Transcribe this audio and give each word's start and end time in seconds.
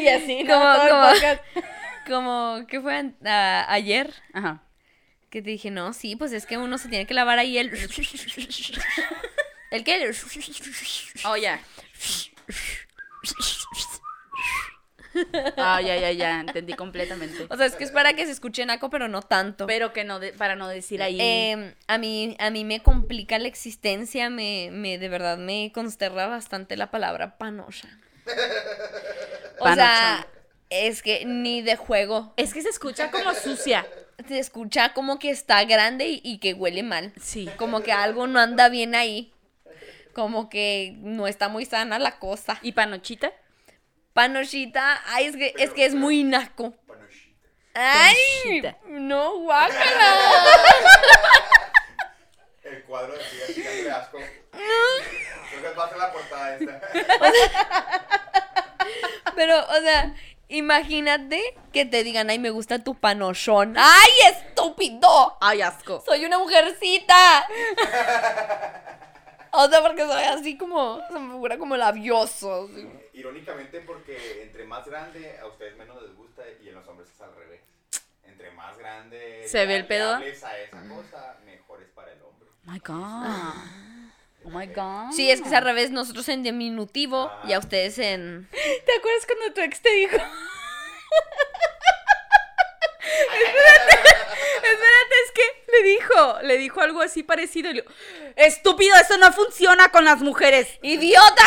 y 0.00 0.08
así, 0.08 0.44
¿no? 0.44 0.54
Como- 0.54 0.88
como-. 0.88 1.12
Como 2.08 2.66
que 2.66 2.80
fue 2.80 3.12
ayer 3.68 4.12
Ajá. 4.32 4.60
que 5.30 5.40
te 5.40 5.50
dije, 5.50 5.70
no, 5.70 5.92
sí, 5.92 6.16
pues 6.16 6.32
es 6.32 6.46
que 6.46 6.58
uno 6.58 6.76
se 6.76 6.88
tiene 6.88 7.06
que 7.06 7.14
lavar 7.14 7.38
ahí 7.38 7.58
el... 7.58 7.68
¿El 9.70 9.84
qué? 9.84 10.10
Oh, 11.24 11.36
ya. 11.36 11.60
Ah, 15.56 15.80
ya, 15.80 15.96
ya, 15.96 16.10
ya. 16.12 16.40
Entendí 16.40 16.74
completamente. 16.74 17.46
O 17.50 17.56
sea, 17.56 17.66
es 17.66 17.74
que 17.76 17.84
es 17.84 17.90
para 17.90 18.14
que 18.14 18.24
se 18.26 18.32
escuche 18.32 18.64
naco, 18.66 18.90
pero 18.90 19.08
no 19.08 19.22
tanto. 19.22 19.66
Pero 19.66 19.92
que 19.92 20.04
no, 20.04 20.18
de- 20.20 20.32
para 20.32 20.56
no 20.56 20.68
decir 20.68 21.02
ahí. 21.02 21.18
Eh, 21.20 21.74
a 21.86 21.98
mí 21.98 22.36
a 22.38 22.50
mí 22.50 22.64
me 22.64 22.80
complica 22.82 23.38
la 23.38 23.48
existencia, 23.48 24.30
me, 24.30 24.70
me 24.72 24.98
de 24.98 25.08
verdad 25.08 25.38
me 25.38 25.70
consterna 25.74 26.26
bastante 26.26 26.76
la 26.76 26.90
palabra 26.90 27.36
panocha. 27.38 27.88
O 29.60 29.72
sea, 29.74 30.26
es 30.70 31.02
que 31.02 31.24
ni 31.24 31.62
de 31.62 31.76
juego 31.76 32.32
es 32.36 32.54
que 32.54 32.62
se 32.62 32.68
escucha 32.70 33.10
como 33.10 33.34
sucia. 33.34 33.86
se 34.28 34.38
escucha 34.38 34.92
como 34.94 35.18
que 35.18 35.30
está 35.30 35.64
grande 35.64 36.06
y, 36.08 36.20
y 36.24 36.38
que 36.38 36.54
huele 36.54 36.82
mal. 36.82 37.12
Sí. 37.20 37.48
Como 37.56 37.82
que 37.82 37.92
algo 37.92 38.26
no 38.26 38.38
anda 38.40 38.68
bien 38.68 38.94
ahí. 38.94 39.32
Como 40.14 40.48
que 40.48 40.94
no 40.98 41.26
está 41.26 41.48
muy 41.48 41.64
sana 41.64 41.98
la 41.98 42.18
cosa. 42.18 42.58
¿Y 42.62 42.72
panochita? 42.72 43.32
Panochita, 44.12 45.00
ay, 45.06 45.26
es 45.26 45.36
que 45.36 45.54
es, 45.56 45.70
que 45.70 45.84
es 45.86 45.94
muy 45.94 46.22
naco. 46.24 46.74
Panochita. 46.86 47.48
Ay, 47.74 48.16
Panochita. 48.44 48.76
no, 48.88 49.38
guácala. 49.38 50.16
El 52.62 52.82
cuadro 52.84 53.12
de 53.14 53.20
Frida 53.20 53.46
tirándole 53.46 53.90
asco. 53.90 54.18
Creo 54.52 55.62
que 55.62 55.74
va 55.78 55.84
a 55.84 55.88
ser 55.88 55.98
la 55.98 56.12
portada 56.12 56.56
esta. 56.56 56.80
Pero, 59.34 59.58
o 59.60 59.80
sea, 59.80 60.14
imagínate 60.48 61.42
que 61.72 61.84
te 61.86 62.04
digan, 62.04 62.30
ay, 62.30 62.38
me 62.38 62.50
gusta 62.50 62.78
tu 62.78 62.94
panochón. 62.94 63.74
¡Ay, 63.78 64.10
estúpido! 64.30 65.36
Ay, 65.40 65.62
asco. 65.62 66.02
Soy 66.06 66.24
una 66.24 66.38
mujercita. 66.38 67.46
O 69.52 69.68
sea, 69.68 69.82
porque 69.82 70.06
soy 70.06 70.22
así 70.24 70.56
como, 70.56 71.00
se 71.10 71.18
me 71.18 71.32
figura 71.32 71.58
como 71.58 71.76
labioso. 71.76 72.68
así. 72.70 72.88
Irónicamente 73.14 73.80
porque 73.80 74.42
entre 74.42 74.64
más 74.64 74.86
grande 74.86 75.38
a 75.38 75.46
ustedes 75.46 75.76
menos 75.76 76.00
les 76.02 76.14
gusta 76.16 76.42
y 76.62 76.68
en 76.68 76.74
los 76.74 76.86
hombres 76.88 77.10
es 77.14 77.20
al 77.20 77.34
revés. 77.36 77.60
Entre 78.24 78.50
más 78.52 78.78
grande 78.78 79.44
¿Se 79.46 79.66
ve 79.66 79.76
el 79.76 79.86
pedo? 79.86 80.14
a 80.14 80.24
esa 80.24 80.50
cosa, 80.88 81.36
mejor 81.44 81.82
es 81.82 81.88
para 81.90 82.12
el 82.12 82.22
hombre. 82.22 82.48
Oh 82.66 82.70
my 82.70 82.78
god. 82.78 83.54
Oh 84.44 84.50
my 84.50 84.66
god. 84.66 85.12
Sí, 85.12 85.30
es 85.30 85.40
que 85.40 85.48
es 85.48 85.54
al 85.54 85.64
revés, 85.64 85.90
nosotros 85.90 86.28
en 86.28 86.42
diminutivo 86.42 87.30
y 87.44 87.52
a 87.52 87.58
ustedes 87.58 87.98
en... 87.98 88.48
¿Te 88.50 88.92
acuerdas 88.98 89.26
cuando 89.26 89.54
tu 89.54 89.60
ex 89.60 89.80
te 89.82 89.90
dijo? 89.90 90.16
espérate, 93.02 93.94
espérate, 94.56 95.11
le 95.72 95.82
dijo, 95.82 96.38
le 96.42 96.58
dijo 96.58 96.80
algo 96.80 97.02
así 97.02 97.22
parecido. 97.22 97.70
y 97.70 97.74
le 97.74 97.82
dijo, 97.82 97.94
Estúpido, 98.36 98.94
eso 98.96 99.16
no 99.18 99.32
funciona 99.32 99.90
con 99.90 100.04
las 100.04 100.18
mujeres. 100.20 100.68
¡Idiota! 100.82 101.46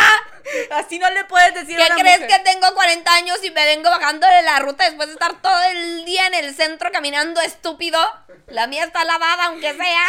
Así 0.71 0.99
no 0.99 1.09
le 1.09 1.25
puedes 1.25 1.53
decir 1.53 1.75
¿Qué 1.77 1.83
a 1.83 1.87
una 1.87 1.95
crees 1.95 2.21
mujer. 2.21 2.43
que 2.43 2.51
tengo 2.51 2.73
40 2.73 3.13
años 3.15 3.39
y 3.43 3.51
me 3.51 3.65
vengo 3.65 3.89
bajando 3.89 4.27
de 4.27 4.43
la 4.43 4.59
ruta 4.59 4.85
después 4.85 5.07
de 5.07 5.13
estar 5.13 5.41
todo 5.41 5.63
el 5.71 6.05
día 6.05 6.27
en 6.27 6.35
el 6.35 6.53
centro 6.55 6.91
caminando 6.91 7.41
estúpido? 7.41 7.99
La 8.47 8.67
mía 8.67 8.83
está 8.83 9.03
lavada, 9.05 9.45
aunque 9.45 9.73
sea. 9.73 10.03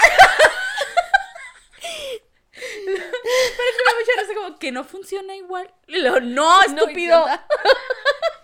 Pero 2.53 2.97
es 2.97 4.07
que 4.07 4.21
hace 4.21 4.35
como 4.35 4.59
que 4.59 4.73
no 4.73 4.85
funciona 4.85 5.35
igual. 5.37 5.73
Luego, 5.87 6.21
no, 6.21 6.63
estúpido. 6.63 7.27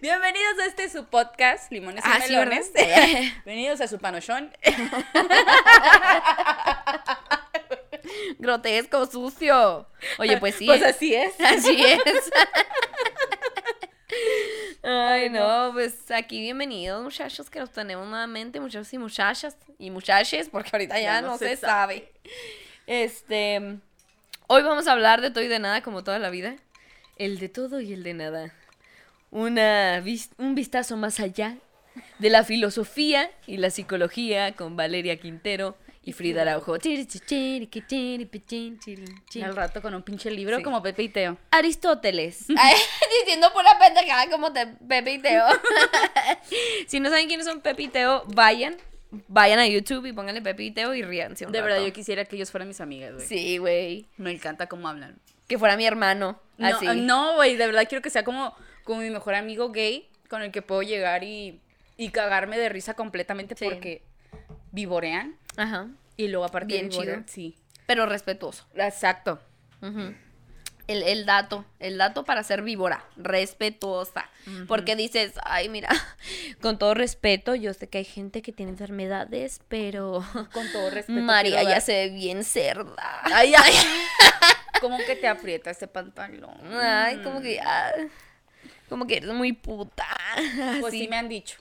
Bienvenidos 0.00 0.58
a 0.60 0.66
este 0.66 0.88
su 0.88 1.06
podcast, 1.06 1.70
Limones 1.70 2.04
y 2.04 2.08
Ah, 2.08 2.18
Melones. 2.18 2.72
Bienvenidos 2.74 3.80
a 3.80 3.88
su 3.88 3.98
panochón. 3.98 4.52
Grotesco, 8.38 9.06
sucio. 9.06 9.86
Oye, 10.18 10.38
pues 10.38 10.56
sí. 10.56 10.66
Pues 10.66 10.82
así 10.82 11.14
es. 11.14 11.38
Así 11.40 11.82
es. 11.84 12.00
Ay, 14.82 15.30
no, 15.30 15.70
pues 15.72 16.10
aquí 16.10 16.40
bienvenidos, 16.40 17.02
muchachos, 17.02 17.48
que 17.48 17.60
los 17.60 17.70
tenemos 17.70 18.06
nuevamente, 18.08 18.58
muchachos 18.58 18.92
y 18.92 18.98
muchachas, 18.98 19.56
y 19.78 19.90
muchaches, 19.90 20.48
porque 20.48 20.70
ahorita 20.72 21.00
ya, 21.00 21.22
no, 21.22 21.38
se, 21.38 21.56
sabe. 21.56 22.12
Este, 22.86 23.78
hoy 24.48 24.62
vamos 24.62 24.88
a 24.88 24.92
hablar 24.92 25.20
de 25.20 25.30
todo 25.30 25.44
y 25.44 25.48
de 25.48 25.60
nada, 25.60 25.82
como 25.82 26.02
toda 26.02 26.18
la 26.18 26.30
vida. 26.30 26.56
El 27.16 27.38
de 27.38 27.48
todo 27.48 27.80
y 27.80 27.92
el 27.92 28.02
de 28.02 28.14
nada. 28.14 28.52
Una, 29.32 30.00
un 30.36 30.54
vistazo 30.54 30.96
más 30.98 31.18
allá 31.18 31.56
de 32.18 32.28
la 32.28 32.44
filosofía 32.44 33.30
y 33.46 33.56
la 33.56 33.70
psicología 33.70 34.52
con 34.52 34.76
Valeria 34.76 35.18
Quintero 35.18 35.74
y 36.04 36.12
Frida 36.12 36.42
Araujo. 36.42 36.74
Al 36.74 36.82
rato 39.56 39.80
con 39.80 39.94
un 39.94 40.02
pinche 40.02 40.30
libro 40.30 40.58
Sí. 40.58 40.62
como 40.62 40.82
Pepe 40.82 41.04
y 41.04 41.08
Teo. 41.08 41.38
Aristóteles. 41.50 42.44
Ay, 42.58 42.74
diciendo 43.20 43.50
pura 43.54 43.78
pendejada 43.78 44.28
como 44.30 44.50
de 44.50 44.66
Pepe 44.66 45.14
y 45.14 45.18
Teo. 45.20 45.46
si 46.86 47.00
no 47.00 47.08
saben 47.08 47.26
quiénes 47.26 47.46
son 47.46 47.62
Pepe 47.62 47.84
y 47.84 47.88
Teo, 47.88 48.24
vayan. 48.34 48.76
Vayan 49.28 49.58
a 49.58 49.66
YouTube 49.66 50.04
y 50.06 50.12
pónganle 50.12 50.42
Pepe 50.42 50.64
y 50.64 50.70
Teo 50.72 50.94
y 50.94 51.02
ríanse 51.02 51.46
un 51.46 51.52
De 51.52 51.62
verdad, 51.62 51.82
yo 51.82 51.90
quisiera 51.92 52.26
que 52.26 52.36
ellos 52.36 52.50
fueran 52.50 52.68
mis 52.68 52.82
amigas, 52.82 53.14
güey. 53.14 53.26
Sí, 53.26 53.56
güey. 53.56 54.06
Me 54.18 54.30
encanta 54.30 54.66
cómo 54.66 54.88
hablan. 54.88 55.18
Que 55.48 55.58
fuera 55.58 55.78
mi 55.78 55.86
hermano. 55.86 56.38
No, 56.58 56.66
Así. 56.66 56.86
no, 57.00 57.36
güey, 57.36 57.56
de 57.56 57.64
verdad 57.66 57.86
quiero 57.88 58.02
que 58.02 58.10
sea 58.10 58.24
como, 58.24 58.54
como 58.84 59.00
mi 59.00 59.10
mejor 59.10 59.34
amigo 59.34 59.70
gay 59.70 60.08
con 60.28 60.42
el 60.42 60.50
que 60.50 60.62
puedo 60.62 60.82
llegar 60.82 61.24
y, 61.24 61.60
y 61.96 62.10
cagarme 62.10 62.58
de 62.58 62.68
risa 62.68 62.94
completamente 62.94 63.54
Sí. 63.56 63.64
porque 63.64 64.02
vivorean 64.72 65.36
Ajá. 65.56 65.88
y 66.16 66.28
luego 66.28 66.44
aparte 66.46 66.74
Bien 66.74 66.86
de 66.86 66.90
vivorear, 66.90 67.24
chido. 67.26 67.32
Sí. 67.32 67.56
Pero 67.86 68.06
respetuoso. 68.06 68.66
Exacto. 68.74 69.40
El, 70.88 71.02
el 71.04 71.26
dato, 71.26 71.64
el 71.78 71.96
dato 71.96 72.24
para 72.24 72.42
ser 72.42 72.62
víbora, 72.62 73.04
respetuosa. 73.16 74.28
Porque 74.66 74.96
dices, 74.96 75.32
ay, 75.44 75.68
mira, 75.68 75.88
con 76.60 76.78
todo 76.78 76.94
respeto, 76.94 77.54
yo 77.54 77.72
sé 77.74 77.88
que 77.88 77.98
hay 77.98 78.04
gente 78.04 78.42
que 78.42 78.52
tiene 78.52 78.72
enfermedades, 78.72 79.60
pero 79.68 80.24
Con 80.52 80.70
todo 80.72 80.90
respeto. 80.90 81.20
María 81.20 81.62
ya 81.62 81.80
se 81.80 81.92
ve 81.92 82.10
bien 82.10 82.42
cerda. 82.44 83.20
Ay, 83.24 83.52
ay. 83.56 83.72
¿Cómo 84.80 84.98
que 85.06 85.14
te 85.14 85.28
aprieta 85.28 85.70
ese 85.70 85.86
pantalón? 85.86 86.56
Ay, 86.74 87.18
como 87.22 87.40
que, 87.40 87.60
ah, 87.60 87.92
como 88.92 89.06
que 89.06 89.16
eres 89.16 89.32
muy 89.32 89.54
puta. 89.54 90.06
Pues 90.80 90.84
Así. 90.92 91.00
sí 91.00 91.08
me 91.08 91.16
han 91.16 91.28
dicho. 91.30 91.58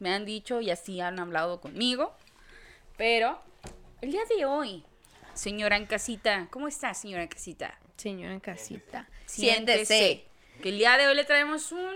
Me 0.00 0.12
han 0.14 0.26
dicho 0.26 0.60
y 0.60 0.70
así 0.70 1.00
han 1.00 1.18
hablado 1.18 1.60
conmigo. 1.62 2.14
Pero 2.98 3.40
el 4.02 4.12
día 4.12 4.20
de 4.36 4.44
hoy, 4.44 4.84
señora 5.32 5.78
en 5.78 5.86
casita, 5.86 6.46
¿cómo 6.50 6.68
está, 6.68 6.92
señora 6.92 7.22
en 7.22 7.28
casita? 7.28 7.78
Señora 7.96 8.34
en 8.34 8.40
casita. 8.40 9.08
Siéntese. 9.24 9.86
Siéntese. 9.86 10.24
Que 10.62 10.68
el 10.68 10.76
día 10.78 10.98
de 10.98 11.06
hoy 11.06 11.14
le 11.14 11.24
traemos 11.24 11.72
un 11.72 11.94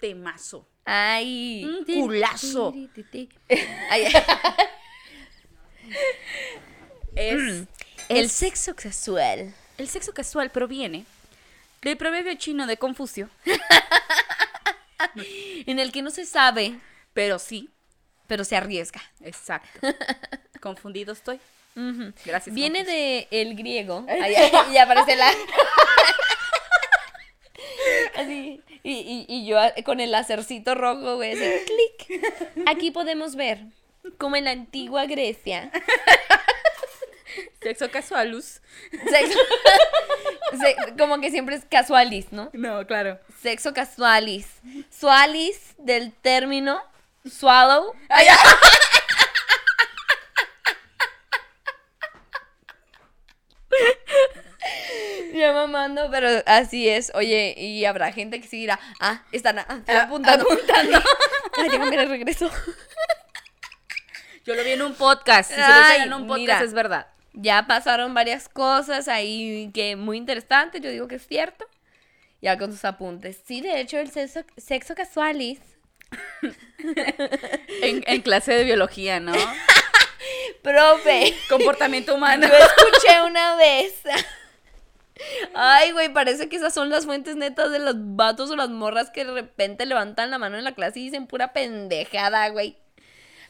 temazo. 0.00 0.66
Ay. 0.86 1.62
Un 1.64 1.84
culazo. 1.84 2.72
Ay, 3.90 4.04
Es 7.14 7.64
el 8.08 8.30
sexo 8.30 8.74
casual. 8.74 9.54
el 9.78 9.88
sexo 9.88 10.12
casual 10.14 10.50
proviene 10.50 11.04
del 11.86 11.96
proverbio 11.96 12.34
chino 12.34 12.66
de 12.66 12.76
Confucio, 12.78 13.30
En 15.66 15.78
el 15.78 15.92
que 15.92 16.02
no 16.02 16.10
se 16.10 16.26
sabe, 16.26 16.78
pero 17.12 17.38
sí, 17.38 17.70
pero 18.26 18.42
se 18.44 18.56
arriesga. 18.56 19.00
exacto. 19.20 19.78
Confundido 20.60 21.12
estoy. 21.12 21.38
Gracias. 22.24 22.52
Viene 22.54 22.80
Confucio. 22.80 23.00
de 23.00 23.28
el 23.30 23.54
griego. 23.54 24.04
Ay, 24.08 24.34
y 24.72 24.76
aparece 24.78 25.14
la. 25.14 25.30
Así. 28.16 28.60
Y, 28.82 28.92
y, 28.92 29.26
y 29.28 29.46
yo 29.46 29.58
con 29.84 30.00
el 30.00 30.10
lacercito 30.10 30.74
rojo, 30.74 31.16
güey, 31.16 31.34
clic. 31.36 32.22
Aquí 32.66 32.90
podemos 32.90 33.36
ver 33.36 33.60
como 34.18 34.34
en 34.36 34.44
la 34.44 34.50
antigua 34.52 35.04
Grecia. 35.06 35.70
Sexo 37.62 37.90
casualus. 37.90 38.60
Sexo, 39.10 39.38
se- 40.60 40.96
como 40.98 41.20
que 41.20 41.30
siempre 41.30 41.56
es 41.56 41.64
casualis, 41.64 42.32
¿no? 42.32 42.50
No, 42.52 42.86
claro. 42.86 43.18
Sexo 43.42 43.72
casualis. 43.74 44.46
Sualis 44.90 45.74
del 45.78 46.12
término 46.12 46.82
swallow. 47.28 47.92
Ay, 48.08 48.26
Ya 55.34 55.52
mamando, 55.52 56.08
pero 56.10 56.28
así 56.46 56.88
es. 56.88 57.12
Oye, 57.14 57.54
y 57.58 57.84
habrá 57.84 58.10
gente 58.12 58.40
que 58.40 58.48
sí 58.48 58.58
dirá, 58.58 58.80
ah, 59.00 59.22
están 59.32 59.58
ah, 59.58 59.66
están 59.78 59.96
apuntando. 59.98 60.44
apuntando. 60.50 60.98
Ay, 61.58 61.68
déjame 61.68 62.04
regreso. 62.06 62.50
Yo 64.44 64.54
lo 64.54 64.64
vi 64.64 64.70
en 64.72 64.82
un 64.82 64.94
podcast. 64.94 65.50
Si 65.50 65.56
se 65.56 65.60
lo 65.60 65.66
Ay, 65.74 65.92
dicen 65.92 66.02
en 66.08 66.12
un 66.14 66.26
podcast 66.26 66.40
mira. 66.40 66.60
es 66.62 66.72
verdad. 66.72 67.06
Ya 67.36 67.66
pasaron 67.66 68.14
varias 68.14 68.48
cosas 68.48 69.08
ahí 69.08 69.70
que 69.72 69.94
muy 69.94 70.16
interesantes, 70.16 70.80
yo 70.80 70.90
digo 70.90 71.06
que 71.06 71.16
es 71.16 71.26
cierto. 71.26 71.66
Ya 72.42 72.58
con 72.58 72.70
sus 72.72 72.84
apuntes. 72.84 73.40
Sí, 73.46 73.60
de 73.60 73.80
hecho, 73.80 73.98
el 73.98 74.10
sexo, 74.10 74.40
sexo 74.56 74.94
casualis. 74.94 75.60
En, 77.82 78.02
en 78.06 78.22
clase 78.22 78.52
de 78.52 78.64
biología, 78.64 79.20
¿no? 79.20 79.32
Profe, 80.62 81.34
Comportamiento 81.48 82.14
humano. 82.14 82.46
yo 82.46 82.54
escuché 82.54 83.22
una 83.22 83.56
vez. 83.56 83.94
Ay, 85.54 85.92
güey, 85.92 86.12
parece 86.12 86.48
que 86.48 86.56
esas 86.56 86.74
son 86.74 86.90
las 86.90 87.06
fuentes 87.06 87.36
netas 87.36 87.70
de 87.70 87.78
los 87.78 87.94
vatos 87.96 88.50
o 88.50 88.56
las 88.56 88.68
morras 88.70 89.10
que 89.10 89.24
de 89.24 89.32
repente 89.32 89.86
levantan 89.86 90.30
la 90.30 90.38
mano 90.38 90.58
en 90.58 90.64
la 90.64 90.74
clase 90.74 91.00
y 91.00 91.04
dicen 91.04 91.26
pura 91.26 91.52
pendejada, 91.52 92.48
güey. 92.48 92.76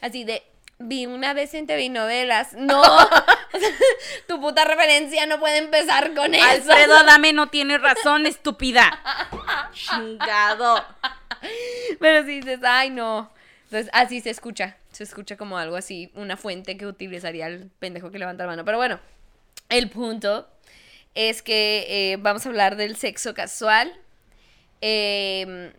Así 0.01 0.23
de, 0.23 0.43
vi 0.79 1.05
una 1.05 1.33
vez 1.33 1.53
en 1.53 1.67
TV 1.67 1.89
novelas. 1.89 2.53
No, 2.53 2.81
tu 4.27 4.39
puta 4.39 4.65
referencia 4.65 5.25
no 5.25 5.39
puede 5.39 5.57
empezar 5.57 6.13
con 6.13 6.33
eso. 6.33 6.45
Alfredo 6.45 6.95
Adame 6.95 7.33
no 7.33 7.49
tiene 7.49 7.77
razón, 7.77 8.25
estúpida. 8.25 8.99
Chingado. 9.73 10.85
Pero 11.99 12.25
si 12.25 12.41
dices, 12.41 12.59
ay, 12.63 12.89
no. 12.89 13.31
Entonces, 13.65 13.89
así 13.93 14.21
se 14.21 14.29
escucha. 14.29 14.77
Se 14.91 15.03
escucha 15.03 15.37
como 15.37 15.57
algo 15.57 15.75
así, 15.75 16.11
una 16.15 16.37
fuente 16.37 16.77
que 16.77 16.87
utilizaría 16.87 17.47
el 17.47 17.69
pendejo 17.79 18.11
que 18.11 18.19
levanta 18.19 18.43
la 18.43 18.51
mano. 18.51 18.65
Pero 18.65 18.77
bueno, 18.77 18.99
el 19.69 19.89
punto 19.89 20.47
es 21.13 21.41
que 21.41 21.85
eh, 21.89 22.17
vamos 22.17 22.45
a 22.45 22.49
hablar 22.49 22.75
del 22.77 22.95
sexo 22.95 23.33
casual. 23.33 23.93
Eh, 24.81 25.73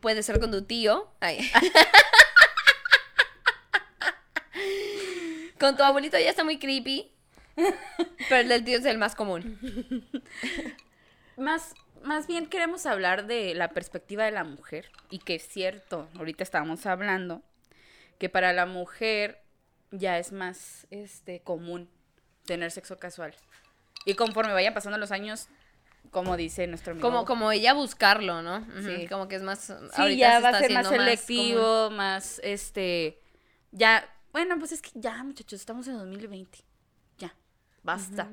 puede 0.00 0.22
ser 0.22 0.40
con 0.40 0.50
tu 0.50 0.62
tío. 0.62 1.08
Ay. 1.20 1.50
con 5.58 5.76
tu 5.76 5.82
abuelito 5.82 6.18
ya 6.18 6.30
está 6.30 6.44
muy 6.44 6.58
creepy. 6.58 7.10
Pero 8.28 8.40
el 8.40 8.48
del 8.48 8.64
tío 8.64 8.78
es 8.78 8.84
el 8.84 8.98
más 8.98 9.14
común. 9.14 9.58
Más, 11.36 11.74
más 12.04 12.28
bien 12.28 12.46
queremos 12.46 12.86
hablar 12.86 13.26
de 13.26 13.54
la 13.54 13.70
perspectiva 13.70 14.24
de 14.24 14.30
la 14.30 14.44
mujer. 14.44 14.92
Y 15.10 15.18
que 15.18 15.34
es 15.34 15.48
cierto, 15.48 16.08
ahorita 16.16 16.44
estábamos 16.44 16.86
hablando, 16.86 17.42
que 18.20 18.28
para 18.28 18.52
la 18.52 18.66
mujer 18.66 19.42
ya 19.90 20.18
es 20.18 20.30
más 20.30 20.86
este, 20.90 21.40
común 21.40 21.90
tener 22.46 22.70
sexo 22.70 22.98
casual. 22.98 23.34
Y 24.04 24.14
conforme 24.14 24.52
vayan 24.52 24.74
pasando 24.74 24.98
los 24.98 25.10
años, 25.10 25.48
como 26.10 26.36
dice 26.36 26.66
nuestro 26.66 26.92
amigo. 26.92 27.08
Como, 27.08 27.24
como 27.24 27.50
ella 27.50 27.72
buscarlo, 27.72 28.42
¿no? 28.42 28.64
Sí. 28.82 29.08
Como 29.08 29.26
que 29.28 29.36
es 29.36 29.42
más. 29.42 29.58
Sí, 29.58 29.72
ahorita 29.94 30.18
ya 30.18 30.36
se 30.36 30.42
va 30.42 30.48
a 30.50 30.60
ser 30.60 30.72
más 30.72 30.88
selectivo, 30.88 31.90
más, 31.90 32.40
este, 32.44 33.20
ya, 33.72 34.08
bueno, 34.34 34.58
pues 34.58 34.72
es 34.72 34.82
que 34.82 34.90
ya, 34.94 35.22
muchachos, 35.22 35.60
estamos 35.60 35.86
en 35.86 35.96
2020, 35.96 36.58
ya, 37.18 37.32
basta, 37.84 38.28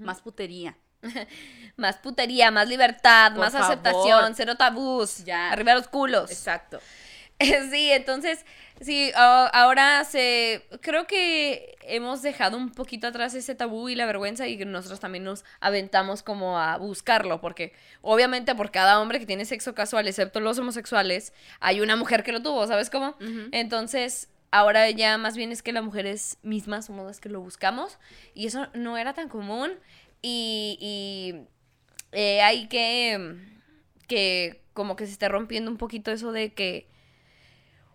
más 0.00 0.22
putería. 0.22 0.76
Más 1.76 1.96
putería, 1.96 2.52
más 2.52 2.68
libertad, 2.68 3.32
Por 3.32 3.40
más 3.40 3.52
favor. 3.52 3.66
aceptación, 3.72 4.34
cero 4.36 4.54
tabús. 4.56 5.24
Ya. 5.24 5.50
Arriba 5.50 5.74
los 5.74 5.88
culos. 5.88 6.30
exacto, 6.30 6.78
Sí, 7.70 7.90
entonces, 7.90 8.46
sí, 8.80 9.10
ahora 9.16 10.04
se. 10.04 10.64
Creo 10.80 11.08
que 11.08 11.76
hemos 11.82 12.22
dejado 12.22 12.56
un 12.56 12.70
poquito 12.70 13.08
atrás 13.08 13.34
ese 13.34 13.56
tabú 13.56 13.88
y 13.88 13.96
la 13.96 14.06
vergüenza 14.06 14.46
y 14.46 14.56
nosotros 14.64 15.00
también 15.00 15.24
nos 15.24 15.44
aventamos 15.58 16.22
como 16.22 16.56
a 16.56 16.76
buscarlo, 16.76 17.40
porque 17.40 17.72
obviamente 18.00 18.54
por 18.54 18.70
cada 18.70 19.00
hombre 19.00 19.18
que 19.18 19.26
tiene 19.26 19.44
sexo 19.44 19.74
casual, 19.74 20.06
excepto 20.06 20.38
los 20.38 20.56
homosexuales, 20.60 21.32
hay 21.58 21.80
una 21.80 21.96
mujer 21.96 22.22
que 22.22 22.30
lo 22.30 22.42
tuvo, 22.42 22.64
¿sabes 22.68 22.90
cómo? 22.90 23.16
Entonces, 23.50 24.28
ahora 24.52 24.88
ya 24.90 25.18
más 25.18 25.36
bien 25.36 25.50
es 25.50 25.62
que 25.62 25.72
las 25.72 25.82
mujeres 25.82 26.38
mismas 26.42 26.86
somos 26.86 27.04
las 27.06 27.20
que 27.20 27.28
lo 27.28 27.40
buscamos 27.40 27.98
y 28.34 28.46
eso 28.46 28.68
no 28.74 28.96
era 28.98 29.12
tan 29.14 29.28
común 29.28 29.72
y, 30.22 30.78
y, 30.80 31.48
eh, 32.12 32.40
hay 32.42 32.68
que, 32.68 33.34
que 34.06 34.62
como 34.74 34.94
que 34.94 35.06
se 35.06 35.12
está 35.12 35.28
rompiendo 35.28 35.70
un 35.70 35.78
poquito 35.78 36.12
eso 36.12 36.30
de 36.32 36.52
que 36.54 36.86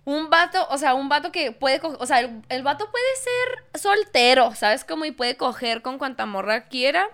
un 0.06 0.30
vato, 0.30 0.65
o 0.69 0.77
sea, 0.77 0.94
un 0.94 1.09
vato 1.09 1.31
que 1.31 1.51
puede, 1.51 1.80
co- 1.80 1.98
o 2.00 2.06
sea, 2.06 2.19
el, 2.21 2.42
el 2.50 2.63
vato 2.63 2.89
puede 2.89 3.06
ser 3.18 3.80
soltero, 3.81 4.56
¿sabes 4.56 4.86
cómo? 4.86 5.04
Y 5.06 5.12
puede 5.12 5.36
coger 5.36 5.81
con 5.81 5.98
cuanta 5.98 6.25
morra 6.25 6.69
quiera, 6.69 7.09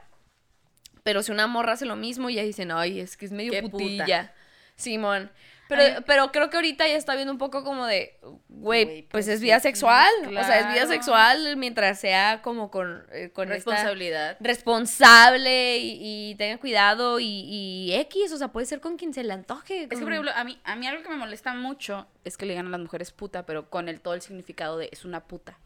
pero 1.03 1.21
si 1.23 1.31
una 1.31 1.47
morra 1.47 1.73
hace 1.73 1.85
lo 1.85 1.95
mismo, 1.95 2.29
ya 2.29 2.43
dicen, 2.43 2.71
ay, 2.71 2.99
es 2.99 3.17
que 3.17 3.25
es 3.25 3.31
medio 3.31 3.51
Qué 3.51 3.61
puta. 3.61 3.71
putilla. 3.71 4.33
Simón. 4.75 5.31
Pero, 5.75 6.01
pero 6.05 6.31
creo 6.31 6.49
que 6.49 6.57
ahorita 6.57 6.87
ya 6.87 6.95
está 6.95 7.15
viendo 7.15 7.31
un 7.31 7.37
poco 7.37 7.63
como 7.63 7.85
de, 7.85 8.17
güey, 8.49 8.85
Güey, 8.85 9.01
pues, 9.09 9.27
es 9.27 9.41
vida 9.41 9.59
sexual. 9.59 10.09
O 10.27 10.29
sea, 10.31 10.59
es 10.59 10.73
vida 10.73 10.87
sexual 10.87 11.57
mientras 11.57 11.99
sea 11.99 12.41
como 12.41 12.71
con, 12.71 13.05
eh, 13.11 13.29
con 13.33 13.47
responsabilidad, 13.49 14.37
responsable 14.39 15.77
y, 15.79 16.31
y 16.31 16.35
tenga 16.35 16.57
cuidado 16.59 17.19
y, 17.19 17.25
y 17.25 17.93
X, 17.95 18.31
o 18.31 18.37
sea, 18.37 18.49
puede 18.49 18.65
ser 18.65 18.79
con 18.79 18.97
quien 18.97 19.13
se 19.13 19.23
le 19.23 19.33
antoje. 19.33 19.83
es 19.83 19.89
que, 19.89 19.97
por 19.97 20.11
ejemplo, 20.11 20.31
a 20.35 20.43
mí, 20.43 20.59
a 20.63 20.75
mí 20.75 20.87
algo 20.87 21.03
que 21.03 21.09
me 21.09 21.17
molesta 21.17 21.53
mucho 21.53 22.07
es 22.23 22.37
que 22.37 22.45
le 22.45 22.53
digan 22.53 22.67
a 22.67 22.69
las 22.71 22.79
mujeres 22.79 23.11
puta, 23.11 23.45
pero 23.45 23.69
con 23.69 23.89
el 23.89 23.99
todo 24.01 24.13
el 24.13 24.21
significado 24.21 24.77
de 24.77 24.89
es 24.91 25.03
una 25.05 25.21
puta, 25.25 25.57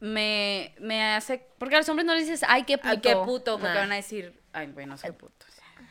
me, 0.00 0.74
me 0.80 1.02
hace, 1.14 1.46
Porque 1.58 1.76
a 1.76 1.78
los 1.78 1.88
hombres 1.88 2.04
no 2.06 2.14
les 2.14 2.24
dices, 2.26 2.44
ay, 2.48 2.64
qué 2.64 2.76
puto. 2.76 2.88
ay, 2.90 2.98
qué 3.00 3.14
puto, 3.16 3.58
porque 3.58 3.74
Nah. 3.74 3.80
van 3.80 3.92
a 3.92 3.96
decir, 3.96 4.34
ay, 4.52 4.66
bueno, 4.68 4.96
soy 4.98 5.12
puto, 5.12 5.46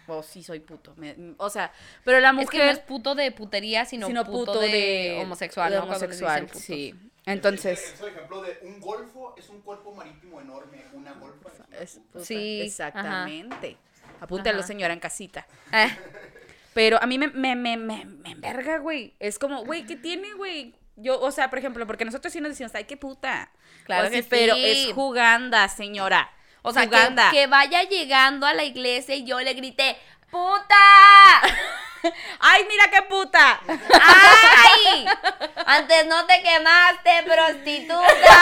o 0.07 0.24
sí 0.24 0.44
soy 0.44 0.59
puto, 0.59 0.94
me- 0.98 1.15
o 1.38 1.50
sea, 1.50 1.71
pero 2.03 2.19
la 2.19 2.33
mujer... 2.33 2.45
Es 2.45 2.51
que 2.51 2.65
no 2.65 2.71
es 2.71 2.80
puto 2.80 3.15
de 3.15 3.31
putería, 3.31 3.86
sino, 3.86 4.07
sino 4.07 4.25
puto, 4.25 4.59
de, 4.59 5.19
homosexual. 5.21 5.71
de 5.71 5.77
¿no? 5.77 5.83
Homosexual, 5.83 6.50
sí. 6.53 6.94
Entonces, 7.25 7.94
Es 7.94 8.01
el 8.01 8.09
ejemplo 8.09 8.42
de 8.42 8.57
un 8.63 8.80
golfo, 8.80 9.36
es 9.38 9.48
un 9.50 9.62
cuerpo 9.62 9.94
marítimo 9.94 10.42
enorme. 10.42 10.83
Una 10.94 11.13
golfa 11.13 11.50
es 11.80 11.95
una 11.98 12.06
puta. 12.07 12.25
Sí, 12.25 12.62
exactamente. 12.62 13.77
Apúntalo, 14.19 14.59
Ajá. 14.59 14.68
señora 14.68 14.94
en 14.94 15.00
casita. 15.00 15.45
Ah, 15.71 15.88
Pero 16.74 17.01
a 17.01 17.06
mí 17.06 17.18
me, 17.18 17.27
me, 17.27 17.56
me, 17.56 17.77
me, 17.77 18.06
me 18.06 18.31
enverga, 18.31 18.77
güey. 18.80 19.13
Es 19.19 19.38
como, 19.38 19.63
güey, 19.65 19.86
¿qué 19.86 19.95
tiene, 19.98 20.33
güey? 20.33 20.74
Yo, 20.95 21.19
o 21.19 21.31
sea, 21.31 21.50
por 21.50 21.59
ejemplo, 21.59 21.86
porque 21.86 22.06
nosotros 22.06 22.31
sí 22.31 22.39
nos 22.39 22.50
decimos, 22.50 22.74
ay, 22.75 22.86
qué 22.86 22.98
puta. 22.98 23.51
Claro 23.86 24.07
O 24.07 24.12
sea, 24.12 24.21
que 24.21 24.27
Pero 24.27 24.56
sí. 24.56 24.63
es 24.65 24.94
juganda, 24.94 25.68
señora. 25.68 26.30
O 26.63 26.72
sea, 26.74 26.88
que, 27.31 27.48
vaya 27.48 27.84
llegando 27.84 28.46
a 28.46 28.54
la 28.54 28.63
iglesia 28.63 29.16
y 29.16 29.24
yo 29.25 29.40
le 29.40 29.54
grité, 29.54 29.98
¡puta! 30.30 31.42
¡Ay, 32.40 32.66
mira 32.68 32.90
qué 32.90 33.02
puta! 33.04 33.62
¡Ay! 33.68 35.06
Antes 35.66 36.06
no 36.08 36.25
te 36.25 36.42
quemaste, 36.42 37.24
prostituta. 37.25 38.38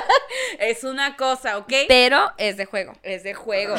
es 0.58 0.84
una 0.84 1.16
cosa, 1.16 1.58
¿ok? 1.58 1.72
Pero 1.88 2.32
es 2.36 2.56
de 2.56 2.66
juego. 2.66 2.92
Es 3.02 3.22
de 3.22 3.34
juego. 3.34 3.76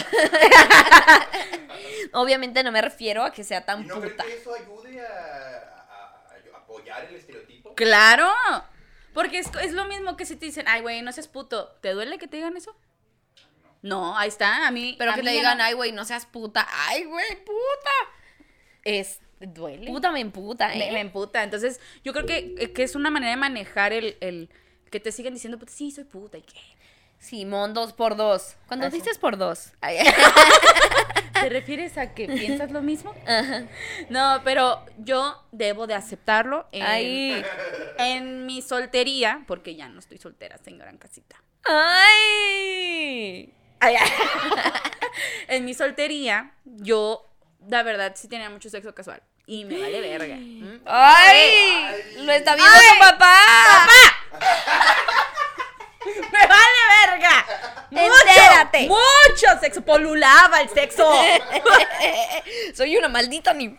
Obviamente 2.13 2.63
no 2.63 2.71
me 2.71 2.81
refiero 2.81 3.23
a 3.23 3.31
que 3.31 3.43
sea 3.43 3.59
¿Y 3.59 3.63
tan 3.63 3.87
no 3.87 3.95
creen 3.99 4.11
puta. 4.11 4.23
que 4.23 4.33
eso 4.35 4.53
ayude 4.53 5.01
a, 5.01 5.11
a- 5.11 6.55
a 6.55 6.57
apoyar 6.57 7.05
el 7.05 7.15
estereotipo? 7.15 7.75
¡Claro! 7.75 8.31
Porque 9.13 9.39
es, 9.39 9.49
es 9.61 9.73
lo 9.73 9.85
mismo 9.85 10.15
que 10.15 10.25
si 10.25 10.35
te 10.35 10.45
dicen, 10.45 10.67
ay, 10.67 10.81
güey, 10.81 11.01
no 11.01 11.11
seas 11.11 11.27
puto. 11.27 11.69
¿Te 11.81 11.91
duele 11.91 12.17
que 12.17 12.27
te 12.27 12.37
digan 12.37 12.55
eso? 12.57 12.75
No, 13.81 14.17
ahí 14.17 14.27
está. 14.29 14.67
A 14.67 14.71
mí. 14.71 14.95
Pero 14.97 15.11
a 15.11 15.15
que 15.15 15.21
mí 15.21 15.27
te 15.27 15.33
digan, 15.33 15.57
no. 15.57 15.63
ay, 15.63 15.73
güey, 15.73 15.91
no 15.91 16.05
seas 16.05 16.25
puta. 16.25 16.67
Ay, 16.87 17.05
güey, 17.05 17.43
puta. 17.45 17.91
Es. 18.83 19.19
Duele. 19.39 19.85
Puta 19.85 20.11
me 20.11 20.19
emputa, 20.19 20.73
¿eh? 20.73 20.79
me, 20.79 20.91
me 20.93 20.99
emputa. 21.01 21.43
Entonces, 21.43 21.79
yo 22.03 22.11
creo 22.11 22.25
que, 22.25 22.55
eh, 22.57 22.73
que 22.73 22.81
es 22.81 22.95
una 22.95 23.11
manera 23.11 23.29
de 23.31 23.37
manejar 23.37 23.93
el, 23.93 24.17
el 24.19 24.49
que 24.89 24.99
te 24.99 25.11
siguen 25.11 25.35
diciendo, 25.35 25.59
pues 25.59 25.71
sí, 25.71 25.91
soy 25.91 26.05
puta 26.05 26.39
y 26.39 26.41
qué. 26.41 26.59
Simón, 27.19 27.73
dos 27.73 27.93
por 27.93 28.15
dos. 28.15 28.55
Cuando 28.67 28.87
Eso. 28.87 28.95
dices 28.95 29.17
por 29.19 29.37
dos. 29.37 29.73
¿Te 31.33 31.49
refieres 31.49 31.97
a 31.99 32.13
que 32.15 32.27
piensas 32.27 32.71
lo 32.71 32.81
mismo? 32.81 33.13
Ajá. 33.27 33.65
No, 34.09 34.41
pero 34.43 34.83
yo 34.97 35.43
debo 35.51 35.85
de 35.85 35.93
aceptarlo 35.93 36.67
en, 36.71 36.83
Ay. 36.83 37.43
en 37.99 38.45
mi 38.47 38.61
soltería, 38.63 39.43
porque 39.47 39.75
ya 39.75 39.87
no 39.87 39.99
estoy 39.99 40.17
soltera, 40.17 40.57
señora 40.57 40.89
en 40.89 40.97
casita. 40.97 41.43
Ay. 41.63 43.53
En 45.47 45.65
mi 45.65 45.73
soltería, 45.73 46.51
yo, 46.65 47.25
la 47.67 47.81
verdad, 47.83 48.13
sí 48.15 48.27
tenía 48.27 48.49
mucho 48.49 48.69
sexo 48.69 48.93
casual. 48.93 49.21
Y 49.45 49.63
me 49.65 49.79
vale 49.79 50.01
verga. 50.01 50.35
¿Mm? 50.35 50.81
Ay. 50.85 52.13
Lo 52.17 52.31
está 52.33 52.55
viendo 52.55 52.73
Ay. 52.73 52.89
tu 52.91 52.99
papá. 52.99 53.39
¡Me 56.05 56.47
vale 56.47 56.79
verga! 57.05 57.45
Entérate. 57.91 58.87
Mucho, 58.87 59.01
mucho 59.29 59.59
sexo. 59.61 59.81
Polulaba 59.81 60.61
el 60.61 60.69
sexo. 60.69 61.09
Soy 62.75 62.97
una 62.97 63.07
maldita 63.07 63.53
ni. 63.53 63.77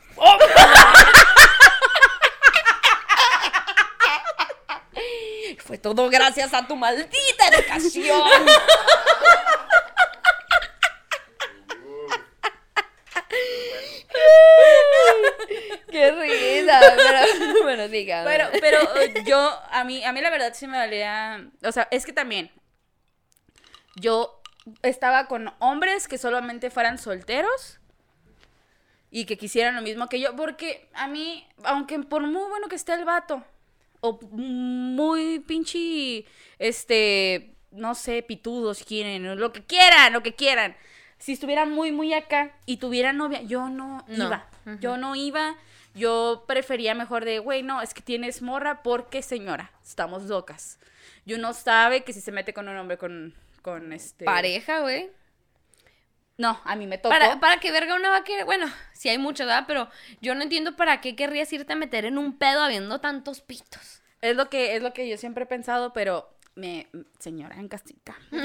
Fue 5.65 5.77
todo 5.77 6.09
gracias 6.09 6.55
a 6.55 6.67
tu 6.67 6.77
maldita 6.77 7.49
educación. 7.53 8.47
Pero 16.81 17.63
bueno, 17.63 17.89
diga. 17.89 18.25
Pero, 18.25 18.47
pero 18.61 18.79
eh, 18.97 19.25
yo, 19.27 19.59
a 19.71 19.85
mí, 19.85 20.05
a 20.05 20.13
mí 20.13 20.21
la 20.21 20.31
verdad 20.31 20.53
sí 20.55 20.67
me 20.67 20.79
valía. 20.79 21.47
O 21.65 21.73
sea, 21.73 21.89
es 21.91 22.07
que 22.07 22.13
también. 22.13 22.51
yo 23.97 24.41
estaba 24.83 25.27
con 25.27 25.53
hombres 25.59 26.09
que 26.09 26.19
solamente 26.19 26.71
fueran 26.71 26.99
solteros 26.99 27.81
y 29.11 29.25
que 29.25 29.39
quisieran 29.39 29.75
lo 29.75 29.83
mismo 29.83 30.09
que 30.09 30.21
yo, 30.21 30.37
porque 30.37 30.89
a 30.95 31.07
mí, 31.07 31.47
aunque 31.65 31.99
por 32.01 32.23
muy 32.23 32.49
bueno 32.49 32.69
que 32.69 32.77
esté 32.77 32.93
el 32.93 33.05
vato, 33.05 33.43
o 34.01 34.21
muy 34.31 35.41
pinche, 35.41 36.25
este, 36.59 37.55
no 37.71 37.95
sé, 37.95 38.23
pitudos 38.23 38.85
quieren, 38.85 39.39
lo 39.39 39.53
que 39.53 39.65
quieran, 39.65 40.13
lo 40.13 40.23
que 40.23 40.35
quieran. 40.35 40.77
Si 41.19 41.33
estuvieran 41.33 41.73
muy, 41.73 41.91
muy 41.91 42.13
acá 42.15 42.55
y 42.65 42.77
tuviera 42.77 43.13
novia, 43.13 43.43
yo 43.43 43.69
no, 43.69 44.05
iba. 44.09 44.47
Yo 44.81 44.97
no 44.99 45.17
iba. 45.17 45.57
Yo 45.99 46.45
prefería 46.47 46.95
mejor 46.95 47.25
de, 47.25 47.41
güey, 47.41 47.63
no, 47.63 47.83
es 47.83 47.93
que 47.93 48.03
tienes 48.03 48.41
morra 48.41 48.83
porque, 48.83 49.21
señora, 49.23 49.73
estamos 49.85 50.25
locas. 50.25 50.79
Yo 51.27 51.39
no 51.39 51.53
sabe 51.53 52.05
que 52.05 52.13
si 52.13 52.21
se 52.21 52.33
mete 52.33 52.55
con 52.55 52.69
un 52.69 52.77
hombre 52.77 52.97
con, 52.97 53.35
con 53.63 53.93
este... 53.93 54.25
Pareja, 54.25 54.81
güey. 54.81 55.11
No, 56.37 56.61
a 56.65 56.77
mí 56.77 56.87
me 56.87 56.99
tocó. 56.99 57.11
¿Para, 57.11 57.41
para 57.41 57.59
qué 57.59 57.73
verga 57.73 57.97
una 57.97 58.11
va 58.11 58.19
a 58.19 58.25
querer? 58.25 58.45
Bueno, 58.45 58.67
sí 58.93 59.09
hay 59.09 59.19
mucho, 59.19 59.45
¿verdad? 59.45 59.65
Pero 59.67 59.91
yo 60.21 60.37
no 60.37 60.43
entiendo 60.43 60.77
para 60.77 61.01
qué 61.01 61.17
querrías 61.17 61.53
irte 61.53 61.73
a 61.73 61.77
meter 61.77 62.05
en 62.05 62.17
un 62.17 62.39
pedo 62.39 62.63
habiendo 62.63 63.01
tantos 63.01 63.41
pitos. 63.41 64.03
Es 64.21 64.37
lo 64.37 64.49
que, 64.49 64.77
es 64.77 64.83
lo 64.83 64.93
que 64.93 65.09
yo 65.09 65.17
siempre 65.17 65.45
he 65.45 65.49
pensado, 65.49 65.93
pero 65.93 66.31
me... 66.55 66.87
Señora, 67.19 67.57
en 67.57 67.67
casita. 67.67 68.17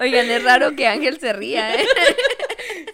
Oigan, 0.00 0.30
es 0.30 0.42
raro 0.42 0.74
que 0.74 0.86
Ángel 0.86 1.20
se 1.20 1.32
ría, 1.32 1.74
¿eh? 1.74 1.86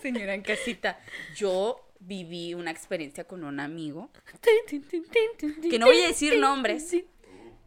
Señora 0.02 0.35
en 0.35 0.42
casita. 0.42 0.99
Yo 1.37 1.80
viví 2.00 2.54
una 2.54 2.73
experiencia 2.73 3.25
con 3.25 3.44
un 3.44 3.61
amigo. 3.61 4.11
Que 5.71 5.78
no 5.78 5.87
voy 5.87 6.02
a 6.02 6.09
decir 6.09 6.38
nombres. 6.38 6.92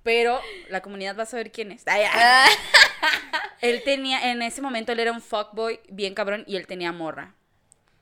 Pero 0.04 0.39
la 0.70 0.82
comunidad 0.82 1.18
va 1.18 1.24
a 1.24 1.25
saber 1.25 1.51
quién 1.51 1.72
es. 1.72 1.86
Él 3.62 3.82
tenía, 3.84 4.32
en 4.32 4.42
ese 4.42 4.62
momento 4.62 4.92
él 4.92 5.00
era 5.00 5.12
un 5.12 5.22
fuckboy 5.22 5.80
bien 5.89 6.13
cabrón 6.13 6.44
y 6.46 6.58
él 6.58 6.68
tenía 6.68 6.92
morra. 6.92 7.34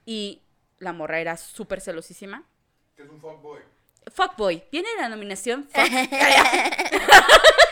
Y 0.05 0.41
la 0.79 0.91
morra 0.91 1.19
era 1.21 1.37
súper 1.37 1.79
celosísima. 1.79 2.43
¿Qué 2.95 3.03
es 3.03 3.09
un 3.09 3.21
fuckboy? 3.21 3.61
Fuckboy. 4.13 4.63
Viene 4.71 4.89
la 4.99 5.07
nominación. 5.07 5.69
Fuck. 5.69 5.85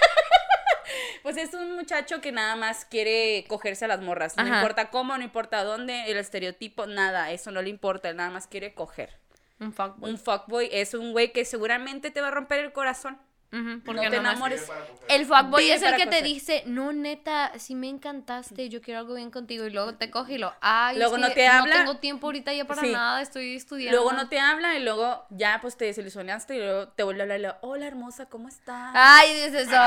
pues 1.24 1.38
es 1.38 1.54
un 1.54 1.76
muchacho 1.76 2.22
que 2.22 2.32
nada 2.32 2.56
más 2.56 2.86
quiere 2.86 3.46
cogerse 3.48 3.86
a 3.86 3.88
las 3.88 4.02
morras. 4.02 4.36
No 4.38 4.44
Ajá. 4.44 4.58
importa 4.58 4.90
cómo, 4.90 5.18
no 5.18 5.24
importa 5.24 5.64
dónde, 5.64 6.12
el 6.12 6.18
estereotipo, 6.18 6.86
nada. 6.88 7.32
Eso 7.32 7.52
no 7.52 7.62
le 7.62 7.70
importa. 7.70 8.10
Él 8.10 8.18
nada 8.18 8.30
más 8.30 8.48
quiere 8.48 8.74
coger. 8.74 9.18
Un 9.60 9.74
fuckboy. 9.74 10.12
Un 10.12 10.18
fuckboy 10.18 10.70
es 10.72 10.94
un 10.94 11.12
güey 11.12 11.32
que 11.32 11.46
seguramente 11.46 12.12
te 12.12 12.22
va 12.22 12.30
a 12.30 12.32
romper 12.32 12.60
el 12.60 12.74
corazón. 12.74 13.20
Ujú, 13.54 13.82
porque 13.84 14.04
no 14.06 14.10
te 14.10 14.16
enamores. 14.16 14.72
El 15.10 15.26
fuckboy 15.26 15.70
es 15.72 15.82
el 15.82 15.96
que 15.98 16.08
te 16.08 16.22
dice, 16.22 16.64
no, 16.68 16.94
neta, 16.94 17.52
si 17.60 17.76
me 17.76 17.90
encantaste, 17.90 18.70
yo 18.70 18.82
quiero 18.82 19.02
algo 19.02 19.16
bien 19.16 19.30
contigo. 19.30 19.66
Y 19.66 19.72
luego 19.72 19.96
te 19.96 20.10
coge 20.10 20.36
y 20.36 20.38
lo, 20.38 20.54
ay, 20.62 20.98
Luego 20.98 21.18
no 21.18 21.28
que 21.28 21.34
te 21.36 21.48
habla. 21.48 21.76
No 21.76 21.82
tengo 21.86 21.98
tiempo 22.00 22.28
ahorita 22.28 22.54
ya 22.54 22.64
para 22.66 22.82
Sí. 22.82 22.92
nada, 22.94 23.22
estoy 23.22 23.56
estudiando. 23.58 23.98
Luego 23.98 24.14
no 24.14 24.30
te 24.30 24.40
habla 24.40 24.76
y 24.78 24.84
luego 24.84 25.26
ya 25.32 25.60
pues 25.62 25.76
te 25.76 25.84
desilusionaste 25.86 26.56
y 26.56 26.60
luego 26.60 26.88
te 26.90 27.04
vuelve 27.04 27.22
a 27.22 27.24
hablar 27.24 27.40
y 27.40 27.42
luego, 27.42 27.58
hola 27.62 27.88
hermosa, 27.88 28.28
¿cómo 28.28 28.48
estás? 28.48 28.92
Ay, 28.96 29.34
dices 29.34 29.68
eso. 29.68 29.78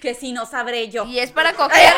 Que 0.00 0.14
si 0.14 0.32
no 0.32 0.46
sabré 0.46 0.88
yo. 0.88 1.04
Y 1.04 1.18
es 1.18 1.30
para 1.30 1.52
coger. 1.52 1.92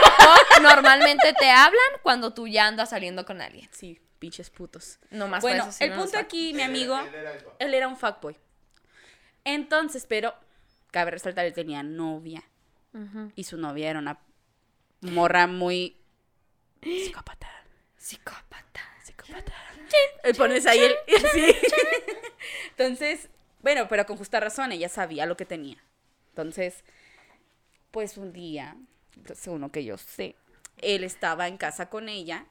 o 0.56 0.60
normalmente 0.60 1.32
te 1.38 1.48
hablan 1.50 1.80
cuando 2.02 2.34
tú 2.34 2.48
ya 2.48 2.66
andas 2.66 2.90
saliendo 2.90 3.24
con 3.24 3.40
alguien. 3.40 3.68
Sí, 3.70 4.00
pinches 4.18 4.50
putos. 4.50 4.98
No 5.10 5.28
más 5.28 5.40
bueno, 5.40 5.62
eso 5.62 5.72
sí 5.72 5.84
el 5.84 5.92
punto 5.92 6.18
aquí, 6.18 6.52
mi 6.52 6.62
Él 6.62 6.68
amigo, 6.68 6.96
era- 6.96 7.06
él 7.06 7.14
era 7.14 7.32
él 7.60 7.74
era 7.74 7.86
un 7.88 7.96
fuckboy. 7.96 8.36
Entonces, 9.44 10.06
pero 10.08 10.34
cabe 10.90 11.12
resaltar, 11.12 11.46
él 11.46 11.52
tenía 11.52 11.82
novia. 11.82 12.42
Y 13.36 13.44
su 13.44 13.56
novia 13.56 13.88
era 13.88 13.98
una 13.98 14.18
morra 15.00 15.46
muy 15.46 15.96
psicópata. 16.82 17.48
Psicópata. 17.96 18.80
Psicópata. 19.02 19.52
Y 20.28 20.32
pones 20.34 20.66
ahí 20.66 20.80
el. 20.80 20.94
sí. 21.32 21.56
Entonces, 22.70 23.30
bueno, 23.62 23.86
pero 23.88 24.04
con 24.04 24.16
justa 24.16 24.40
razón, 24.40 24.72
ella 24.72 24.88
sabía 24.88 25.24
lo 25.24 25.36
que 25.36 25.46
tenía. 25.46 25.82
Entonces, 26.30 26.84
pues 27.90 28.18
un 28.18 28.32
día, 28.32 28.76
según 29.34 29.62
lo 29.62 29.70
que 29.70 29.84
yo 29.84 29.96
sé, 29.96 30.36
él 30.78 31.04
estaba 31.04 31.48
en 31.48 31.56
casa 31.56 31.88
con 31.88 32.08
ella 32.08 32.46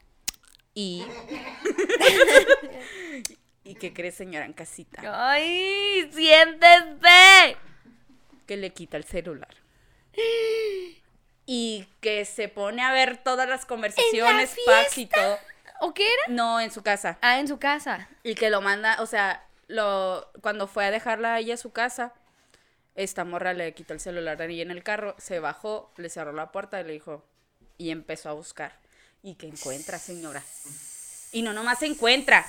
y. 0.74 1.04
¿Y 3.64 3.76
qué 3.76 3.94
crees, 3.94 4.16
señora 4.16 4.46
en 4.46 4.54
casita? 4.54 5.02
Ay, 5.06 6.10
siéntese. 6.12 7.58
Que 8.48 8.58
le 8.58 8.72
quita 8.72 8.98
el 8.98 9.04
celular. 9.04 9.56
Y 11.46 11.88
que 12.02 12.26
se 12.26 12.48
pone 12.48 12.82
a 12.82 12.92
ver 12.92 13.18
todas 13.18 13.48
las 13.48 13.66
conversaciones, 13.66 14.56
fax 14.66 14.98
y 14.98 15.06
todo. 15.06 15.38
¿O 15.80 15.94
qué 15.94 16.06
era? 16.06 16.34
No, 16.34 16.60
en 16.60 16.72
su 16.72 16.84
casa. 16.84 17.18
Ah, 17.22 17.40
en 17.40 17.48
su 17.48 17.60
casa. 17.60 18.08
Y 18.24 18.36
que 18.36 18.50
lo 18.50 18.62
manda, 18.62 19.02
o 19.02 19.06
sea, 19.06 19.46
lo, 19.68 20.30
cuando 20.42 20.68
fue 20.68 20.86
a 20.86 20.92
dejarla 20.92 21.36
a 21.36 21.40
ella 21.40 21.56
a 21.56 21.58
su 21.58 21.72
casa, 21.72 22.14
esta 22.96 23.24
morra 23.26 23.54
le 23.54 23.74
quitó 23.74 23.94
el 23.94 24.00
celular 24.00 24.42
ahí 24.42 24.62
en 24.62 24.72
el 24.72 24.84
carro, 24.84 25.16
se 25.18 25.40
bajó, 25.40 25.92
le 25.98 26.10
cerró 26.10 26.34
la 26.34 26.52
puerta 26.52 26.80
y 26.80 26.84
le 26.84 26.94
dijo, 26.94 27.26
y 27.78 27.92
empezó 27.92 28.30
a 28.30 28.34
buscar. 28.34 28.80
¿Y 29.24 29.36
que 29.36 29.48
encuentra, 29.48 29.98
señora? 29.98 30.44
Y 31.32 31.42
no 31.42 31.54
nomás 31.54 31.82
encuentra, 31.84 32.46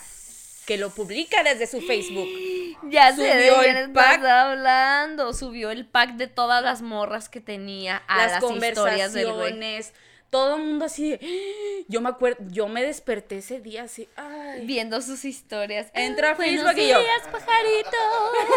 que 0.66 0.76
lo 0.78 0.90
publica 0.90 1.42
desde 1.42 1.66
su 1.66 1.80
Facebook. 1.80 2.28
Ya 2.90 3.14
Subió 3.14 3.62
el 3.62 3.92
pack. 3.92 4.24
hablando. 4.24 5.32
Subió 5.34 5.70
el 5.70 5.86
pack 5.86 6.14
de 6.16 6.26
todas 6.26 6.64
las 6.64 6.82
morras 6.82 7.28
que 7.28 7.40
tenía 7.40 8.02
a 8.08 8.26
las, 8.26 8.42
las, 8.42 8.50
historias 8.50 9.12
del 9.12 9.26
güey. 9.26 9.50
conversaciones, 9.52 9.92
todo 10.30 10.56
el 10.56 10.62
mundo 10.64 10.86
así 10.86 11.10
de, 11.10 11.84
yo 11.88 12.00
me 12.00 12.08
acuerdo, 12.08 12.42
yo 12.50 12.66
me 12.66 12.82
desperté 12.82 13.38
ese 13.38 13.60
día 13.60 13.84
así, 13.84 14.08
ay. 14.16 14.66
Viendo 14.66 15.00
sus 15.00 15.24
historias. 15.24 15.92
Entra 15.94 16.32
a 16.32 16.34
Facebook 16.34 16.72
y 16.76 16.88
yo. 16.88 16.98
días, 16.98 17.22
pajarito. 17.30 17.98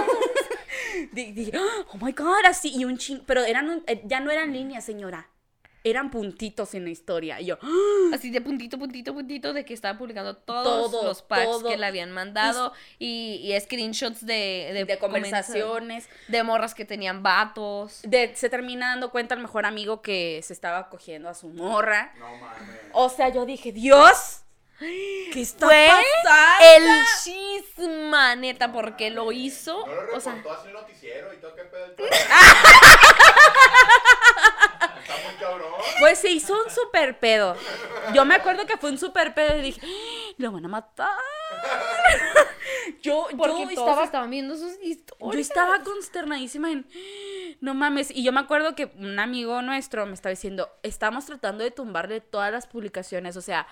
Di- 1.12 1.32
Dije, 1.34 1.52
oh 1.94 1.98
my 2.02 2.12
god, 2.14 2.46
así, 2.46 2.72
y 2.76 2.86
un 2.86 2.98
ching, 2.98 3.22
pero 3.28 3.44
eran, 3.44 3.70
un- 3.70 3.84
eh, 3.88 4.02
ya 4.06 4.20
no 4.22 4.32
eran 4.32 4.54
líneas, 4.54 4.84
señora, 4.84 5.30
eran 5.86 6.10
puntitos 6.12 6.74
en 6.74 6.84
la 6.84 6.90
historia, 6.90 7.40
y 7.40 7.46
yo, 7.46 7.58
"Ah". 7.62 8.16
Así 8.16 8.30
de 8.32 8.42
puntito, 8.42 8.78
puntito, 8.78 9.14
puntito, 9.14 9.54
de 9.54 9.64
que 9.64 9.74
estaba 9.74 9.98
publicando 9.98 10.36
todos 10.36 10.92
Todo, 10.92 11.04
los 11.06 11.22
packs 11.22 11.44
todo. 11.46 11.70
que 11.70 11.78
le 11.78 11.86
habían 11.86 12.12
mandado 12.12 12.74
y, 13.00 13.40
y 13.44 13.58
screenshots 13.62 14.26
de, 14.26 14.72
de, 14.74 14.86
de 14.86 14.98
conversa- 15.00 15.00
conversaciones, 15.00 16.10
De 16.28 16.44
morras 16.44 16.74
que 16.76 16.84
tenían 16.86 17.24
vatos. 17.24 18.02
de, 18.04 18.36
se 18.36 18.50
termina 18.50 18.90
dando 18.90 19.12
cuenta 19.12 19.36
el 19.36 19.42
mejor 19.42 19.66
amigo 19.66 20.02
que 20.02 20.42
se 20.44 20.52
estaba 20.54 20.90
cogiendo 20.90 21.30
a 21.30 21.34
su 21.36 21.50
morra, 21.50 22.14
No 22.18 22.36
mames. 22.36 22.80
o 22.92 23.08
sea, 23.10 23.30
yo 23.30 23.46
dije, 23.46 23.72
Dios, 23.72 24.42
¿qué 24.80 25.30
está 25.42 25.68
Fue 25.68 25.88
pasando? 26.24 26.76
el 26.90 27.06
chisma, 27.24 28.36
neta, 28.36 28.72
porque 28.74 29.10
lo 29.12 29.32
hizo. 29.32 29.86
No 29.86 30.02
lo 30.02 30.18
O 30.18 30.20
sea, 30.20 30.34
el 30.34 30.74
noticiero 30.74 31.32
y 31.34 31.38
todo, 31.38 31.56
¿qué 31.56 31.64
pedo? 31.64 31.94
Está 35.02 35.14
muy 35.26 35.36
cabrón. 35.40 35.72
Pues 36.00 36.20
se 36.20 36.30
hizo 36.30 36.54
un 36.54 36.70
super 36.72 37.18
pedo. 37.20 37.56
Yo 38.14 38.26
me 38.26 38.36
acuerdo 38.36 38.66
que 38.66 38.78
fue 38.78 38.90
un 38.92 38.98
super 38.98 39.34
pedo 39.34 39.58
y 39.58 39.62
dije, 39.62 39.82
"Ah, 39.84 40.34
lo 40.38 40.52
van 40.52 40.66
a 40.66 40.68
matar. 40.68 41.10
Yo, 43.02 43.28
porque 43.38 43.54
yo 43.54 43.58
todos 43.58 43.72
estaba 43.72 44.04
estaban 44.04 44.30
viendo 44.30 44.56
sus 44.56 44.74
historias. 44.82 45.34
Yo 45.34 45.40
estaba 45.40 45.80
consternadísima 45.84 46.72
en, 46.72 46.88
no 47.62 47.74
mames, 47.74 48.12
y 48.12 48.24
yo 48.24 48.32
me 48.32 48.40
acuerdo 48.40 48.76
que 48.76 48.86
un 48.98 49.20
amigo 49.20 49.62
nuestro 49.62 50.06
me 50.06 50.14
estaba 50.14 50.32
diciendo, 50.32 50.70
estamos 50.84 51.26
tratando 51.26 51.64
de 51.64 51.72
tumbarle 51.72 52.22
todas 52.22 52.52
las 52.52 52.68
publicaciones, 52.68 53.38
o 53.38 53.42
sea, 53.42 53.68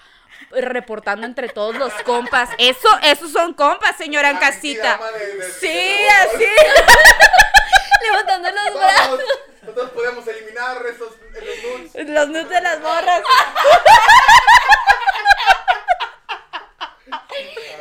reportando 0.52 1.26
entre 1.28 1.50
todos 1.50 1.76
los 1.76 1.94
compas. 2.04 2.50
Eso, 2.58 2.88
esos 3.04 3.32
son 3.32 3.54
compas, 3.54 3.96
señora 3.98 4.30
en 4.30 4.38
casita. 4.38 4.98
Genkidama 4.98 5.12
de- 5.12 5.36
de- 5.36 5.52
Sí, 5.52 5.68
de- 5.68 6.10
así. 6.10 6.46
Levantando 8.04 8.50
los 8.52 8.74
brazos. 8.80 9.20
Nosotros 9.64 9.92
podemos 9.92 10.28
eliminar 10.28 10.78
esos, 10.86 11.14
esos 11.36 11.64
nudes. 11.64 12.10
Los 12.10 12.28
nudes 12.28 12.50
de 12.50 12.62
las 12.62 12.80
morras. 12.82 13.24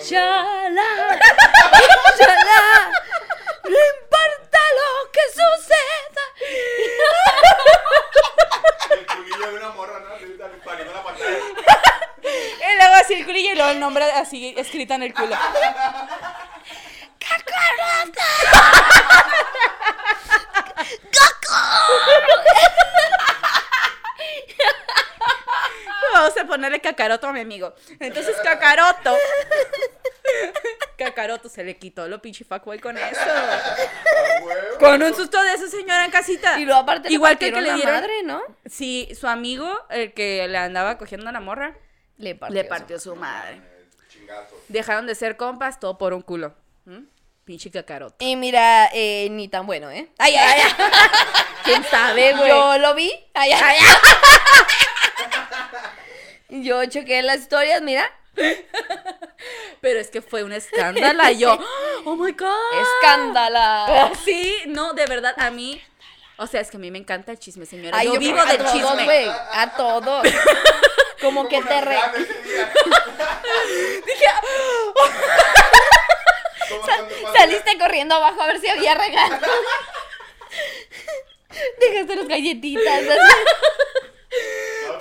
Shala, 0.01 1.19
shala, 2.19 2.93
no 3.65 3.79
importa 3.95 4.59
lo 4.79 5.11
que 5.11 5.21
suceda. 5.31 6.25
El 8.91 9.07
culillo 9.07 9.47
de 9.51 9.55
una 9.57 9.71
morra, 9.71 9.99
¿no? 10.01 10.09
Saliendo 10.65 10.93
la 10.93 11.03
pantalla. 11.03 11.39
Y 12.25 12.77
luego 12.77 12.95
así 12.95 13.15
el 13.15 13.25
culillo 13.25 13.53
y 13.53 13.55
luego 13.57 13.71
el 13.71 13.81
nombre 13.81 14.05
así 14.13 14.55
escrito 14.57 14.95
en 14.95 15.03
el 15.03 15.15
culo. 15.15 15.37
Ponerle 26.63 26.81
cacaroto 26.81 27.27
a 27.27 27.33
mi 27.33 27.41
amigo. 27.41 27.75
Entonces, 27.99 28.37
cacaroto. 28.45 29.17
Cacaroto 29.17 30.97
Kakaroto 30.97 31.49
se 31.49 31.65
le 31.65 31.77
quitó 31.77 32.07
lo 32.07 32.23
pinche 32.23 32.45
fuckboy 32.45 32.79
con 32.79 32.97
eso. 32.97 33.21
con 34.79 35.03
un 35.03 35.15
susto 35.15 35.43
de 35.43 35.55
esa 35.55 35.69
señora 35.69 36.05
en 36.05 36.13
casita. 36.13 36.61
Y 36.61 36.65
luego 36.65 36.81
aparte 36.83 37.13
Igual 37.13 37.37
que 37.39 37.53
que 37.53 37.61
le 37.61 37.75
dieron. 37.75 37.93
madre, 37.95 38.23
¿no? 38.23 38.41
Sí, 38.67 39.09
su 39.19 39.27
amigo, 39.27 39.69
el 39.91 40.13
que 40.15 40.47
le 40.47 40.59
andaba 40.59 40.99
cogiendo 40.99 41.29
a 41.29 41.33
la 41.33 41.41
morra, 41.41 41.75
Le 42.19 42.37
partió. 42.37 42.55
le 42.55 42.63
su- 42.63 42.69
partió 42.69 42.99
su 43.01 43.17
madre. 43.17 43.61
Chingazos. 44.09 44.59
Dejaron 44.69 45.07
de 45.09 45.17
ser 45.17 45.37
compas, 45.37 45.81
todo 45.81 45.99
por 45.99 46.13
un 46.13 46.23
culo. 46.23 46.55
¿Mm? 46.85 47.01
Pinche 47.45 47.73
Kakaroto. 47.73 48.15
Y 48.21 48.37
mira, 48.37 48.89
eh, 48.93 49.27
ni 49.33 49.49
tan 49.49 49.67
bueno, 49.67 49.91
¿eh? 49.91 50.09
Ay, 50.19 50.37
ay, 50.37 50.61
ay. 50.65 50.73
¿Quién 51.65 51.83
sabe, 51.85 52.33
güey? 52.35 52.49
Yo 52.49 52.79
lo 52.79 52.95
vi. 52.95 53.11
Ay, 53.35 53.51
ay, 53.51 53.61
ay. 53.81 53.87
Yo 56.61 56.85
chequé 56.87 57.23
las 57.23 57.39
historias, 57.41 57.81
mira. 57.83 58.05
Pero 59.81 59.99
es 60.01 60.11
que 60.11 60.21
fue 60.23 60.45
un 60.45 60.53
escándalo. 60.53 61.31
y 61.31 61.39
yo, 61.39 61.59
oh 62.05 62.15
my 62.17 62.33
god. 62.33 62.83
Escándala. 62.83 64.13
Sí, 64.25 64.55
no, 64.67 64.93
de 64.93 65.07
verdad, 65.07 65.35
a 65.39 65.51
mí. 65.51 65.83
O 66.37 66.47
sea, 66.47 66.61
es 66.61 66.71
que 66.71 66.77
a 66.77 66.81
mí 66.81 66.91
me 66.91 66.99
encanta 66.99 67.33
el 67.33 67.39
chisme, 67.39 67.67
señora. 67.67 67.97
Ay, 67.99 68.07
yo, 68.09 68.15
yo 68.15 68.21
vivo 68.21 68.45
del 68.45 68.59
todos, 68.59 68.73
chisme. 68.73 69.05
güey. 69.05 69.27
A 69.29 69.73
todos. 69.77 70.27
Como 71.21 71.47
que 71.49 71.63
te 71.63 71.81
re... 71.81 71.97
Dije, 74.07 74.27
pasó- 76.69 77.33
Saliste 77.37 77.79
corriendo 77.79 78.15
abajo 78.17 78.43
a 78.43 78.47
ver 78.49 78.61
si 78.61 78.69
había 78.69 78.95
regalo. 78.95 79.37
Dejaste 81.79 82.17
las 82.17 82.29
galletitas. 82.29 83.03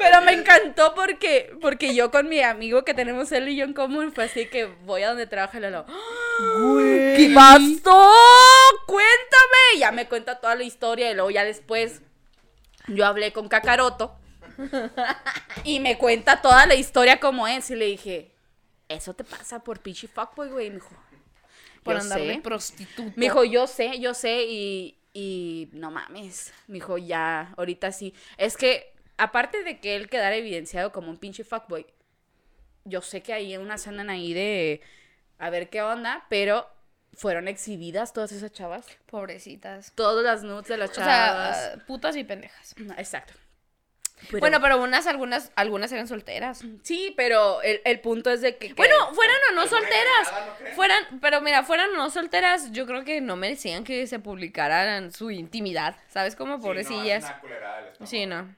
Pero 0.03 0.21
me 0.23 0.33
encantó 0.33 0.93
porque, 0.95 1.53
porque 1.61 1.93
yo 1.93 2.09
con 2.11 2.27
mi 2.27 2.41
amigo 2.41 2.83
que 2.83 2.93
tenemos 2.93 3.31
él 3.31 3.49
y 3.49 3.55
yo 3.55 3.65
en 3.65 3.73
común 3.73 4.11
fue 4.11 4.23
así 4.25 4.47
que 4.47 4.65
voy 4.65 5.03
a 5.03 5.09
donde 5.09 5.27
trabaja 5.27 5.57
y 5.57 5.61
le 5.61 5.67
digo, 5.69 5.85
¿qué 7.17 7.31
pasó? 7.35 8.11
Cuéntame. 8.87 9.75
Y 9.75 9.79
ya 9.79 9.91
me 9.91 10.07
cuenta 10.07 10.39
toda 10.39 10.55
la 10.55 10.63
historia 10.63 11.11
y 11.11 11.13
luego 11.13 11.29
ya 11.31 11.43
después 11.43 12.01
yo 12.87 13.05
hablé 13.05 13.31
con 13.31 13.47
Kakaroto 13.47 14.15
y 15.63 15.79
me 15.79 15.97
cuenta 15.97 16.41
toda 16.41 16.65
la 16.65 16.75
historia 16.75 17.19
como 17.19 17.47
es 17.47 17.69
y 17.69 17.75
le 17.75 17.85
dije, 17.85 18.31
eso 18.89 19.13
te 19.13 19.23
pasa 19.23 19.63
por 19.63 19.79
pinche 19.79 20.07
fuckboy, 20.07 20.49
güey. 20.49 20.67
Y 20.67 20.69
me 20.71 20.75
dijo, 20.75 20.95
Por 21.83 21.95
"Yo 21.95 22.01
andar 22.01 22.19
de 22.19 22.33
sé". 22.35 22.41
prostituta. 22.41 23.13
Me 23.15 23.25
dijo, 23.25 23.43
yo 23.43 23.67
sé, 23.67 23.99
yo 23.99 24.13
sé, 24.13 24.43
y, 24.47 24.97
y 25.13 25.69
no 25.73 25.91
mames. 25.91 26.53
Me 26.67 26.75
dijo, 26.75 26.97
ya, 26.97 27.53
ahorita 27.57 27.91
sí. 27.91 28.13
Es 28.37 28.57
que, 28.57 28.90
aparte 29.23 29.63
de 29.63 29.79
que 29.79 29.95
él 29.95 30.09
quedara 30.09 30.35
evidenciado 30.35 30.91
como 30.91 31.09
un 31.09 31.17
pinche 31.17 31.43
fuckboy, 31.43 31.85
yo 32.85 33.01
sé 33.01 33.21
que 33.21 33.33
hay 33.33 33.55
unas 33.57 33.87
andan 33.87 34.09
ahí 34.09 34.33
de 34.33 34.81
a 35.37 35.49
ver 35.49 35.69
qué 35.69 35.81
onda, 35.81 36.25
pero 36.29 36.67
fueron 37.13 37.47
exhibidas 37.47 38.13
todas 38.13 38.31
esas 38.31 38.51
chavas. 38.51 38.85
Pobrecitas. 39.05 39.91
Todas 39.95 40.23
las 40.23 40.43
nudes 40.43 40.67
de 40.67 40.77
las 40.77 40.91
O 40.91 40.93
chavas. 40.93 41.57
sea, 41.57 41.85
putas 41.85 42.15
y 42.15 42.23
pendejas. 42.23 42.73
Exacto. 42.97 43.33
Pero- 44.29 44.39
Bueno, 44.39 44.61
pero 44.61 44.79
unas, 44.81 45.07
algunas, 45.07 45.51
algunas 45.55 45.91
eran 45.91 46.07
solteras. 46.07 46.63
sí, 46.83 47.11
pero 47.17 47.61
el, 47.63 47.81
el 47.85 47.99
punto 48.01 48.29
es 48.29 48.41
de 48.41 48.55
que... 48.55 48.67
que- 48.67 48.73
Bueno, 48.75 48.95
fueran 49.15 49.35
o 49.49 49.55
no 49.55 49.61
¿Alguna 49.61 49.79
solteras. 49.79 50.31
no? 50.61 50.75
Fueran, 50.75 51.19
pero 51.19 51.41
mira, 51.41 51.63
fueran 51.63 51.89
o 51.89 51.97
no 51.97 52.09
solteras, 52.11 52.71
yo 52.71 52.85
creo 52.85 53.03
que 53.03 53.19
no 53.19 53.35
merecían 53.35 53.83
que 53.83 54.05
se 54.05 54.19
publicaran 54.19 55.11
su 55.11 55.31
intimidad. 55.31 55.95
¿Sabes 56.07 56.35
cómo? 56.35 56.57
Sí, 56.57 56.61
Pobrecillas. 56.63 57.23
no, 57.23 57.27
es 57.29 57.33
una 57.33 57.39
culerada 57.41 57.75
del 57.77 57.85
estómago. 57.87 58.09
Sí, 58.11 58.25
no. 58.27 58.55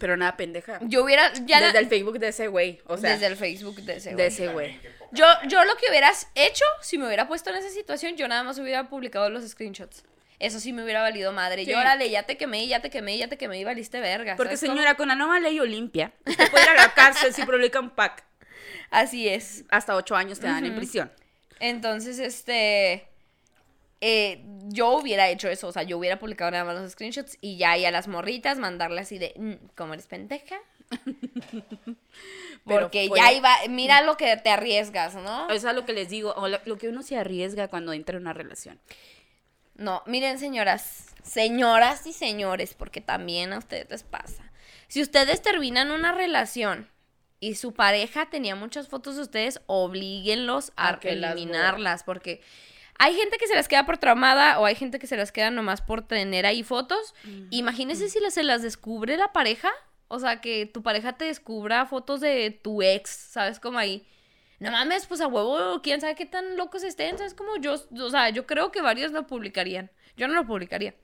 Pero 0.00 0.16
nada, 0.16 0.36
pendeja. 0.36 0.78
Yo 0.82 1.04
hubiera, 1.04 1.32
ya 1.44 1.60
Desde 1.60 1.72
la- 1.74 1.78
el 1.80 1.88
Facebook 1.88 2.18
de 2.18 2.28
ese 2.28 2.48
güey, 2.48 2.80
o 2.86 2.96
sea, 2.98 3.12
desde 3.12 3.26
el 3.26 3.36
Facebook 3.36 3.76
de 3.82 3.96
ese 3.96 4.10
de 4.10 4.14
güey. 4.14 4.26
ese 4.26 4.48
güey. 4.48 4.80
Yo, 5.12 5.24
yo 5.48 5.64
lo 5.64 5.74
que 5.76 5.86
hubieras 5.88 6.28
hecho, 6.34 6.64
si 6.82 6.98
me 6.98 7.06
hubiera 7.06 7.26
puesto 7.28 7.50
en 7.50 7.56
esa 7.56 7.70
situación, 7.70 8.16
yo 8.16 8.28
nada 8.28 8.42
más 8.42 8.58
hubiera 8.58 8.88
publicado 8.88 9.30
los 9.30 9.46
screenshots. 9.48 10.04
Eso 10.38 10.60
sí 10.60 10.72
me 10.72 10.84
hubiera 10.84 11.00
valido 11.02 11.32
madre. 11.32 11.64
Sí. 11.64 11.70
Yo, 11.72 11.78
órale, 11.78 12.10
ya 12.10 12.22
te 12.24 12.36
quemé, 12.36 12.66
ya 12.68 12.80
te 12.80 12.90
quemé, 12.90 13.18
ya 13.18 13.26
te 13.28 13.36
quemé 13.36 13.58
y 13.58 13.64
valiste 13.64 13.98
verga. 14.00 14.36
Porque 14.36 14.56
señora, 14.56 14.94
con 14.94 15.08
la 15.08 15.16
nueva 15.16 15.40
ley 15.40 15.58
Olimpia, 15.58 16.12
usted 16.26 16.50
puede 16.50 16.64
ir 16.64 16.70
a 16.70 16.74
la 16.74 16.94
cárcel 16.94 17.34
si 17.34 17.44
publica 17.44 17.80
un 17.80 17.90
pack. 17.90 18.24
Así 18.90 19.28
es. 19.28 19.64
Hasta 19.70 19.96
ocho 19.96 20.14
años 20.14 20.38
te 20.38 20.46
dan 20.46 20.64
en 20.64 20.76
prisión. 20.76 21.10
Entonces, 21.58 22.18
este. 22.20 23.08
Eh, 24.00 24.42
yo 24.68 24.90
hubiera 24.90 25.28
hecho 25.28 25.48
eso, 25.48 25.68
o 25.68 25.72
sea, 25.72 25.82
yo 25.82 25.98
hubiera 25.98 26.18
publicado 26.18 26.50
nada 26.50 26.64
más 26.64 26.80
los 26.80 26.92
screenshots 26.92 27.36
y 27.40 27.56
ya 27.56 27.76
y 27.76 27.84
a 27.84 27.90
las 27.90 28.08
morritas 28.08 28.58
mandarle 28.58 29.00
así 29.00 29.18
de, 29.18 29.34
"Mm, 29.36 29.54
¿cómo 29.74 29.94
eres 29.94 30.06
pendeja? 30.06 30.56
Porque 32.64 33.08
ya 33.14 33.32
iba, 33.32 33.54
mira 33.68 34.02
lo 34.02 34.16
que 34.16 34.36
te 34.36 34.50
arriesgas, 34.50 35.14
¿no? 35.14 35.48
Eso 35.50 35.68
es 35.68 35.74
lo 35.74 35.84
que 35.84 35.92
les 35.92 36.08
digo, 36.08 36.32
o 36.36 36.48
lo, 36.48 36.58
lo 36.64 36.78
que 36.78 36.88
uno 36.88 37.02
se 37.02 37.16
arriesga 37.16 37.68
cuando 37.68 37.92
entra 37.92 38.16
en 38.16 38.22
una 38.22 38.32
relación. 38.34 38.78
No, 39.74 40.02
miren, 40.06 40.38
señoras, 40.38 41.06
señoras 41.22 42.06
y 42.06 42.12
señores, 42.12 42.74
porque 42.74 43.00
también 43.00 43.52
a 43.52 43.58
ustedes 43.58 43.88
les 43.90 44.02
pasa. 44.02 44.50
Si 44.88 45.00
ustedes 45.02 45.40
terminan 45.42 45.90
una 45.90 46.12
relación 46.12 46.88
y 47.40 47.54
su 47.54 47.72
pareja 47.72 48.28
tenía 48.28 48.56
muchas 48.56 48.88
fotos 48.88 49.16
de 49.16 49.22
ustedes, 49.22 49.60
oblíguenlos 49.66 50.72
a, 50.76 50.88
A 50.94 50.98
eliminarlas, 51.02 52.02
porque 52.02 52.40
hay 52.98 53.14
gente 53.14 53.36
que 53.38 53.46
se 53.46 53.54
las 53.54 53.68
queda 53.68 53.86
por 53.86 53.98
traumada 53.98 54.58
o 54.60 54.64
hay 54.66 54.74
gente 54.74 54.98
que 54.98 55.06
se 55.06 55.16
las 55.16 55.32
queda 55.32 55.50
nomás 55.50 55.80
por 55.82 56.02
tener 56.06 56.46
ahí 56.46 56.62
fotos. 56.62 57.14
Imagínense 57.50 58.08
si 58.08 58.20
las- 58.20 58.34
se 58.34 58.42
las 58.42 58.62
descubre 58.62 59.16
la 59.16 59.32
pareja, 59.32 59.70
o 60.08 60.18
sea, 60.18 60.40
que 60.40 60.66
tu 60.66 60.82
pareja 60.82 61.12
te 61.16 61.24
descubra 61.26 61.86
fotos 61.86 62.20
de 62.20 62.50
tu 62.50 62.82
ex, 62.82 63.10
¿sabes? 63.10 63.60
Como 63.60 63.78
ahí. 63.78 64.06
No 64.58 64.72
mames, 64.72 65.06
pues 65.06 65.20
a 65.20 65.28
huevo, 65.28 65.80
quién 65.82 66.00
sabe 66.00 66.16
qué 66.16 66.26
tan 66.26 66.56
locos 66.56 66.82
estén, 66.82 67.16
¿sabes? 67.16 67.34
Como 67.34 67.56
yo, 67.58 67.74
o 67.74 68.10
sea, 68.10 68.30
yo 68.30 68.46
creo 68.46 68.72
que 68.72 68.80
varios 68.82 69.12
lo 69.12 69.26
publicarían. 69.26 69.90
Yo 70.16 70.26
no 70.26 70.34
lo 70.34 70.46
publicaría. 70.46 70.94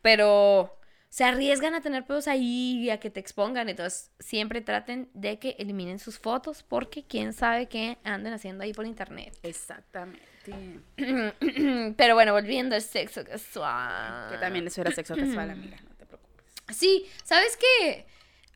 Pero 0.00 0.78
se 1.08 1.24
arriesgan 1.24 1.74
a 1.74 1.80
tener 1.80 2.04
pedos 2.06 2.28
ahí 2.28 2.78
y 2.84 2.90
a 2.90 3.00
que 3.00 3.10
te 3.10 3.20
expongan. 3.20 3.68
Entonces, 3.68 4.10
siempre 4.20 4.60
traten 4.60 5.10
de 5.14 5.38
que 5.38 5.56
eliminen 5.58 5.98
sus 5.98 6.18
fotos 6.18 6.62
porque 6.62 7.04
quién 7.04 7.32
sabe 7.32 7.66
qué 7.66 7.98
anden 8.04 8.32
haciendo 8.32 8.64
ahí 8.64 8.72
por 8.72 8.86
internet. 8.86 9.36
Exactamente. 9.42 10.22
Pero 11.96 12.14
bueno, 12.14 12.32
volviendo 12.32 12.74
al 12.74 12.82
sexo 12.82 13.24
casual. 13.24 14.30
Que 14.30 14.38
también 14.38 14.66
eso 14.66 14.80
era 14.80 14.90
sexo 14.92 15.14
casual, 15.14 15.50
amiga, 15.50 15.76
no 15.82 15.94
te 15.96 16.06
preocupes. 16.06 16.76
Sí, 16.76 17.06
¿sabes 17.24 17.56
qué? 17.56 18.06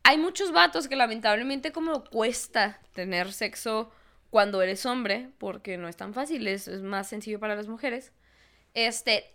Hay 0.03 0.17
muchos 0.17 0.51
vatos 0.51 0.87
que 0.87 0.95
lamentablemente 0.95 1.71
como 1.71 2.03
cuesta 2.03 2.79
tener 2.93 3.33
sexo 3.33 3.91
cuando 4.29 4.61
eres 4.61 4.85
hombre, 4.85 5.29
porque 5.37 5.77
no 5.77 5.87
es 5.87 5.95
tan 5.95 6.13
fácil, 6.13 6.47
es, 6.47 6.67
es 6.67 6.81
más 6.81 7.07
sencillo 7.07 7.39
para 7.39 7.55
las 7.55 7.67
mujeres. 7.67 8.11
Este, 8.73 9.33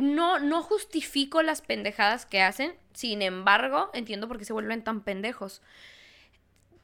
no, 0.00 0.38
no 0.38 0.62
justifico 0.62 1.42
las 1.42 1.62
pendejadas 1.62 2.26
que 2.26 2.42
hacen, 2.42 2.74
sin 2.92 3.22
embargo, 3.22 3.90
entiendo 3.94 4.28
por 4.28 4.38
qué 4.38 4.44
se 4.44 4.52
vuelven 4.52 4.84
tan 4.84 5.02
pendejos. 5.02 5.62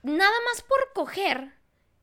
Nada 0.03 0.35
más 0.47 0.63
por 0.63 0.93
coger, 0.95 1.53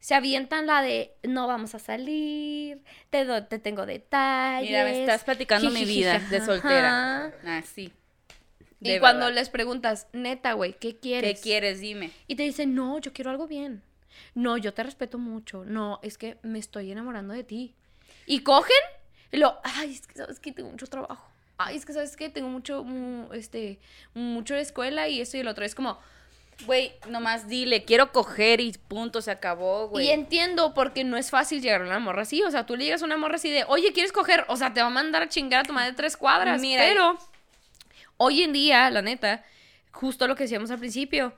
se 0.05 0.13
avientan 0.13 0.67
la 0.67 0.83
de 0.83 1.15
no 1.23 1.47
vamos 1.47 1.73
a 1.73 1.79
salir, 1.79 2.79
te, 3.09 3.25
do- 3.25 3.43
te 3.45 3.57
tengo 3.57 3.87
detalles. 3.87 4.69
Mira, 4.69 4.83
me 4.83 4.99
estás 4.99 5.23
platicando 5.23 5.71
mi 5.71 5.83
vida 5.83 6.19
de 6.29 6.45
soltera. 6.45 7.25
Ajá. 7.25 7.33
Ah. 7.43 7.63
Y 8.81 8.99
cuando 8.99 9.31
les 9.31 9.49
preguntas, 9.49 10.05
neta, 10.13 10.53
güey, 10.53 10.73
¿qué 10.73 10.95
quieres? 10.99 11.39
¿Qué 11.39 11.41
quieres? 11.41 11.79
Dime. 11.79 12.11
Y 12.27 12.35
te 12.35 12.43
dicen, 12.43 12.75
no, 12.75 12.99
yo 12.99 13.13
quiero 13.13 13.31
algo 13.31 13.47
bien. 13.47 13.81
No, 14.35 14.57
yo 14.57 14.75
te 14.75 14.83
respeto 14.83 15.17
mucho. 15.17 15.65
No, 15.65 15.99
es 16.03 16.19
que 16.19 16.37
me 16.43 16.59
estoy 16.59 16.91
enamorando 16.91 17.33
de 17.33 17.43
ti. 17.43 17.73
Y 18.27 18.41
cogen 18.41 18.77
y 19.31 19.37
lo, 19.37 19.59
ay, 19.63 19.91
es 19.95 20.05
que 20.05 20.13
sabes 20.13 20.39
que 20.39 20.51
tengo 20.51 20.69
mucho 20.69 20.85
trabajo. 20.85 21.27
Ay, 21.57 21.77
es 21.77 21.85
que 21.87 21.93
sabes 21.93 22.15
que 22.15 22.29
tengo 22.29 22.49
mucho, 22.49 22.83
mu- 22.83 23.33
este, 23.33 23.79
mucho 24.13 24.53
de 24.53 24.61
escuela 24.61 25.07
y 25.07 25.19
esto 25.19 25.37
y 25.37 25.39
el 25.39 25.47
otro. 25.47 25.65
Es 25.65 25.73
como, 25.73 25.97
Güey, 26.65 26.93
nomás 27.09 27.47
dile, 27.47 27.83
quiero 27.83 28.11
coger 28.11 28.61
y 28.61 28.71
punto, 28.87 29.21
se 29.21 29.29
acabó, 29.31 29.89
güey. 29.89 30.07
y 30.07 30.09
entiendo 30.11 30.73
porque 30.73 31.03
no 31.03 31.17
es 31.17 31.29
fácil 31.29 31.61
llegar 31.61 31.81
a 31.81 31.85
una 31.85 31.99
morra 31.99 32.21
así. 32.21 32.41
O 32.43 32.51
sea, 32.51 32.65
tú 32.65 32.75
le 32.77 32.85
llegas 32.85 33.01
a 33.01 33.05
una 33.05 33.17
morra 33.17 33.35
así 33.35 33.49
de, 33.49 33.65
oye, 33.67 33.91
¿quieres 33.93 34.11
coger? 34.11 34.45
O 34.47 34.55
sea, 34.55 34.73
te 34.73 34.81
va 34.81 34.87
a 34.87 34.91
mandar 34.91 35.23
a 35.23 35.29
chingar 35.29 35.61
a 35.61 35.63
tu 35.63 35.73
madre 35.73 35.93
tres 35.93 36.15
cuadras. 36.15 36.61
Mira, 36.61 36.81
pero 36.81 37.17
hoy 38.17 38.43
en 38.43 38.53
día, 38.53 38.89
la 38.89 39.01
neta, 39.01 39.43
justo 39.91 40.27
lo 40.27 40.35
que 40.35 40.43
decíamos 40.43 40.71
al 40.71 40.79
principio, 40.79 41.33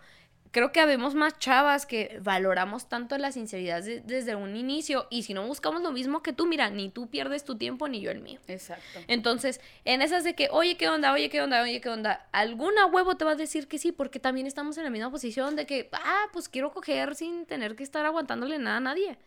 creo 0.58 0.72
que 0.72 0.80
habemos 0.80 1.14
más 1.14 1.38
chavas 1.38 1.86
que 1.86 2.18
valoramos 2.24 2.90
tanto 2.90 3.16
la 3.20 3.32
sinceridad 3.32 3.84
de- 3.84 4.02
desde 4.02 4.34
un 4.36 4.56
inicio. 4.56 5.06
Y 5.12 5.22
si 5.22 5.36
no 5.36 5.46
buscamos 5.46 5.84
lo 5.84 5.92
mismo 5.92 6.24
que 6.24 6.34
tú, 6.34 6.48
mira, 6.48 6.72
ni 6.72 6.90
tú 6.90 7.12
pierdes 7.12 7.44
tu 7.44 7.60
tiempo 7.60 7.88
ni 7.88 8.02
yo 8.02 8.10
el 8.10 8.22
mío. 8.22 8.40
Exacto. 8.48 9.00
Entonces, 9.08 9.62
en 9.86 10.02
esas 10.02 10.24
de 10.24 10.34
que, 10.34 10.50
oye, 10.52 10.76
¿qué 10.76 10.90
onda? 10.90 11.14
Oye, 11.14 11.30
¿qué 11.30 11.44
onda? 11.44 11.62
Oye, 11.62 11.80
¿qué 11.80 11.90
onda? 11.90 12.28
Alguna 12.32 12.88
huevo 12.88 13.18
te 13.18 13.24
va 13.24 13.34
a 13.34 13.36
decir 13.36 13.68
que 13.68 13.78
sí, 13.78 13.92
porque 13.92 14.20
también 14.20 14.48
estamos 14.48 14.80
en 14.80 14.84
la 14.86 14.90
misma 14.90 15.12
posición 15.12 15.56
de 15.56 15.68
que, 15.68 15.90
ah, 15.94 16.26
pues 16.34 16.50
quiero 16.50 16.72
coger 16.74 17.14
sin 17.14 17.46
tener 17.46 17.76
que 17.76 17.84
estar 17.84 18.04
aguantándole 18.08 18.58
nada 18.58 18.78
a 18.78 18.80
nadie. 18.80 19.20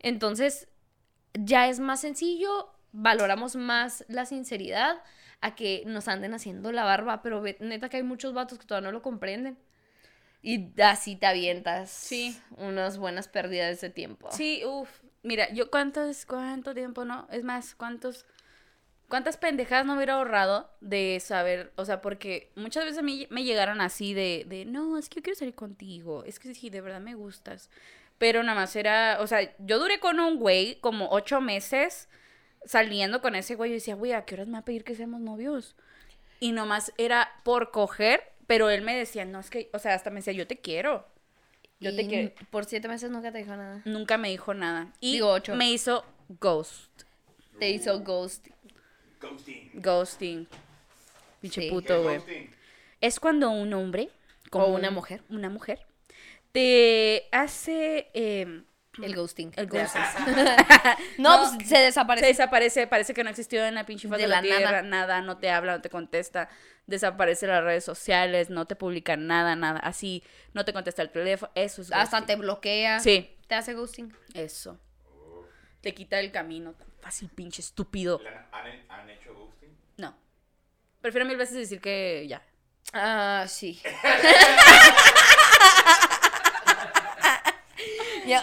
Entonces, 0.00 0.66
ya 1.34 1.68
es 1.68 1.78
más 1.78 2.00
sencillo, 2.00 2.68
valoramos 2.92 3.54
más 3.56 4.04
la 4.08 4.26
sinceridad 4.26 4.96
a 5.40 5.54
que 5.54 5.84
nos 5.86 6.08
anden 6.08 6.34
haciendo 6.34 6.72
la 6.72 6.84
barba, 6.84 7.22
pero 7.22 7.40
ve- 7.42 7.56
neta 7.60 7.88
que 7.88 7.98
hay 7.98 8.02
muchos 8.02 8.34
vatos 8.34 8.58
que 8.58 8.66
todavía 8.66 8.88
no 8.88 8.92
lo 8.92 9.02
comprenden. 9.02 9.56
Y 10.46 10.78
así 10.82 11.16
te 11.16 11.24
avientas 11.24 11.90
Sí. 11.90 12.38
unas 12.58 12.98
buenas 12.98 13.28
pérdidas 13.28 13.80
de 13.80 13.88
tiempo. 13.88 14.28
Sí, 14.30 14.62
uff. 14.64 14.90
Mira, 15.22 15.50
yo 15.54 15.70
cuántos, 15.70 16.26
cuánto 16.26 16.74
tiempo 16.74 17.06
no, 17.06 17.26
es 17.32 17.44
más, 17.44 17.74
cuántos, 17.74 18.26
cuántas 19.08 19.38
pendejadas 19.38 19.86
no 19.86 19.96
hubiera 19.96 20.14
ahorrado 20.14 20.70
de 20.82 21.18
saber, 21.18 21.72
o 21.76 21.86
sea, 21.86 22.02
porque 22.02 22.52
muchas 22.56 22.84
veces 22.84 22.98
a 22.98 23.02
mí 23.02 23.26
me 23.30 23.42
llegaron 23.42 23.80
así 23.80 24.12
de, 24.12 24.44
de, 24.46 24.66
no, 24.66 24.98
es 24.98 25.08
que 25.08 25.16
yo 25.16 25.22
quiero 25.22 25.38
salir 25.38 25.54
contigo, 25.54 26.24
es 26.24 26.38
que 26.38 26.54
sí, 26.54 26.68
de 26.68 26.82
verdad 26.82 27.00
me 27.00 27.14
gustas. 27.14 27.70
Pero 28.18 28.42
nada 28.42 28.60
más 28.60 28.76
era, 28.76 29.16
o 29.20 29.26
sea, 29.26 29.56
yo 29.58 29.78
duré 29.78 29.98
con 29.98 30.20
un 30.20 30.38
güey 30.38 30.78
como 30.80 31.08
ocho 31.10 31.40
meses 31.40 32.10
saliendo 32.66 33.22
con 33.22 33.34
ese 33.34 33.54
güey 33.54 33.70
y 33.70 33.74
decía, 33.74 33.94
güey, 33.94 34.12
¿a 34.12 34.26
qué 34.26 34.34
horas 34.34 34.46
me 34.48 34.52
va 34.54 34.58
a 34.58 34.64
pedir 34.66 34.84
que 34.84 34.94
seamos 34.94 35.22
novios? 35.22 35.74
Y 36.38 36.52
nomás 36.52 36.92
era 36.98 37.30
por 37.44 37.70
coger, 37.70 38.22
pero 38.46 38.70
él 38.70 38.82
me 38.82 38.96
decía, 38.96 39.24
no, 39.24 39.40
es 39.40 39.50
que, 39.50 39.70
o 39.72 39.78
sea, 39.78 39.94
hasta 39.94 40.10
me 40.10 40.16
decía, 40.16 40.32
yo 40.32 40.46
te 40.46 40.58
quiero. 40.60 41.06
Yo 41.80 41.94
te 41.94 42.06
quiero. 42.06 42.32
Por 42.50 42.64
siete 42.64 42.88
meses 42.88 43.10
nunca 43.10 43.30
te 43.32 43.38
dijo 43.38 43.54
nada. 43.56 43.82
Nunca 43.84 44.16
me 44.16 44.28
dijo 44.30 44.54
nada. 44.54 44.92
Y 45.00 45.14
Digo, 45.14 45.30
ocho. 45.32 45.54
me 45.54 45.70
hizo 45.70 46.04
ghost. 46.40 47.02
Te 47.58 47.70
hizo 47.70 48.00
ghost. 48.00 48.46
Ghosting. 49.20 49.70
Ghosting. 49.74 50.48
Pinche 51.40 51.60
Sí. 51.62 51.66
¿Qué 51.68 51.72
puto, 51.72 51.94
es 51.96 52.02
güey. 52.02 52.16
ghosting? 52.16 52.50
Es 53.00 53.20
cuando 53.20 53.50
un 53.50 53.72
hombre. 53.74 54.08
O 54.52 54.66
un- 54.66 54.76
una 54.76 54.90
mujer. 54.90 55.22
Una 55.28 55.50
mujer. 55.50 55.84
Te 56.52 57.24
hace. 57.32 58.08
eh, 58.14 58.62
El 59.02 59.14
ghosting. 59.16 59.52
el 59.56 59.66
ghosting. 59.66 60.02
No, 61.18 61.42
No, 61.44 61.52
pues 61.56 61.68
se 61.68 61.78
desaparece. 61.78 62.26
Se 62.26 62.32
desaparece, 62.32 62.86
parece 62.86 63.14
que 63.14 63.24
no 63.24 63.30
existió 63.30 63.64
en 63.66 63.74
la 63.74 63.84
pinche 63.86 64.08
faz 64.08 64.18
De 64.18 64.24
de, 64.24 64.28
la, 64.28 64.36
la 64.36 64.42
tierra, 64.42 64.82
nada. 64.82 64.82
nada. 64.82 65.20
no 65.22 65.38
te 65.38 65.50
habla, 65.50 65.72
no 65.76 65.80
te 65.82 65.90
contesta, 65.90 66.48
desaparece 66.86 67.46
las 67.46 67.62
redes 67.64 67.84
sociales, 67.84 68.50
no 68.50 68.66
te 68.66 68.76
publica 68.76 69.16
nada, 69.16 69.56
nada, 69.56 69.80
así, 69.80 70.22
no 70.52 70.64
te 70.64 70.72
contesta 70.72 71.02
el 71.02 71.10
teléfono, 71.10 71.50
eso 71.54 71.82
es 71.82 71.90
Hasta 71.92 72.18
ghosting. 72.18 72.26
te 72.26 72.36
bloquea. 72.36 73.00
Sí, 73.00 73.36
Te 73.48 73.54
hace 73.54 73.74
ghosting. 73.74 74.14
eso. 74.34 74.78
Te 75.80 75.92
quita 75.94 76.18
el 76.20 76.30
camino, 76.32 76.72
tan 76.72 76.88
fácil, 77.00 77.28
pinche 77.28 77.60
estúpido. 77.62 78.20
¿La- 78.22 78.48
¿Han, 78.52 78.66
han 78.90 79.10
hecho 79.10 79.34
ghosting? 79.34 79.76
No. 79.96 80.16
Prefiero 81.00 81.26
mil 81.26 81.36
veces 81.36 81.56
decir 81.56 81.80
que 81.80 82.26
ya. 82.28 82.42
Ah, 82.92 83.44
sí. 83.48 83.80
Ya. 88.26 88.42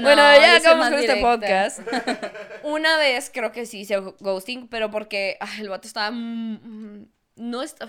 Bueno, 0.00 0.22
No, 0.22 0.36
ya 0.36 0.56
acabamos 0.56 0.88
con 0.90 0.98
este 0.98 1.16
podcast. 1.20 1.80
Una 2.62 2.96
vez 2.96 3.30
creo 3.32 3.52
que 3.52 3.66
sí 3.66 3.80
hice 3.80 3.96
ghosting, 4.20 4.68
pero 4.68 4.90
porque 4.90 5.36
ay, 5.40 5.60
el 5.62 5.68
vato 5.68 5.86
estaba. 5.86 6.10
mm, 6.10 7.06
No 7.36 7.62
está. 7.62 7.88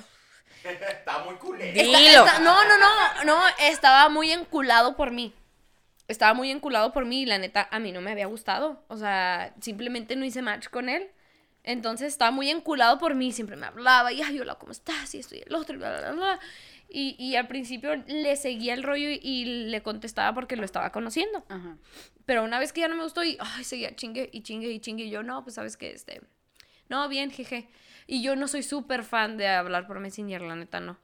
Está 0.63 1.19
muy 1.19 1.35
culero. 1.35 1.79
Está- 1.81 1.99
está- 1.99 2.39
no, 2.39 2.63
no, 2.65 2.77
no, 2.77 3.23
no, 3.25 3.41
estaba 3.61 4.09
muy 4.09 4.31
enculado 4.31 4.95
por 4.95 5.11
mí. 5.11 5.33
Estaba 6.07 6.33
muy 6.33 6.51
enculado 6.51 6.91
por 6.93 7.05
mí 7.05 7.21
y 7.21 7.25
la 7.25 7.37
neta 7.37 7.67
a 7.71 7.79
mí 7.79 7.91
no 7.91 8.01
me 8.01 8.11
había 8.11 8.27
gustado. 8.27 8.83
O 8.87 8.97
sea, 8.97 9.53
simplemente 9.61 10.15
no 10.15 10.25
hice 10.25 10.41
match 10.41 10.67
con 10.69 10.89
él. 10.89 11.09
Entonces 11.65 12.09
estaba 12.09 12.29
muy 12.31 12.49
enculado 12.49 12.97
por 12.99 13.15
mí, 13.15 13.31
siempre 13.31 13.55
me 13.55 13.65
hablaba 13.65 14.11
y, 14.11 14.21
ay, 14.21 14.37
hola, 14.39 14.55
¿cómo 14.55 14.73
estás? 14.73 15.15
Y 15.15 15.19
esto 15.19 15.35
y 15.35 15.43
el 15.45 15.55
otro, 15.55 15.75
y 15.75 15.77
bla, 15.77 15.97
bla, 15.97 16.11
bla. 16.11 16.39
Y, 16.95 17.15
y 17.17 17.35
al 17.37 17.47
principio 17.47 17.95
le 18.05 18.35
seguía 18.35 18.75
el 18.75 18.83
rollo 18.83 19.09
y, 19.09 19.19
y 19.23 19.45
le 19.45 19.81
contestaba 19.81 20.35
porque 20.35 20.55
lo 20.55 20.63
estaba 20.63 20.91
conociendo. 20.91 21.43
Ajá. 21.49 21.75
Pero 22.25 22.43
una 22.43 22.59
vez 22.59 22.71
que 22.71 22.81
ya 22.81 22.87
no 22.87 22.95
me 22.95 23.03
gustó 23.03 23.23
y, 23.23 23.35
ay, 23.39 23.63
seguía 23.63 23.95
chingue 23.95 24.29
y 24.31 24.43
chingue 24.43 24.69
y 24.71 24.79
chingue. 24.79 25.05
Y 25.05 25.09
yo, 25.09 25.23
no, 25.23 25.43
pues 25.43 25.55
sabes 25.55 25.75
que 25.75 25.91
este. 25.91 26.21
No, 26.89 27.09
bien, 27.09 27.31
jeje. 27.31 27.67
Y 28.05 28.21
yo 28.21 28.35
no 28.35 28.47
soy 28.47 28.61
súper 28.61 29.03
fan 29.03 29.37
de 29.37 29.47
hablar 29.47 29.87
por 29.87 29.99
Messenger, 29.99 30.43
la 30.43 30.55
neta, 30.55 30.79
no. 30.79 30.99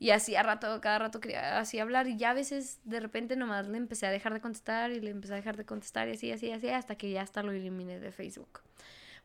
Y 0.00 0.10
así 0.10 0.34
a 0.34 0.42
rato, 0.42 0.80
cada 0.80 0.98
rato 0.98 1.20
quería 1.20 1.60
así 1.60 1.78
hablar. 1.78 2.08
Y 2.08 2.16
ya 2.16 2.30
a 2.30 2.34
veces, 2.34 2.80
de 2.82 2.98
repente, 2.98 3.36
nomás 3.36 3.68
le 3.68 3.78
empecé 3.78 4.06
a 4.06 4.10
dejar 4.10 4.34
de 4.34 4.40
contestar 4.40 4.90
y 4.90 5.00
le 5.00 5.10
empecé 5.10 5.34
a 5.34 5.36
dejar 5.36 5.56
de 5.56 5.64
contestar 5.64 6.08
y 6.08 6.12
así, 6.12 6.32
así, 6.32 6.50
así, 6.50 6.68
hasta 6.68 6.96
que 6.96 7.10
ya 7.10 7.22
hasta 7.22 7.44
lo 7.44 7.52
eliminé 7.52 8.00
de 8.00 8.10
Facebook. 8.10 8.60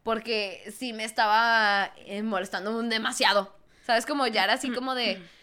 Porque 0.04 0.64
sí 0.72 0.94
me 0.94 1.06
estaba 1.06 1.92
eh, 2.06 2.22
molestando 2.22 2.82
demasiado. 2.84 3.56
¿Sabes? 3.86 4.06
Como 4.06 4.28
ya 4.28 4.44
era 4.44 4.54
así 4.54 4.70
como 4.70 4.96
de. 4.96 5.20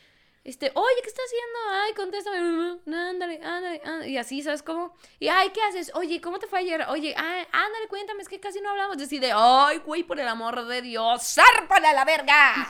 Este, 0.50 0.72
oye, 0.74 0.96
¿qué 1.00 1.08
estás 1.08 1.24
haciendo? 1.26 1.58
Ay, 1.70 1.94
contéstame. 1.94 2.38
Ándale, 2.86 3.36
ándale, 3.36 3.80
ándale. 3.84 4.08
Y 4.08 4.16
así, 4.16 4.42
¿sabes 4.42 4.64
cómo? 4.64 4.92
Y, 5.20 5.28
ay, 5.28 5.50
¿qué 5.50 5.60
haces? 5.62 5.92
Oye, 5.94 6.20
¿cómo 6.20 6.40
te 6.40 6.48
fue 6.48 6.58
ayer? 6.58 6.82
Oye, 6.88 7.14
ay, 7.16 7.46
ándale, 7.52 7.86
cuéntame, 7.88 8.20
es 8.20 8.28
que 8.28 8.40
casi 8.40 8.60
no 8.60 8.70
hablamos. 8.70 9.00
Así 9.00 9.20
de, 9.20 9.30
ay, 9.32 9.78
güey, 9.78 10.02
por 10.02 10.18
el 10.18 10.26
amor 10.26 10.66
de 10.66 10.82
Dios, 10.82 11.22
¡zárpale 11.22 11.86
a 11.86 11.92
la 11.92 12.04
verga! 12.04 12.68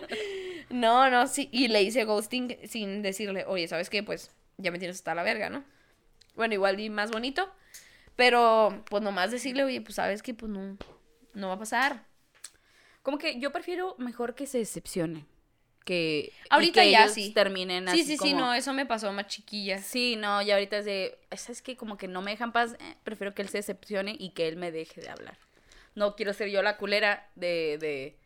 no, 0.70 1.08
no, 1.08 1.28
sí. 1.28 1.48
Y 1.52 1.68
le 1.68 1.82
hice 1.82 2.02
ghosting 2.02 2.58
sin 2.68 3.00
decirle, 3.00 3.44
oye, 3.46 3.68
¿sabes 3.68 3.90
qué? 3.90 4.02
Pues 4.02 4.32
ya 4.56 4.72
me 4.72 4.80
tienes 4.80 4.96
hasta 4.96 5.14
la 5.14 5.22
verga, 5.22 5.50
¿no? 5.50 5.62
Bueno, 6.34 6.54
igual 6.54 6.80
y 6.80 6.90
más 6.90 7.12
bonito. 7.12 7.48
Pero, 8.16 8.82
pues 8.90 9.04
nomás 9.04 9.30
decirle, 9.30 9.62
oye, 9.62 9.80
pues 9.82 9.94
sabes 9.94 10.20
que 10.20 10.34
pues 10.34 10.50
no, 10.50 10.76
no 11.32 11.46
va 11.46 11.54
a 11.54 11.58
pasar. 11.60 12.06
Como 13.04 13.18
que 13.18 13.38
yo 13.38 13.52
prefiero 13.52 13.94
mejor 13.98 14.34
que 14.34 14.48
se 14.48 14.58
decepcione. 14.58 15.37
Que, 15.84 16.32
Ahorita 16.50 16.82
que 16.82 16.90
ya 16.90 17.04
ellos 17.04 17.12
sí. 17.12 17.32
terminen 17.32 17.88
Sí, 17.88 18.00
así 18.00 18.10
sí, 18.10 18.16
sí, 18.18 18.32
como- 18.32 18.40
no, 18.40 18.54
eso 18.54 18.72
me 18.74 18.84
pasó 18.86 19.10
más 19.12 19.26
chiquilla. 19.28 19.78
Sí, 19.78 20.16
no, 20.16 20.42
y 20.42 20.50
ahorita 20.50 20.78
es 20.78 20.84
de, 20.84 21.18
¿sabes 21.36 21.62
que 21.62 21.76
Como 21.76 21.96
que 21.96 22.08
no 22.08 22.20
me 22.22 22.30
dejan 22.32 22.52
paz, 22.52 22.74
eh, 22.80 22.94
prefiero 23.04 23.34
que 23.34 23.42
él 23.42 23.48
se 23.48 23.58
decepcione 23.58 24.14
y 24.18 24.30
que 24.30 24.48
él 24.48 24.56
me 24.56 24.70
deje 24.70 25.00
de 25.00 25.08
hablar. 25.08 25.38
No 25.94 26.14
quiero 26.14 26.32
ser 26.32 26.48
yo 26.50 26.62
la 26.62 26.76
culera 26.76 27.26
de, 27.34 27.78
de, 27.80 28.16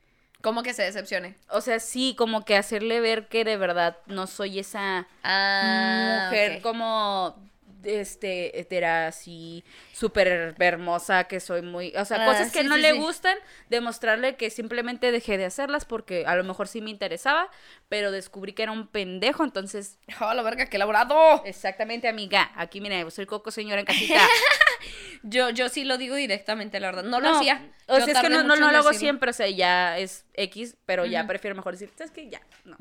¿Cómo 0.41 0.63
que 0.63 0.75
se 0.75 0.83
decepcione? 0.83 1.37
o 1.49 1.61
sea, 1.61 1.79
sí, 1.79 2.15
como 2.19 2.45
que 2.45 2.57
hacerle 2.57 3.01
ver 3.01 3.29
que 3.29 3.45
de 3.45 3.57
verdad 3.57 3.97
no 4.07 4.27
soy 4.27 4.59
esa 4.59 5.07
Ah, 5.23 6.25
mujer 6.27 6.63
como, 6.63 7.37
este, 7.85 8.59
hetera 8.61 9.09
así, 9.09 9.65
súper 9.93 10.55
hermosa, 10.59 11.25
que 11.25 11.41
soy 11.41 11.63
muy, 11.63 11.93
o 11.97 12.05
sea, 12.05 12.23
Ah, 12.23 12.27
cosas 12.27 12.53
que 12.53 12.63
sí, 12.63 12.69
no 12.69 12.77
sí, 12.77 12.83
le 12.83 12.93
sí. 12.93 12.99
gustan, 12.99 13.37
demostrarle 13.69 14.37
que 14.37 14.51
simplemente 14.51 15.11
dejé 15.13 15.39
de 15.39 15.45
hacerlas 15.45 15.85
porque 15.85 16.25
a 16.27 16.37
lo 16.37 16.45
mejor 16.45 16.69
sí 16.69 16.81
me 16.81 16.91
interesaba, 16.91 17.49
pero 17.89 18.11
descubrí 18.11 18.53
que 18.53 18.63
era 18.65 18.73
un 18.73 18.87
pendejo, 18.87 19.45
entonces 19.45 19.99
¡Oh, 20.21 20.33
la 20.35 20.43
verga, 20.43 20.67
qué 20.67 20.77
elaborado! 20.77 21.43
Exactamente, 21.45 22.09
amiga. 22.09 22.53
Aquí, 22.57 22.81
mira, 22.81 23.09
soy 23.11 23.27
Coco 23.27 23.51
Señora 23.51 23.81
en 23.81 23.87
casita. 23.87 24.21
Yo, 25.23 25.51
yo 25.51 25.69
sí 25.69 25.85
lo 25.85 25.99
digo 25.99 26.17
directamente, 26.17 26.81
la 26.81 26.89
verdad. 26.89 27.05
No 27.05 27.21
lo 27.21 27.29
hacía. 27.29 27.71
O 27.87 27.97
sea, 27.97 28.07
es 28.07 28.19
que 28.19 28.29
no, 28.29 28.43
no, 28.43 28.57
no 28.57 28.73
lo 28.73 28.79
hago 28.79 28.93
siempre, 28.93 29.31
o 29.31 29.33
sea, 29.33 29.49
ya 29.49 29.97
es 29.99 30.25
X, 30.35 30.77
pero 30.85 31.07
ya 31.07 31.27
prefiero 31.27 31.55
mejor 31.55 31.75
decir, 31.75 31.91
¿sabes 31.97 32.11
qué? 32.11 32.29
Ya, 32.29 32.41
no. 32.65 32.77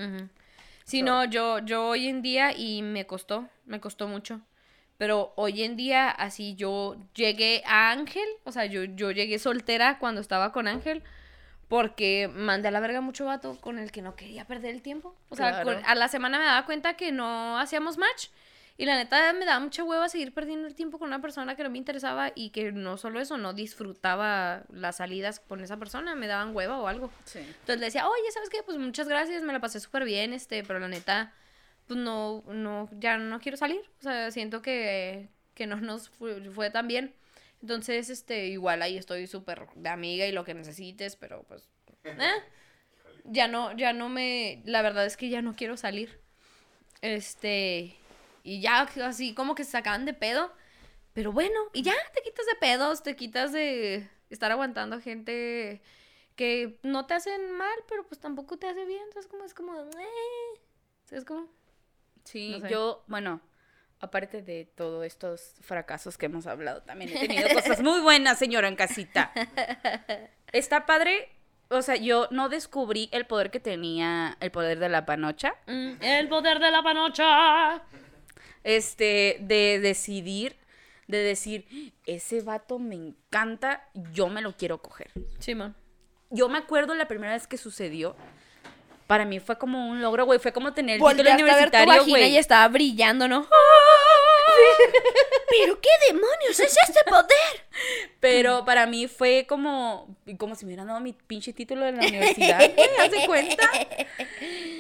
Sí, 0.84 1.04
no, 1.04 1.26
yo, 1.26 1.60
yo 1.60 1.90
hoy 1.90 2.08
en 2.08 2.22
día, 2.22 2.54
y 2.58 2.82
me 2.82 3.06
costó, 3.06 3.48
me 3.66 3.80
costó 3.80 4.08
mucho. 4.08 4.42
Pero 5.02 5.34
hoy 5.36 5.64
en 5.64 5.76
día, 5.78 6.12
así 6.12 6.54
yo 6.54 6.96
llegué 7.16 7.64
a 7.66 7.90
Ángel, 7.90 8.28
o 8.44 8.52
sea, 8.52 8.66
yo, 8.66 8.84
yo 8.84 9.10
llegué 9.10 9.40
soltera 9.40 9.98
cuando 9.98 10.22
estaba 10.22 10.52
con 10.52 10.68
Ángel, 10.68 11.02
porque 11.68 12.30
mandé 12.32 12.68
a 12.68 12.72
la 12.72 12.80
verga 12.82 13.02
mucho 13.02 13.26
vato 13.26 13.58
con 13.62 13.80
el 13.80 13.92
que 13.92 14.04
no 14.04 14.16
quería 14.16 14.46
perder 14.46 14.76
el 14.76 14.84
tiempo. 14.84 15.16
O 15.30 15.36
sea, 15.36 15.64
Claro. 15.64 15.74
con- 15.80 15.86
a 15.90 15.96
la 15.96 16.08
semana 16.08 16.38
me 16.38 16.46
daba 16.46 16.68
cuenta 16.68 16.98
que 16.98 17.12
no 17.12 17.58
hacíamos 17.58 17.98
match. 17.98 18.28
Y 18.78 18.86
la 18.86 18.96
neta 18.96 19.34
me 19.34 19.44
daba 19.46 19.60
mucha 19.60 19.84
hueva 19.84 20.08
seguir 20.08 20.36
perdiendo 20.36 20.68
el 20.68 20.76
tiempo 20.76 21.00
con 21.00 21.08
una 21.08 21.20
persona 21.20 21.56
que 21.56 21.64
no 21.64 21.72
me 21.72 21.80
interesaba 21.80 22.32
y 22.36 22.52
que 22.52 22.72
no 22.72 22.98
solo 22.98 23.20
eso, 23.20 23.40
no 23.40 23.54
disfrutaba 23.54 24.62
las 24.70 24.98
salidas 24.98 25.40
con 25.40 25.62
esa 25.62 25.78
persona, 25.78 26.14
me 26.14 26.28
daban 26.28 26.56
hueva 26.56 26.78
o 26.80 26.88
algo. 26.88 27.10
Sí. 27.26 27.40
Entonces 27.40 27.80
le 27.80 27.86
decía, 27.88 28.08
oye, 28.08 28.32
¿sabes 28.32 28.50
qué? 28.52 28.62
Pues 28.64 28.78
muchas 28.78 29.08
gracias, 29.08 29.42
me 29.42 29.52
la 29.54 29.60
pasé 29.60 29.80
súper 29.80 30.06
bien, 30.06 30.32
este, 30.32 30.64
pero 30.64 30.78
la 30.80 30.88
neta, 30.88 31.34
pues 31.92 32.00
no, 32.00 32.42
no, 32.48 32.88
ya 33.02 33.18
no 33.18 33.42
quiero 33.42 33.58
salir. 33.58 33.82
O 34.00 34.04
sea, 34.04 34.32
siento 34.32 34.62
que, 34.62 35.28
que 35.54 35.68
no 35.68 35.76
nos 35.76 36.08
fue, 36.08 36.70
tan 36.70 36.88
bien. 36.88 37.14
Entonces, 37.62 38.10
este, 38.10 38.48
igual 38.48 38.82
ahí 38.82 38.96
estoy 38.96 39.28
súper 39.28 39.68
de 39.76 39.90
amiga 39.90 40.26
y 40.26 40.32
lo 40.32 40.46
que 40.46 40.54
necesites, 40.54 41.18
pero 41.18 41.44
pues, 41.44 41.70
eh, 42.06 42.16
ya 43.26 43.50
no, 43.50 43.76
ya 43.76 43.92
no 43.92 44.08
me, 44.08 44.62
la 44.64 44.82
verdad 44.82 45.06
es 45.06 45.18
que 45.18 45.28
ya 45.28 45.42
no 45.42 45.54
quiero 45.54 45.76
salir. 45.76 46.22
Este, 47.02 47.98
y 48.44 48.62
ya 48.62 48.84
así 49.04 49.34
como 49.34 49.54
que 49.54 49.66
se 49.66 49.72
sacaban 49.72 50.06
de 50.06 50.14
pedo. 50.14 50.54
Pero 51.12 51.34
bueno, 51.34 51.60
y 51.74 51.82
ya 51.82 51.96
te 52.16 52.22
quitas 52.22 52.46
de 52.46 52.56
pedos, 52.56 53.04
te 53.04 53.18
quitas 53.18 53.52
de 53.52 54.08
estar 54.30 54.50
aguantando 54.50 55.02
gente 55.02 55.82
que 56.38 56.80
no 56.84 57.06
te 57.06 57.16
hacen 57.16 57.52
mal, 57.52 57.78
pero 57.90 58.08
pues 58.08 58.22
tampoco 58.22 58.58
te 58.58 58.68
hace 58.70 58.86
bien. 58.86 59.04
Entonces, 59.04 59.30
como 59.30 59.44
es 59.44 59.54
como, 59.54 59.78
eh. 59.78 60.62
¿Sabes 61.04 61.26
cómo? 61.26 61.50
Sí, 62.24 62.52
No 62.52 62.62
sé. 62.68 62.70
yo, 62.74 63.04
bueno, 63.08 63.42
aparte 64.00 64.42
de 64.42 64.66
todos 64.76 65.06
estos 65.06 65.54
fracasos 65.62 66.18
que 66.18 66.26
hemos 66.28 66.48
hablado, 66.48 66.82
también 66.84 67.16
he 67.16 67.20
tenido 67.28 67.50
cosas 67.54 67.82
muy 67.82 68.00
buenas, 68.02 68.38
señora 68.40 68.68
en 68.68 68.76
casita. 68.76 69.32
Está 70.52 70.86
padre, 70.86 71.30
o 71.70 71.82
sea, 71.82 71.96
yo 71.96 72.28
no 72.32 72.50
descubrí 72.50 73.10
el 73.12 73.26
poder 73.26 73.52
que 73.52 73.60
tenía 73.60 74.38
el 74.40 74.52
poder 74.52 74.80
de 74.80 74.90
la 74.90 75.06
panocha, 75.06 75.54
Mm, 75.68 75.92
el 76.02 76.28
poder 76.30 76.60
de 76.60 76.72
la 76.72 76.84
panocha. 76.84 77.82
este, 78.64 79.38
de 79.42 79.80
decidir, 79.82 80.56
de 81.08 81.18
decir, 81.18 81.94
ese 82.06 82.42
vato 82.42 82.80
me 82.80 82.96
encanta, 82.96 83.88
yo 84.14 84.28
me 84.30 84.42
lo 84.42 84.56
quiero 84.56 84.82
coger. 84.82 85.12
Simón. 85.40 85.76
Yo 86.30 86.48
me 86.48 86.58
acuerdo 86.60 86.94
la 86.96 87.08
primera 87.08 87.34
vez 87.34 87.48
que 87.48 87.58
sucedió. 87.58 88.16
Para 89.12 89.26
mí 89.26 89.42
fue 89.42 89.58
como 89.58 89.90
un 89.90 90.02
logro, 90.02 90.24
güey. 90.24 90.40
Fue 90.40 90.54
como 90.54 90.72
tener 90.72 90.94
el 90.96 91.02
título 91.02 91.16
Volteaste 91.16 91.44
universitario, 91.44 92.06
güey. 92.06 92.32
y 92.32 92.38
estaba 92.38 92.66
brillando, 92.70 93.28
¿no? 93.28 93.46
¿Pero 95.50 95.82
qué 95.82 95.90
demonios 96.08 96.58
es 96.58 96.78
este 96.88 97.04
poder? 97.04 98.08
Pero 98.22 98.64
para 98.64 98.88
mí 98.88 99.10
fue 99.10 99.46
como, 99.50 100.16
como 100.38 100.56
si 100.56 100.64
me 100.64 100.70
hubieran 100.70 100.88
dado 100.88 101.02
mi 101.02 101.12
pinche 101.12 101.52
título 101.52 101.84
de 101.84 101.92
la 101.92 101.98
universidad, 101.98 102.58
güey, 102.74 102.90
¿haz 103.00 103.12
de 103.12 103.26
cuenta? 103.26 103.70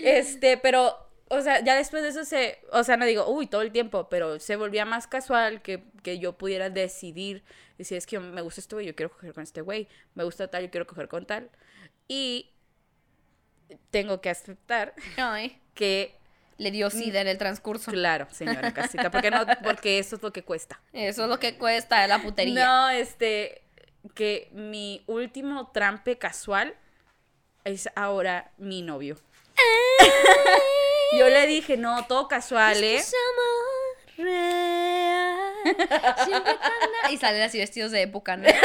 Este, 0.01 0.55
pero, 0.55 0.95
o 1.27 1.41
sea, 1.41 1.61
ya 1.61 1.75
después 1.75 2.01
de 2.01 2.07
eso 2.07 2.23
se, 2.23 2.59
o 2.71 2.85
sea, 2.85 2.95
no 2.95 3.05
digo, 3.05 3.27
uy, 3.27 3.47
todo 3.47 3.63
el 3.63 3.73
tiempo, 3.73 4.07
pero 4.07 4.39
se 4.39 4.55
volvía 4.55 4.85
más 4.85 5.07
casual 5.07 5.61
que, 5.61 5.83
que 6.03 6.19
yo 6.19 6.37
pudiera 6.37 6.69
decidir, 6.69 7.43
decir, 7.77 7.97
es 7.97 8.07
que 8.07 8.17
me 8.17 8.39
gusta 8.39 8.61
este 8.61 8.75
güey, 8.75 8.87
yo 8.87 8.95
quiero 8.95 9.11
coger 9.11 9.33
con 9.33 9.43
este 9.43 9.59
güey, 9.59 9.89
me 10.13 10.23
gusta 10.23 10.47
tal, 10.47 10.63
yo 10.63 10.71
quiero 10.71 10.87
coger 10.87 11.09
con 11.09 11.25
tal. 11.25 11.49
Y 12.07 12.51
tengo 13.89 14.21
que 14.21 14.29
aceptar 14.29 14.93
Ay, 15.17 15.59
que, 15.73 16.15
le 16.61 16.69
dio 16.69 16.91
sida 16.91 17.21
en 17.21 17.27
el 17.27 17.37
transcurso. 17.39 17.91
claro, 17.91 18.27
señora 18.29 18.71
Casita, 18.71 19.09
porque 19.09 19.31
no, 19.31 19.45
porque 19.63 19.97
eso 19.97 20.15
es 20.15 20.21
lo 20.21 20.31
que 20.31 20.43
cuesta. 20.43 20.79
Eso 20.93 21.23
es 21.23 21.29
lo 21.29 21.39
que 21.39 21.57
cuesta 21.57 22.05
la 22.07 22.21
putería. 22.21 22.65
No, 22.65 22.89
este, 22.89 23.63
que 24.13 24.49
mi 24.53 25.03
último 25.07 25.71
trampe 25.73 26.19
casual 26.19 26.75
es 27.63 27.89
ahora 27.95 28.51
mi 28.57 28.83
novio. 28.83 29.17
Yo 31.17 31.29
le 31.29 31.47
dije, 31.47 31.77
no, 31.77 32.05
todo 32.05 32.27
casual, 32.27 32.83
¿eh? 32.83 33.01
Real, 34.17 35.53
Y 37.09 37.17
salen 37.17 37.41
así 37.41 37.57
vestidos 37.57 37.91
de 37.91 38.03
época, 38.03 38.37
¿no? 38.37 38.47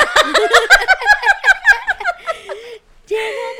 Paz. 3.06 3.55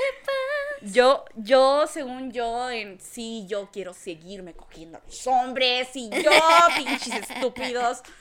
Yo, 0.93 1.25
yo, 1.35 1.87
según 1.87 2.33
yo, 2.33 2.71
en 2.71 3.01
sí, 3.01 3.47
yo 3.49 3.71
quiero 3.73 3.93
seguirme 3.95 4.55
cogiendo 4.55 4.99
a 4.99 5.03
los 5.07 5.27
hombres 5.27 5.89
y 5.95 6.11
yo, 6.11 6.31
pinches 6.77 7.31
estúpidos. 7.31 8.03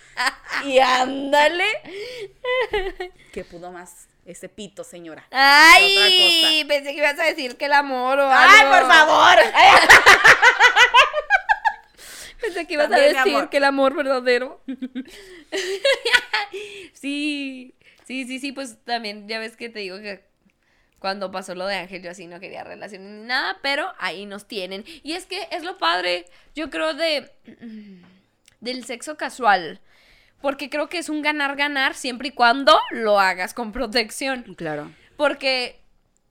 Y 0.63 0.79
ándale. 0.79 1.65
Que 3.33 3.43
pudo 3.43 3.69
más 3.69 4.07
ese 4.25 4.47
pito, 4.47 4.85
señora. 4.85 5.27
Ay, 5.29 6.63
pensé 6.69 6.93
que 6.93 6.99
ibas 6.99 7.19
a 7.19 7.23
decir 7.25 7.57
que 7.57 7.65
el 7.65 7.73
amor 7.73 8.19
o 8.19 8.29
¡Ay, 8.31 8.61
algo. 8.61 8.71
por 8.77 8.87
favor! 8.87 9.35
Pensé 12.41 12.65
que 12.67 12.73
ibas 12.75 12.89
También, 12.89 13.17
a 13.17 13.23
decir 13.25 13.49
que 13.49 13.57
el 13.57 13.63
amor 13.65 13.93
verdadero. 13.95 14.61
sí, 16.93 17.75
sí, 18.05 18.25
sí, 18.25 18.39
sí, 18.39 18.51
pues 18.51 18.77
también 18.83 19.27
ya 19.27 19.39
ves 19.39 19.55
que 19.57 19.69
te 19.69 19.79
digo 19.79 19.99
que 19.99 20.23
cuando 20.99 21.31
pasó 21.31 21.55
lo 21.55 21.67
de 21.67 21.75
Ángel 21.75 22.01
yo 22.01 22.11
así 22.11 22.27
no 22.27 22.39
quería 22.39 22.63
relaciones 22.63 23.09
ni 23.09 23.27
nada, 23.27 23.57
pero 23.61 23.91
ahí 23.99 24.25
nos 24.25 24.47
tienen. 24.47 24.83
Y 25.03 25.13
es 25.13 25.25
que 25.25 25.47
es 25.51 25.63
lo 25.63 25.77
padre, 25.77 26.25
yo 26.55 26.69
creo, 26.69 26.93
de 26.93 27.31
del 28.59 28.85
sexo 28.85 29.17
casual. 29.17 29.79
Porque 30.41 30.69
creo 30.69 30.89
que 30.89 30.97
es 30.97 31.09
un 31.09 31.21
ganar-ganar 31.21 31.95
siempre 31.95 32.27
y 32.27 32.31
cuando 32.31 32.77
lo 32.91 33.19
hagas 33.19 33.53
con 33.53 33.71
protección. 33.71 34.55
Claro. 34.55 34.91
Porque 35.17 35.79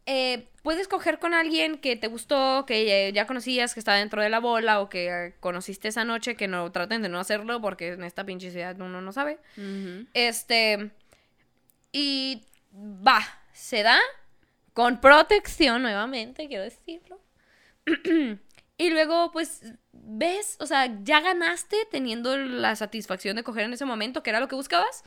eh, 0.06 0.46
puedes 0.62 0.88
coger 0.88 1.18
con 1.18 1.34
alguien 1.34 1.78
que 1.78 1.96
te 1.96 2.06
gustó, 2.06 2.64
que 2.66 3.12
ya, 3.12 3.26
conocías, 3.26 3.74
que 3.74 3.80
está 3.80 3.94
dentro 3.94 4.22
de 4.22 4.28
la 4.28 4.40
bola 4.40 4.80
o 4.80 4.88
que 4.88 5.08
eh, 5.08 5.34
conociste 5.40 5.88
esa 5.88 6.04
noche, 6.04 6.36
que 6.36 6.48
no 6.48 6.70
traten 6.70 7.02
de 7.02 7.08
no 7.08 7.18
hacerlo 7.18 7.60
porque 7.60 7.88
en 7.88 8.04
esta 8.04 8.24
pinche 8.24 8.50
ciudad 8.50 8.78
uno 8.80 9.00
no 9.00 9.12
sabe. 9.12 9.38
Este. 10.12 10.90
Y 11.92 12.44
va, 12.74 13.20
se 13.52 13.82
da 13.82 13.98
con 14.74 15.00
protección 15.00 15.82
nuevamente, 15.82 16.48
quiero 16.48 16.64
decirlo. 16.64 17.20
y 18.76 18.90
luego, 18.90 19.30
pues, 19.32 19.62
ves, 19.92 20.56
o 20.60 20.66
sea, 20.66 20.98
ya 21.02 21.20
ganaste 21.20 21.76
teniendo 21.90 22.36
la 22.36 22.76
satisfacción 22.76 23.36
de 23.36 23.44
coger 23.44 23.64
en 23.64 23.72
ese 23.72 23.84
momento, 23.86 24.22
que 24.22 24.30
era 24.30 24.40
lo 24.40 24.48
que 24.48 24.56
buscabas. 24.56 25.04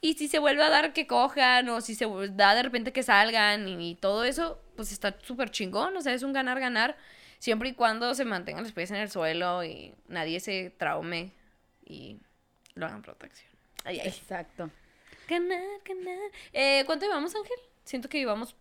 Y 0.00 0.14
si 0.14 0.28
se 0.28 0.38
vuelve 0.38 0.62
a 0.62 0.70
dar 0.70 0.94
que 0.94 1.06
cojan 1.06 1.68
o 1.68 1.80
si 1.82 1.94
se 1.94 2.06
da 2.30 2.54
de 2.54 2.62
repente 2.62 2.92
que 2.92 3.02
salgan 3.02 3.68
y, 3.68 3.90
y 3.90 3.94
todo 3.96 4.24
eso, 4.24 4.62
pues 4.76 4.92
está 4.92 5.18
súper 5.20 5.50
chingón. 5.50 5.94
O 5.96 6.00
sea, 6.00 6.14
es 6.14 6.22
un 6.22 6.32
ganar-ganar 6.32 6.96
siempre 7.38 7.70
y 7.70 7.74
cuando 7.74 8.14
se 8.14 8.24
mantengan 8.24 8.62
los 8.62 8.72
pies 8.72 8.90
en 8.92 8.96
el 8.96 9.10
suelo 9.10 9.64
y 9.64 9.94
nadie 10.08 10.40
se 10.40 10.70
traume 10.70 11.32
y 11.84 12.18
lo 12.74 12.86
hagan 12.86 13.02
protección. 13.02 13.50
Ay, 13.84 13.98
ay. 14.00 14.08
Exacto. 14.08 14.70
Ganar, 15.28 15.80
ganar. 15.84 16.30
Eh, 16.52 16.84
¿Cuánto 16.86 17.06
llevamos, 17.06 17.34
Ángel? 17.34 17.56
Siento 17.84 18.08
que 18.08 18.18
llevamos 18.18 18.54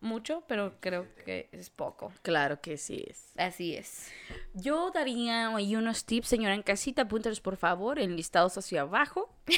mucho, 0.00 0.44
pero 0.46 0.74
creo 0.80 1.06
que 1.24 1.48
es 1.52 1.70
poco. 1.70 2.12
Claro 2.22 2.60
que 2.60 2.76
sí 2.76 3.04
es. 3.08 3.32
Así 3.36 3.74
es. 3.74 4.08
Yo 4.54 4.90
daría 4.90 5.54
ahí 5.54 5.76
unos 5.76 6.04
tips, 6.04 6.28
señora 6.28 6.54
en 6.54 6.62
casita, 6.62 7.02
apúntalos 7.02 7.40
por 7.40 7.56
favor, 7.56 7.98
enlistados 7.98 8.56
hacia 8.58 8.82
abajo. 8.82 9.34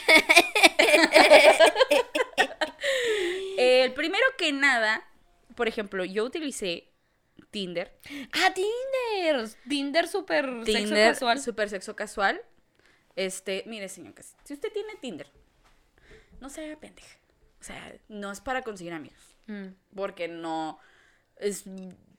El 3.59 3.92
primero 3.92 4.24
que 4.38 4.52
nada, 4.52 5.07
por 5.55 5.68
ejemplo, 5.68 6.05
yo 6.05 6.24
utilicé 6.24 6.88
Tinder. 7.50 7.96
¡Ah, 8.33 8.52
Tinder! 8.55 9.48
Tinder 9.68 10.09
súper 10.09 10.46
sexo 10.64 10.64
Tinder, 10.64 11.12
casual. 11.12 11.40
super 11.40 11.68
sexo 11.68 11.94
casual. 11.94 12.40
Este, 13.14 13.62
mire, 13.66 13.88
señor 13.88 14.14
Casita, 14.14 14.42
si 14.44 14.55
usted 14.55 14.72
tiene 14.72 14.94
Tinder, 15.00 15.31
no 16.40 16.48
se 16.48 16.64
haga 16.64 16.76
pendeja. 16.81 17.18
O 17.61 17.64
sea, 17.64 17.94
no 18.09 18.33
es 18.33 18.40
para 18.40 18.62
conseguir 18.62 18.94
amigos. 18.94 19.32
Mm. 19.46 19.66
Porque 19.94 20.28
no. 20.28 20.78
Es 21.37 21.64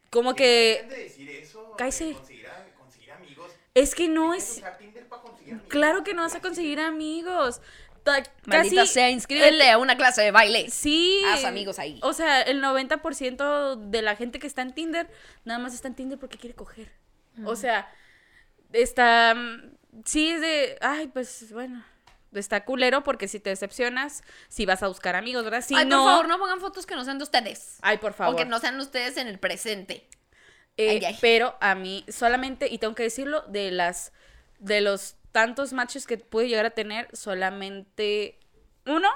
como 0.10 0.34
que. 0.36 0.76
Dejen 0.84 0.90
de 0.90 0.98
decir 1.04 1.30
eso. 1.30 1.62
de 1.72 1.76
Cállese. 1.78 2.14
Conseguir, 2.14 2.48
a- 2.48 2.66
conseguir 2.78 3.12
amigos. 3.12 3.52
Es 3.74 3.96
que 3.96 4.08
no 4.08 4.34
es. 4.34 4.58
usar 4.58 4.78
Tinder 4.78 5.08
para 5.08 5.22
conseguir 5.22 5.54
amigos. 5.54 5.70
Claro 5.70 6.04
que 6.04 6.14
no 6.14 6.22
vas 6.24 6.36
a 6.36 6.42
conseguir 6.42 6.80
amigos. 6.80 7.62
Ta- 8.04 8.22
Maldita 8.46 8.82
casi 8.82 8.88
sea, 8.94 9.10
inscríbete 9.10 9.70
a 9.72 9.78
una 9.78 9.96
clase 9.96 10.22
de 10.22 10.32
baile. 10.32 10.70
Sí. 10.70 11.22
Haz 11.26 11.46
amigos 11.46 11.80
ahí. 11.80 12.00
O 12.04 12.12
sea, 12.12 12.42
el 12.42 12.62
90% 12.62 13.76
de 13.90 14.02
la 14.02 14.18
gente 14.18 14.40
que 14.40 14.48
está 14.48 14.62
en 14.62 14.74
Tinder, 14.74 15.10
nada 15.46 15.58
más 15.60 15.74
está 15.74 15.88
en 15.88 15.96
Tinder 15.96 16.20
porque 16.20 16.38
quiere 16.38 16.54
coger. 16.54 16.92
O 17.46 17.56
sea, 17.56 17.90
está. 18.74 19.34
mm, 19.36 19.74
Sí, 20.06 20.30
es 20.30 20.42
de. 20.42 20.78
Ay, 20.82 21.08
pues 21.08 21.52
bueno. 21.54 21.86
Está 22.34 22.66
culero 22.66 23.04
porque 23.04 23.28
si 23.28 23.40
te 23.40 23.50
decepcionas, 23.50 24.24
si 24.50 24.66
vas 24.66 24.84
a 24.84 24.88
buscar 24.88 25.16
amigos, 25.16 25.44
¿verdad? 25.44 25.64
Si 25.64 25.76
Ay, 25.76 25.86
no. 25.86 25.98
por 26.04 26.12
favor, 26.12 26.28
no 26.28 26.40
pongan 26.40 26.60
fotos 26.60 26.86
que 26.86 26.96
no 26.96 27.04
sean 27.06 27.18
de 27.18 27.24
ustedes. 27.24 27.78
Ay, 27.82 27.98
por 27.98 28.14
favor. 28.14 28.34
O 28.34 28.38
que 28.38 28.46
no 28.46 28.60
sean 28.60 28.80
ustedes 28.80 29.18
en 29.18 29.28
el 29.28 29.40
presente. 29.40 30.08
Eh, 30.78 30.90
Ay, 30.90 31.06
ay. 31.06 31.18
Pero 31.22 31.56
a 31.62 31.76
mí 31.76 32.04
solamente, 32.08 32.68
y 32.72 32.80
tengo 32.80 32.96
que 32.96 33.04
decirlo, 33.04 33.42
de 33.48 33.72
las 33.72 34.12
de 34.60 34.82
los 34.82 35.16
tantos 35.32 35.74
matches 35.74 36.08
que 36.08 36.18
pude 36.18 36.48
llegar 36.48 36.66
a 36.66 36.70
tener, 36.72 37.08
solamente 37.16 38.40
uno 38.86 39.10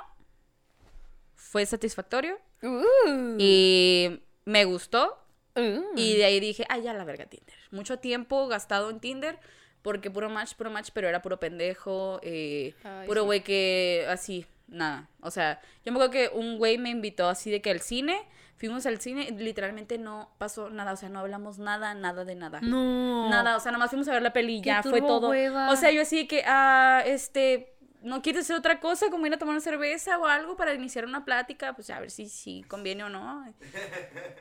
fue 1.35 1.65
satisfactorio 1.65 2.37
Uh. 2.63 3.35
y 3.37 4.21
me 4.45 4.65
gustó. 4.65 5.17
Uh. 5.55 5.81
Y 5.95 6.17
de 6.17 6.25
ahí 6.25 6.39
dije, 6.39 6.65
ay, 6.69 6.81
ya 6.83 6.93
la 6.93 7.03
verga 7.03 7.25
Tinder. 7.27 7.55
Mucho 7.71 7.99
tiempo 7.99 8.47
gastado 8.47 8.89
en 8.89 8.99
Tinder 8.99 9.39
porque 9.81 10.11
puro 10.11 10.29
match, 10.29 10.53
puro 10.55 10.69
match, 10.69 10.89
pero 10.93 11.07
era 11.07 11.21
puro 11.21 11.39
pendejo, 11.39 12.19
eh, 12.23 12.73
Ay, 12.83 13.07
puro 13.07 13.21
sí. 13.21 13.25
güey 13.25 13.43
que 13.43 14.05
así, 14.09 14.45
nada. 14.67 15.09
O 15.21 15.31
sea, 15.31 15.61
yo 15.85 15.91
me 15.91 15.97
acuerdo 15.97 16.11
que 16.11 16.29
un 16.33 16.57
güey 16.57 16.77
me 16.77 16.89
invitó 16.89 17.29
así 17.29 17.51
de 17.51 17.61
que 17.61 17.71
al 17.71 17.81
cine, 17.81 18.27
fuimos 18.57 18.85
al 18.85 18.99
cine, 18.99 19.27
y 19.29 19.31
literalmente 19.31 19.97
no 19.97 20.31
pasó 20.37 20.69
nada, 20.69 20.93
o 20.93 20.95
sea, 20.95 21.09
no 21.09 21.19
hablamos 21.19 21.59
nada, 21.59 21.93
nada 21.93 22.25
de 22.25 22.35
nada. 22.35 22.59
No. 22.61 23.29
Nada, 23.29 23.55
o 23.55 23.59
sea, 23.59 23.71
nomás 23.71 23.89
fuimos 23.89 24.07
a 24.07 24.13
ver 24.13 24.21
la 24.21 24.33
peli 24.33 24.61
ya 24.61 24.83
fue 24.83 25.01
todo. 25.01 25.29
hueva. 25.29 25.71
O 25.71 25.75
sea, 25.75 25.91
yo 25.91 26.01
así 26.01 26.17
de 26.17 26.27
que, 26.27 26.43
ah, 26.45 27.03
este, 27.05 27.75
¿no 28.01 28.21
quieres 28.21 28.43
hacer 28.43 28.55
otra 28.55 28.79
cosa? 28.79 29.09
Como 29.09 29.25
ir 29.25 29.33
a 29.33 29.37
tomar 29.37 29.53
una 29.53 29.61
cerveza 29.61 30.17
o 30.17 30.25
algo 30.25 30.55
para 30.55 30.73
iniciar 30.73 31.05
una 31.05 31.23
plática, 31.23 31.73
pues 31.73 31.89
a 31.89 31.99
ver 31.99 32.11
si, 32.11 32.27
si 32.29 32.63
conviene 32.63 33.03
o 33.03 33.09
no. 33.09 33.45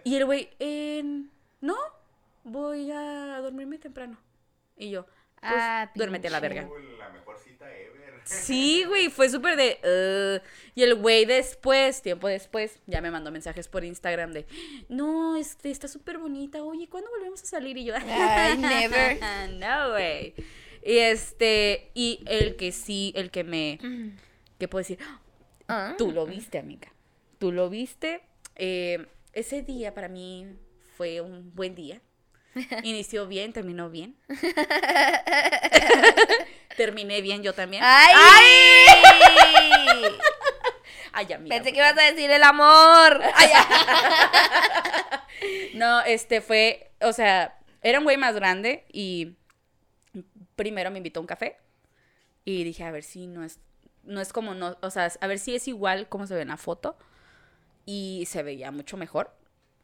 Y 0.05 0.17
el 0.17 0.25
güey, 0.25 0.51
eh, 0.59 1.05
no, 1.61 1.77
voy 2.45 2.91
a 2.91 3.41
dormirme 3.41 3.79
temprano. 3.79 4.19
Y 4.77 4.91
yo, 4.91 5.07
pues, 5.49 5.61
Ah, 5.63 5.91
duérmete 5.95 6.29
a 6.29 6.31
la 6.31 6.41
verga. 6.41 6.69
La 6.99 7.09
mejor 7.11 7.39
cita 7.39 7.67
ever. 7.71 7.97
Sí, 8.25 8.85
güey, 8.89 9.09
fue 9.09 9.29
súper 9.29 9.57
de... 9.57 9.79
"Ugh". 10.43 10.49
y 10.75 10.83
el 10.83 10.97
güey 10.97 11.25
después, 11.27 12.03
tiempo 12.03 12.27
después, 12.27 12.81
ya 12.87 13.01
me 13.01 13.11
mandó 13.13 13.31
mensajes 13.31 13.69
por 13.69 13.85
Instagram 13.85 14.33
de... 14.33 14.47
No, 14.89 15.37
este, 15.37 15.71
está 15.71 15.87
súper 15.87 16.19
bonita. 16.19 16.63
Oye, 16.65 16.89
¿cuándo 16.89 17.09
volvemos 17.11 17.41
a 17.43 17.47
salir? 17.47 17.77
Y 17.77 17.85
yo... 17.85 17.95
Never. 18.59 19.21
no, 19.55 19.91
güey. 19.93 20.35
Y 20.85 20.99
este... 20.99 21.91
Y 21.95 22.25
el 22.27 22.57
que 22.57 22.73
sí, 22.73 23.13
el 23.15 23.31
que 23.31 23.45
me... 23.45 23.79
¿Qué 24.59 24.67
puedo 24.67 24.81
decir? 24.81 24.99
Ah. 25.69 25.95
Tú 25.97 26.11
lo 26.11 26.27
viste, 26.27 26.59
amiga. 26.59 26.93
Tú 27.39 27.53
lo 27.53 27.71
viste. 27.71 28.23
Eh, 28.57 29.07
ese 29.33 29.63
día 29.63 29.95
para 29.95 30.09
mí 30.09 30.47
fue 30.97 31.21
un 31.21 31.55
buen 31.55 31.75
día. 31.75 32.01
Inició 32.83 33.27
bien, 33.27 33.53
terminó 33.53 33.91
bien. 33.91 34.17
Terminé 36.77 37.21
bien 37.21 37.43
yo 37.43 37.55
también. 37.55 37.83
¡Ay! 37.85 38.15
Ay, 41.13 41.33
amiga. 41.33 41.57
Pensé 41.57 41.73
que 41.73 41.79
ibas 41.79 41.99
a 41.99 42.13
decir 42.13 42.31
el 42.31 42.43
amor. 42.43 43.23
Ay, 43.35 43.49
No, 45.75 46.01
este 46.03 46.41
fue, 46.41 46.91
o 47.01 47.13
sea, 47.13 47.59
era 47.83 47.99
un 47.99 48.05
güey 48.05 48.17
más 48.17 48.35
grande 48.35 48.85
y 48.93 49.37
primero 50.57 50.91
me 50.91 50.99
invitó 50.99 51.21
a 51.21 51.23
un 51.23 51.27
café 51.27 51.57
Y 52.45 52.65
dije, 52.65 52.85
a 52.85 52.91
ver 52.91 53.03
si 53.03 53.27
no 53.27 53.45
es, 53.45 53.61
no 54.03 54.21
es 54.21 54.33
como 54.33 54.55
no, 54.55 54.77
o 54.81 54.91
sea, 54.91 55.13
a 55.21 55.27
ver 55.27 55.39
si 55.39 55.55
es 55.55 55.69
igual 55.69 56.09
como 56.09 56.27
se 56.27 56.35
ve 56.35 56.43
en 56.43 56.49
la 56.49 56.57
foto. 56.57 56.97
Y 57.85 58.25
se 58.27 58.43
veía 58.43 58.71
mucho 58.71 58.97
mejor. 58.97 59.33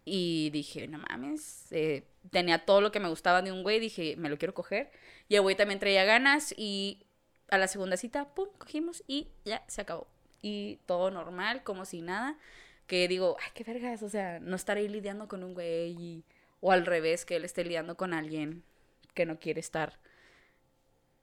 Y 0.05 0.51
dije, 0.51 0.89
no 0.89 0.99
mames, 0.99 1.71
eh, 1.71 2.05
tenía 2.31 2.65
todo 2.65 2.81
lo 2.81 2.91
que 2.91 2.99
me 3.01 3.09
gustaba 3.09 3.41
de 3.43 3.53
un 3.53 3.63
güey, 3.63 3.79
dije, 3.79 4.17
me 4.17 4.29
lo 4.29 4.37
quiero 4.39 4.55
coger. 4.55 4.91
Y 5.29 5.37
el 5.37 5.43
güey 5.43 5.55
también 5.57 5.79
traía 5.79 6.05
ganas 6.05 6.53
y 6.57 7.07
a 7.51 7.59
la 7.59 7.69
segunda 7.69 7.97
cita, 7.97 8.35
pum, 8.35 8.49
cogimos 8.59 9.05
y 9.07 9.29
ya 9.45 9.63
se 9.69 9.81
acabó. 9.81 10.09
Y 10.41 10.81
todo 10.87 11.11
normal, 11.11 11.63
como 11.63 11.85
si 11.85 12.03
nada. 12.03 12.37
Que 12.89 13.07
digo, 13.09 13.37
ay, 13.41 13.51
qué 13.55 13.63
vergas, 13.65 14.03
o 14.03 14.09
sea, 14.09 14.41
no 14.41 14.57
estaré 14.57 14.89
lidiando 14.89 15.29
con 15.29 15.45
un 15.45 15.55
güey 15.55 15.93
y- 15.93 16.25
o 16.61 16.73
al 16.73 16.85
revés, 16.85 17.25
que 17.25 17.37
él 17.37 17.45
esté 17.45 17.65
lidiando 17.65 17.97
con 17.97 18.13
alguien 18.13 18.65
que 19.15 19.25
no 19.27 19.39
quiere 19.39 19.61
estar. 19.61 19.99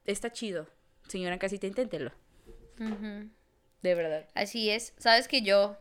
Está 0.05 0.31
chido. 0.31 0.67
Señora 1.07 1.33
en 1.33 1.39
casita, 1.39 1.67
inténtelo. 1.67 2.11
De 3.81 3.95
verdad. 3.95 4.27
Así 4.35 4.69
es. 4.69 4.93
Sabes 4.97 5.27
que 5.27 5.41
yo 5.41 5.77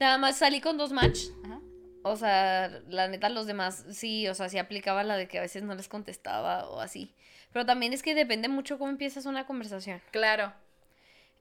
nada 0.00 0.18
más 0.18 0.38
salí 0.38 0.60
con 0.60 0.76
dos 0.78 0.92
match. 0.92 1.20
Ajá. 1.44 1.60
O 2.04 2.16
sea, 2.16 2.68
la 2.88 3.08
neta, 3.08 3.28
los 3.28 3.46
demás 3.46 3.84
sí, 3.92 4.28
o 4.28 4.34
sea, 4.34 4.48
sí 4.48 4.58
aplicaba 4.58 5.04
la 5.04 5.16
de 5.16 5.28
que 5.28 5.38
a 5.38 5.42
veces 5.42 5.62
no 5.62 5.74
les 5.74 5.88
contestaba 5.88 6.68
o 6.68 6.80
así. 6.80 7.14
Pero 7.52 7.66
también 7.66 7.92
es 7.92 8.02
que 8.02 8.14
depende 8.14 8.48
mucho 8.48 8.78
cómo 8.78 8.90
empiezas 8.90 9.26
una 9.26 9.46
conversación. 9.46 10.00
Claro. 10.10 10.52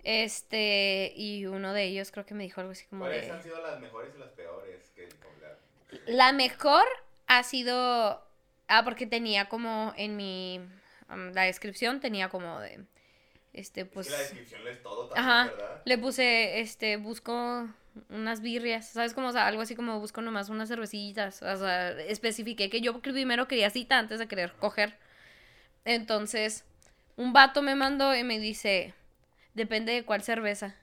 Este, 0.04 1.14
y 1.16 1.46
uno 1.46 1.74
de 1.74 1.84
ellos 1.84 2.12
creo 2.12 2.26
que 2.26 2.34
me 2.34 2.44
dijo 2.44 2.60
algo 2.60 2.72
así 2.72 2.86
como 2.88 3.06
¿Cuáles 3.06 3.28
de... 3.28 3.32
han 3.32 3.44
sido 3.44 3.62
las 3.62 3.80
mejores 3.80 4.14
y 4.16 4.20
las 4.20 4.30
peores 4.30 4.92
que? 4.96 5.10
La 6.06 6.32
mejor 6.32 6.86
ha 7.28 7.44
sido... 7.44 8.26
Ah, 8.68 8.84
porque 8.84 9.06
tenía 9.06 9.50
como 9.50 9.94
en 9.98 10.16
mi... 10.16 10.60
um, 11.10 11.32
la 11.34 11.44
descripción 11.44 12.00
tenía 12.00 12.30
como 12.30 12.60
de... 12.60 12.86
Este, 13.54 13.86
pues... 13.86 14.08
es 14.08 14.14
que 14.14 14.18
la 14.18 14.24
descripción 14.24 14.68
es 14.68 14.82
todo 14.82 15.08
también, 15.10 15.30
Ajá. 15.30 15.52
¿verdad? 15.52 15.82
Le 15.86 15.98
puse, 15.98 16.62
este, 16.62 16.98
busco 16.98 17.68
unas 18.10 18.42
birrias, 18.42 18.88
¿sabes? 18.90 19.14
Como, 19.14 19.28
o 19.28 19.32
sea, 19.32 19.48
algo 19.48 19.62
así 19.62 19.76
como 19.76 20.00
busco 20.00 20.22
nomás 20.22 20.50
unas 20.50 20.70
cervecitas. 20.70 21.42
O 21.42 21.58
sea, 21.58 21.92
especifiqué 22.02 22.70
que 22.70 22.82
yo 22.82 23.00
primero 23.02 23.48
quería 23.48 23.70
cita 23.70 23.98
antes 24.00 24.20
de 24.20 24.28
querer 24.28 24.54
coger. 24.54 24.98
Entonces, 25.86 26.64
un 27.18 27.34
vato 27.34 27.62
me 27.62 27.76
mandó 27.76 28.16
y 28.16 28.24
me 28.24 28.40
dice, 28.40 28.94
depende 29.54 29.94
de 29.94 30.04
cuál 30.04 30.24
cerveza. 30.24 30.76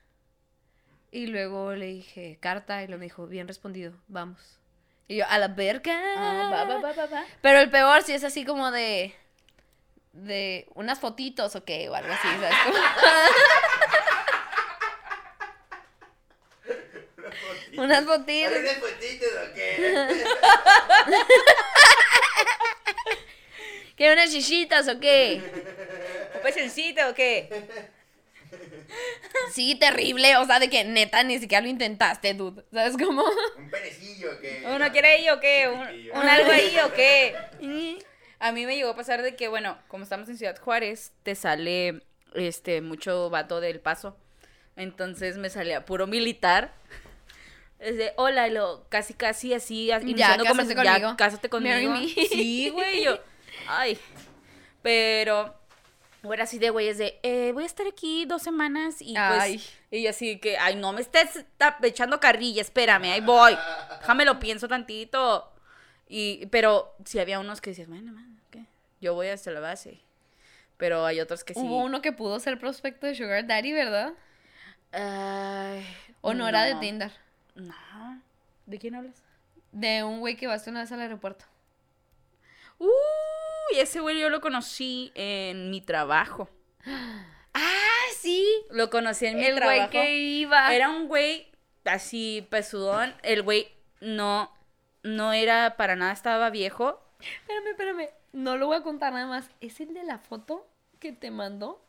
Y 1.10 1.26
luego 1.28 1.72
le 1.74 1.86
dije, 1.86 2.36
carta, 2.40 2.82
y 2.82 2.88
lo 2.88 2.98
me 2.98 3.04
dijo, 3.06 3.26
bien 3.26 3.48
respondido, 3.48 3.94
vamos. 4.08 4.58
Y 5.06 5.16
yo, 5.16 5.24
a 5.28 5.38
la 5.38 5.48
verga. 5.48 5.98
Ah, 6.16 6.50
va, 6.52 6.92
va, 6.92 7.06
va. 7.06 7.24
Pero 7.40 7.60
el 7.60 7.70
peor 7.70 8.02
sí 8.02 8.12
es 8.12 8.24
así 8.24 8.44
como 8.44 8.70
de. 8.70 9.14
de 10.12 10.68
unas 10.74 10.98
fotitos 11.00 11.56
o 11.56 11.64
qué, 11.64 11.88
o 11.88 11.94
algo 11.94 12.12
así, 12.12 12.28
¿sabes? 12.28 12.54
Como- 12.64 12.78
unas 17.78 18.04
fotitos. 18.04 18.52
¿Parecen 18.52 18.80
fotitos 18.80 19.28
o 19.28 19.54
qué? 19.54 19.76
¿Qué, 23.96 24.12
unas 24.12 24.30
chichitas 24.30 24.86
o 24.88 25.00
qué? 25.00 25.42
¿Un 26.34 26.42
pechoncito 26.42 27.08
o 27.08 27.14
qué? 27.14 27.48
Sí, 29.52 29.74
terrible. 29.74 30.36
O 30.36 30.44
sea, 30.44 30.60
de 30.60 30.70
que 30.70 30.84
neta 30.84 31.22
ni 31.22 31.38
siquiera 31.38 31.62
lo 31.62 31.68
intentaste, 31.68 32.34
dude. 32.34 32.64
¿Sabes 32.72 32.96
cómo? 32.96 33.24
¿Un 33.56 33.70
perecillo 33.70 34.32
o 34.32 34.40
qué? 34.40 34.62
¿Uno 34.66 34.90
quiere 34.92 35.08
ahí 35.08 35.28
o 35.30 35.40
qué? 35.40 35.68
¿Un, 35.68 36.20
un 36.20 36.28
algo 36.28 36.50
ahí 36.50 36.76
o 36.84 36.92
qué? 36.92 37.34
A 38.40 38.52
mí 38.52 38.66
me 38.66 38.76
llegó 38.76 38.90
a 38.90 38.96
pasar 38.96 39.22
de 39.22 39.34
que, 39.34 39.48
bueno, 39.48 39.76
como 39.88 40.04
estamos 40.04 40.28
en 40.28 40.38
Ciudad 40.38 40.56
Juárez, 40.60 41.12
te 41.24 41.34
sale 41.34 42.02
este 42.34 42.82
mucho 42.82 43.30
vato 43.30 43.60
del 43.60 43.80
paso. 43.80 44.16
Entonces 44.76 45.38
me 45.38 45.50
salía 45.50 45.84
puro 45.84 46.06
militar. 46.06 46.72
Es 47.78 47.96
de, 47.96 48.12
hola, 48.16 48.48
y 48.48 48.50
lo, 48.50 48.86
casi, 48.88 49.14
casi 49.14 49.54
así, 49.54 49.90
iniciando 49.92 50.44
cásate 50.44 50.74
conversa- 50.74 50.74
conmigo. 50.74 51.08
Ya, 51.10 51.16
cásate 51.16 51.48
Marry 51.60 51.84
conmigo. 51.86 51.92
me. 51.92 52.08
Sí, 52.28 52.70
güey, 52.70 53.04
yo, 53.04 53.18
ay. 53.68 53.98
Pero, 54.82 55.54
bueno, 56.22 56.42
así 56.42 56.58
de 56.58 56.70
güeyes 56.70 56.98
de, 56.98 57.18
eh, 57.22 57.52
voy 57.52 57.62
a 57.62 57.66
estar 57.66 57.86
aquí 57.86 58.24
dos 58.26 58.42
semanas 58.42 58.96
y 59.00 59.14
pues, 59.14 59.40
Ay. 59.40 59.62
y 59.90 60.06
así 60.06 60.38
que, 60.38 60.58
ay, 60.58 60.74
no 60.76 60.92
me 60.92 61.00
estés 61.00 61.44
echando 61.82 62.18
carrilla, 62.20 62.62
espérame, 62.62 63.04
ahí 63.12 63.20
voy. 63.20 63.56
Déjame 64.00 64.24
lo 64.24 64.38
pienso 64.40 64.66
tantito. 64.68 65.52
Y, 66.08 66.46
pero 66.46 66.94
sí 67.04 67.18
había 67.20 67.38
unos 67.38 67.60
que 67.60 67.70
decían, 67.70 67.90
bueno, 67.90 68.12
man, 68.12 68.40
¿qué? 68.50 68.64
Yo 69.00 69.14
voy 69.14 69.28
hasta 69.28 69.50
la 69.50 69.60
base. 69.60 70.00
Pero 70.78 71.04
hay 71.04 71.20
otros 71.20 71.44
que 71.44 71.54
sí. 71.54 71.60
Hubo 71.60 71.82
uno 71.82 72.00
que 72.02 72.12
pudo 72.12 72.40
ser 72.40 72.58
prospecto 72.58 73.06
de 73.06 73.14
Sugar 73.14 73.46
Daddy, 73.46 73.72
¿verdad? 73.72 74.12
Ay, 74.92 75.84
O 76.22 76.34
no 76.34 76.48
era 76.48 76.62
de 76.64 76.74
no. 76.74 76.80
Tinder. 76.80 77.12
No. 77.58 78.22
¿De 78.66 78.78
quién 78.78 78.94
hablas? 78.94 79.22
De 79.72 80.02
un 80.04 80.20
güey 80.20 80.36
que 80.36 80.46
vas 80.46 80.66
una 80.66 80.80
vez 80.80 80.92
al 80.92 81.00
aeropuerto. 81.00 81.44
Uy, 82.78 82.88
ese 83.78 84.00
güey 84.00 84.18
yo 84.18 84.28
lo 84.30 84.40
conocí 84.40 85.12
en 85.14 85.70
mi 85.70 85.80
trabajo. 85.80 86.48
¡Ah, 87.54 88.04
sí! 88.16 88.46
Lo 88.70 88.88
conocí 88.90 89.26
en 89.26 89.36
mi 89.36 89.44
El 89.44 89.56
trabajo. 89.56 89.76
güey 89.78 89.90
que 89.90 90.16
iba. 90.16 90.72
Era 90.74 90.88
un 90.90 91.08
güey 91.08 91.50
así 91.84 92.46
pesudón. 92.50 93.14
El 93.22 93.42
güey 93.42 93.68
no, 94.00 94.52
no 95.02 95.32
era 95.32 95.76
para 95.76 95.96
nada, 95.96 96.12
estaba 96.12 96.50
viejo. 96.50 97.02
Espérame, 97.20 97.66
espérame. 97.70 98.08
No 98.32 98.56
lo 98.56 98.66
voy 98.68 98.76
a 98.76 98.82
contar 98.82 99.12
nada 99.12 99.26
más. 99.26 99.50
¿Es 99.60 99.80
el 99.80 99.92
de 99.94 100.04
la 100.04 100.18
foto 100.18 100.66
que 101.00 101.12
te 101.12 101.30
mandó? 101.30 101.82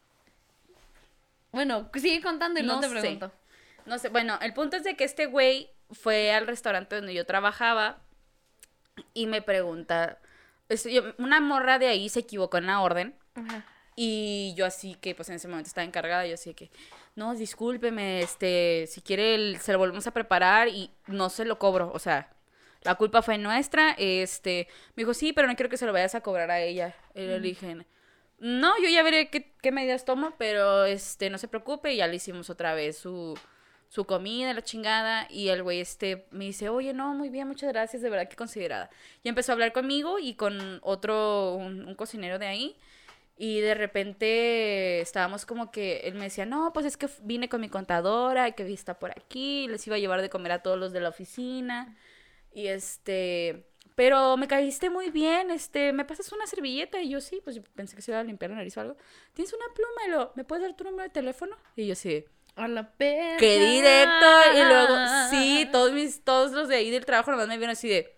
Bueno, 1.51 1.89
sigue 1.93 2.21
contando 2.21 2.59
y 2.59 2.63
no, 2.63 2.75
No 2.75 2.79
te 2.79 2.87
sé. 2.89 2.99
pregunto. 2.99 3.31
No 3.89 3.97
sé, 3.97 4.09
bueno, 4.09 4.37
el 4.41 4.53
punto 4.53 4.77
es 4.77 4.83
de 4.83 4.95
que 4.95 5.03
este 5.03 5.25
güey 5.25 5.71
fue 5.91 6.31
al 6.31 6.45
restaurante 6.47 6.95
donde 6.95 7.13
yo 7.13 7.25
trabajaba 7.25 7.97
y 9.15 9.25
me 9.25 9.41
pregunta, 9.41 10.19
una 11.17 11.39
morra 11.41 11.79
de 11.79 11.87
ahí 11.87 12.07
se 12.09 12.19
equivocó 12.19 12.57
en 12.57 12.67
la 12.67 12.81
orden 12.81 13.15
Ajá. 13.33 13.65
y 13.95 14.53
yo 14.55 14.65
así 14.67 14.93
que 14.95 15.15
pues 15.15 15.29
en 15.29 15.35
ese 15.35 15.47
momento 15.47 15.67
estaba 15.69 15.85
encargada, 15.85 16.27
yo 16.27 16.35
así 16.35 16.53
que, 16.53 16.69
no, 17.15 17.33
discúlpeme, 17.33 18.21
este, 18.21 18.85
si 18.87 19.01
quiere 19.01 19.33
el- 19.35 19.57
se 19.59 19.71
lo 19.73 19.79
volvemos 19.79 20.05
a 20.05 20.11
preparar 20.11 20.67
y 20.67 20.91
no 21.07 21.29
se 21.29 21.43
lo 21.45 21.57
cobro, 21.57 21.91
o 21.91 21.97
sea, 21.99 22.29
la 22.83 22.93
culpa 22.95 23.21
fue 23.23 23.37
nuestra, 23.39 23.95
este, 23.97 24.67
me 24.95 25.01
dijo, 25.01 25.13
sí, 25.15 25.33
pero 25.33 25.47
no 25.47 25.55
quiero 25.55 25.69
que 25.69 25.77
se 25.77 25.85
lo 25.87 25.93
vayas 25.93 26.13
a 26.15 26.21
cobrar 26.21 26.49
a 26.51 26.61
ella. 26.61 26.95
Y 27.15 27.21
le 27.21 27.39
dije, 27.39 27.75
no, 28.37 28.73
yo 28.81 28.87
ya 28.87 29.03
veré 29.03 29.29
qué, 29.29 29.51
qué 29.61 29.71
medidas 29.71 30.05
tomo, 30.05 30.33
pero 30.37 30.85
este, 30.85 31.29
no 31.29 31.37
se 31.39 31.47
preocupe, 31.49 31.91
y 31.93 31.97
ya 31.97 32.07
le 32.07 32.15
hicimos 32.15 32.49
otra 32.49 32.73
vez 32.75 32.97
su, 32.97 33.37
su 33.89 34.05
comida, 34.05 34.53
la 34.53 34.63
chingada, 34.63 35.27
y 35.29 35.49
el 35.49 35.63
güey 35.63 35.81
este 35.81 36.27
me 36.31 36.45
dice, 36.45 36.69
oye, 36.69 36.93
no, 36.93 37.13
muy 37.15 37.29
bien, 37.29 37.47
muchas 37.47 37.69
gracias, 37.73 38.01
de 38.03 38.09
verdad 38.09 38.29
que 38.29 38.35
considerada. 38.35 38.89
Y 39.23 39.29
empezó 39.29 39.51
a 39.51 39.53
hablar 39.53 39.73
conmigo 39.73 40.19
y 40.19 40.35
con 40.35 40.79
otro, 40.83 41.55
un, 41.55 41.95
cocinero 41.95 42.39
de 42.39 42.45
ahí, 42.47 42.77
y 43.35 43.61
de 43.61 43.73
repente 43.73 45.01
estábamos 45.01 45.45
como 45.45 45.71
que 45.71 46.01
él 46.01 46.15
me 46.15 46.25
decía, 46.25 46.45
no, 46.45 46.71
pues 46.73 46.85
es 46.85 46.97
que 46.97 47.09
vine 47.23 47.49
con 47.49 47.61
mi 47.61 47.69
contadora, 47.69 48.51
que 48.51 48.71
está 48.71 48.99
por 48.99 49.11
aquí, 49.11 49.67
les 49.67 49.85
iba 49.87 49.95
a 49.95 49.99
llevar 49.99 50.21
de 50.21 50.29
comer 50.29 50.51
a 50.51 50.61
todos 50.61 50.77
los 50.77 50.91
de 50.91 50.99
la 51.01 51.09
oficina. 51.09 51.97
Y 52.53 52.67
este, 52.67 53.65
pero 53.95 54.37
me 54.37 54.47
caíste 54.47 54.89
muy 54.89 55.09
bien, 55.09 55.51
este, 55.51 55.93
¿me 55.93 56.05
pasas 56.05 56.31
una 56.31 56.47
servilleta? 56.47 57.01
Y 57.01 57.09
yo 57.09 57.21
sí, 57.21 57.41
pues 57.43 57.55
yo 57.55 57.63
pensé 57.75 57.95
que 57.95 58.01
se 58.01 58.11
iba 58.11 58.19
a 58.19 58.23
limpiar 58.23 58.51
la 58.51 58.57
nariz 58.57 58.77
o 58.77 58.81
algo. 58.81 58.97
¿Tienes 59.33 59.53
una 59.53 59.65
pluma? 59.73 60.07
Y 60.07 60.09
lo, 60.11 60.31
¿me 60.35 60.43
puedes 60.43 60.63
dar 60.65 60.75
tu 60.75 60.83
número 60.83 61.03
de 61.03 61.09
teléfono? 61.09 61.55
Y 61.75 61.87
yo 61.87 61.95
sí, 61.95 62.25
A 62.59 62.67
la 62.67 62.91
perra. 62.91 63.37
qué 63.37 63.59
directo. 63.59 64.25
Y 64.53 64.63
luego, 64.63 64.95
sí, 65.29 65.69
todos 65.71 65.91
mis, 65.93 66.23
todos 66.23 66.51
los 66.51 66.67
de 66.67 66.75
ahí 66.77 66.89
del 66.91 67.05
trabajo 67.05 67.31
nomás 67.31 67.47
me 67.47 67.57
vieron 67.57 67.71
así 67.73 67.87
de. 67.89 68.15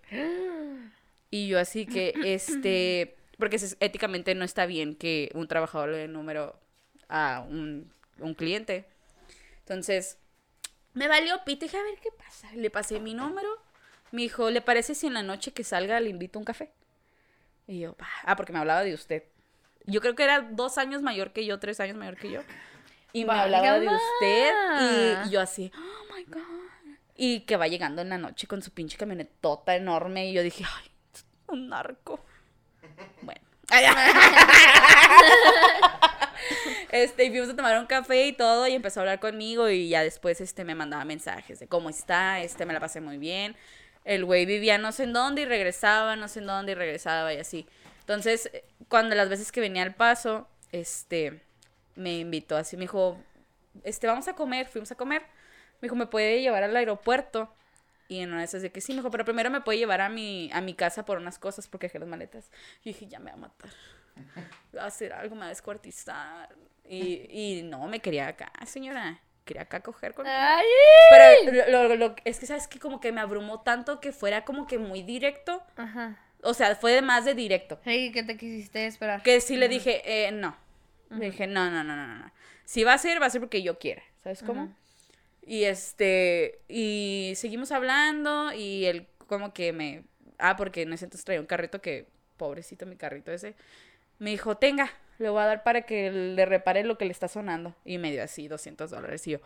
Y 1.30 1.47
yo 1.47 1.60
así 1.60 1.86
que, 1.86 2.13
este, 2.25 3.15
porque 3.38 3.56
es- 3.56 3.77
éticamente 3.80 4.36
no 4.36 4.43
está 4.43 4.65
bien 4.65 4.95
que 4.95 5.32
un 5.34 5.47
trabajador 5.47 5.89
le 5.89 5.97
dé 5.99 6.08
número 6.08 6.60
a 7.08 7.45
un, 7.47 7.91
un 8.20 8.34
cliente. 8.34 8.86
Entonces, 9.59 10.18
me 10.93 11.07
valió 11.07 11.41
pito 11.45 11.66
y 11.66 11.68
dije, 11.70 11.78
a 11.78 11.84
ver 11.84 11.99
qué 12.01 12.09
pasa. 12.18 12.49
Le 12.53 12.70
pasé 12.70 12.99
mi 12.99 13.13
número. 13.13 13.49
Me 14.11 14.24
dijo, 14.24 14.49
¿le 14.49 14.59
parece 14.61 14.93
si 14.95 15.07
en 15.07 15.13
la 15.13 15.24
noche 15.24 15.53
que 15.53 15.63
salga 15.63 15.99
le 16.01 16.09
invito 16.09 16.38
un 16.38 16.43
café? 16.45 16.72
Y 17.68 17.80
yo, 17.80 17.95
ah, 18.26 18.36
porque 18.36 18.51
me 18.51 18.59
hablaba 18.59 18.84
de 18.84 18.93
usted. 18.93 19.24
Yo 19.86 20.01
creo 20.01 20.16
que 20.16 20.24
era 20.24 20.41
dos 20.41 20.78
años 20.78 21.01
mayor 21.01 21.32
que 21.32 21.45
yo, 21.45 21.59
tres 21.59 21.80
años 21.80 21.95
mayor 21.95 22.18
que 22.18 22.30
yo. 22.30 22.41
Y 23.14 23.26
me 23.26 23.34
hablaba 23.34 23.80
de 23.80 23.88
usted. 23.88 25.26
Y 25.26 25.30
yo 25.30 25.41
así, 25.41 25.72
oh 25.76 26.16
my 26.16 26.24
God. 26.26 26.41
Y 27.16 27.41
que 27.41 27.57
va 27.57 27.68
llegando 27.68 28.01
en 28.01 28.09
la 28.09 28.18
noche 28.18 28.47
con 28.47 28.62
su 28.62 28.72
pinche 28.72 28.97
camionetota 28.97 29.76
enorme. 29.76 30.30
Y 30.30 30.34
yo 30.34 30.43
dije, 30.43 30.64
ay, 30.66 30.91
un 31.47 31.70
narco. 31.70 32.20
Bueno. 33.22 33.41
Este, 36.91 37.24
y 37.24 37.30
fuimos 37.30 37.49
a 37.49 37.55
tomar 37.55 37.80
un 37.80 37.86
café 37.86 38.28
y 38.28 38.34
todo, 38.34 38.68
y 38.68 38.74
empezó 38.74 38.99
a 38.99 39.03
hablar 39.03 39.22
conmigo, 39.22 39.70
y 39.70 39.88
ya 39.88 40.03
después, 40.03 40.41
este, 40.41 40.66
me 40.66 40.76
mandaba 40.76 41.05
mensajes 41.05 41.59
de 41.59 41.68
cómo 41.68 41.89
está, 41.89 42.41
este, 42.41 42.66
me 42.66 42.74
la 42.74 42.82
pasé 42.82 42.99
muy 42.99 43.18
bien. 43.18 43.55
El 44.03 44.26
güey 44.26 44.45
vivía 44.45 44.78
no 44.78 44.91
sé 44.91 45.03
en 45.03 45.14
dónde 45.14 45.43
y 45.43 45.45
regresaba, 45.45 46.18
no 46.18 46.28
sé 46.28 46.39
en 46.39 46.47
dónde 46.47 46.74
y 46.74 46.76
regresaba 46.76 47.34
y 47.34 47.38
así. 47.38 47.66
Entonces, 48.01 48.49
eh, 48.51 48.66
cuando 48.89 49.16
las 49.16 49.30
veces 49.30 49.51
que 49.51 49.62
venía 49.62 49.84
al 49.84 49.95
paso, 49.95 50.49
este, 50.72 51.41
me 51.96 52.20
invitó 52.20 52.56
así, 52.58 52.78
me 52.78 52.82
dijo, 52.84 53.18
este, 53.84 54.08
vamos 54.08 54.28
a 54.28 54.34
comer, 54.34 54.68
fuimos 54.68 54.92
a 54.92 54.96
comer. 54.96 55.22
Me 55.82 55.88
dijo, 55.88 55.96
¿me 55.96 56.06
puede 56.08 56.42
llevar 56.42 56.64
al 56.64 56.76
aeropuerto? 56.76 57.54
Y 58.08 58.20
en 58.20 58.30
una 58.30 58.39
de 58.39 58.46
esas 58.46 58.62
de 58.62 58.72
que 58.72 58.82
sí, 58.82 58.92
me 58.92 58.98
dijo, 58.98 59.10
pero 59.12 59.24
primero 59.26 59.50
me 59.50 59.62
puede 59.62 59.80
llevar 59.80 60.02
a 60.02 60.10
mi, 60.10 60.50
a 60.54 60.62
mi 60.62 60.74
casa 60.74 61.06
por 61.06 61.18
unas 61.18 61.39
cosas 61.39 61.68
porque 61.68 61.88
dejé 61.88 61.98
las 62.00 62.10
maletas. 62.10 62.50
Y 62.84 62.89
dije, 62.94 63.08
ya 63.08 63.20
me 63.20 63.32
va 63.32 63.36
a 63.38 63.39
matar. 63.39 63.70
Va 64.78 64.84
a 64.84 64.88
hacer 64.88 65.14
algo, 65.14 65.36
me 65.36 65.42
va 65.42 65.46
a 65.48 65.50
descuartizar. 65.50 66.50
Y, 66.88 67.26
y 67.30 67.64
no, 67.64 67.88
me 67.88 68.00
quería 68.00 68.28
acá, 68.28 68.52
señora. 68.66 69.20
Quería 69.46 69.64
acá 69.64 69.80
coger 69.80 70.14
con 70.14 70.28
Ay. 70.28 70.66
Pero 71.10 71.72
lo, 71.72 71.88
lo- 71.88 71.96
lo- 71.96 72.16
es 72.26 72.38
que, 72.39 72.46
¿sabes 72.46 72.68
que 72.68 72.80
Como 72.80 73.00
que 73.00 73.12
me 73.12 73.22
abrumó 73.22 73.62
tanto 73.62 74.00
que 74.00 74.12
fuera 74.12 74.44
como 74.46 74.68
que 74.68 74.78
muy 74.78 75.02
directo. 75.04 75.64
Ajá. 75.78 76.20
O 76.44 76.54
sea, 76.54 76.76
fue 76.76 76.92
de 76.92 77.02
más 77.02 77.24
de 77.26 77.34
directo. 77.34 77.80
Hey, 77.86 78.12
¿qué 78.12 78.24
te 78.24 78.36
quisiste 78.38 78.86
esperar? 78.88 79.24
Que 79.24 79.39
sí 79.42 79.56
le 79.58 79.68
dije, 79.70 80.02
eh, 80.28 80.32
no. 80.32 80.56
Le 81.18 81.26
dije, 81.32 81.47
no, 81.47 81.70
no, 81.70 81.84
no, 81.84 81.95
no, 81.95 82.07
no, 82.07 82.16
no. 82.16 82.32
Si 82.66 82.84
va 82.84 82.93
a 82.93 82.97
ser, 82.97 83.22
va 83.22 83.26
a 83.26 83.30
ser 83.30 83.41
porque 83.41 83.62
yo 83.62 83.78
quiera. 83.78 84.01
¿Sabes 84.24 84.43
cómo? 84.43 84.74
Y 85.45 85.64
este, 85.66 86.62
y 86.70 87.34
seguimos 87.36 87.72
hablando 87.72 88.53
y 88.53 88.86
él 88.86 89.07
como 89.28 89.53
que 89.53 89.74
me... 89.74 90.03
Ah, 90.38 90.55
porque 90.55 90.84
en 90.84 90.93
ese 90.93 91.05
entonces 91.05 91.26
traía 91.26 91.41
un 91.41 91.47
carrito 91.47 91.82
que, 91.82 92.07
pobrecito 92.38 92.86
mi 92.86 92.95
carrito 92.95 93.32
ese, 93.32 93.55
me 94.20 94.30
dijo, 94.32 94.55
tenga, 94.57 94.89
le 95.18 95.30
voy 95.30 95.41
a 95.41 95.45
dar 95.45 95.64
para 95.64 95.82
que 95.84 96.12
le 96.12 96.45
repare 96.45 96.84
lo 96.84 96.97
que 96.97 97.05
le 97.05 97.12
está 97.12 97.28
sonando. 97.28 97.76
Y 97.86 97.97
me 97.97 98.12
dio 98.12 98.24
así 98.24 98.47
200 98.47 98.89
dólares 98.89 99.28
y 99.28 99.32
yo, 99.32 99.39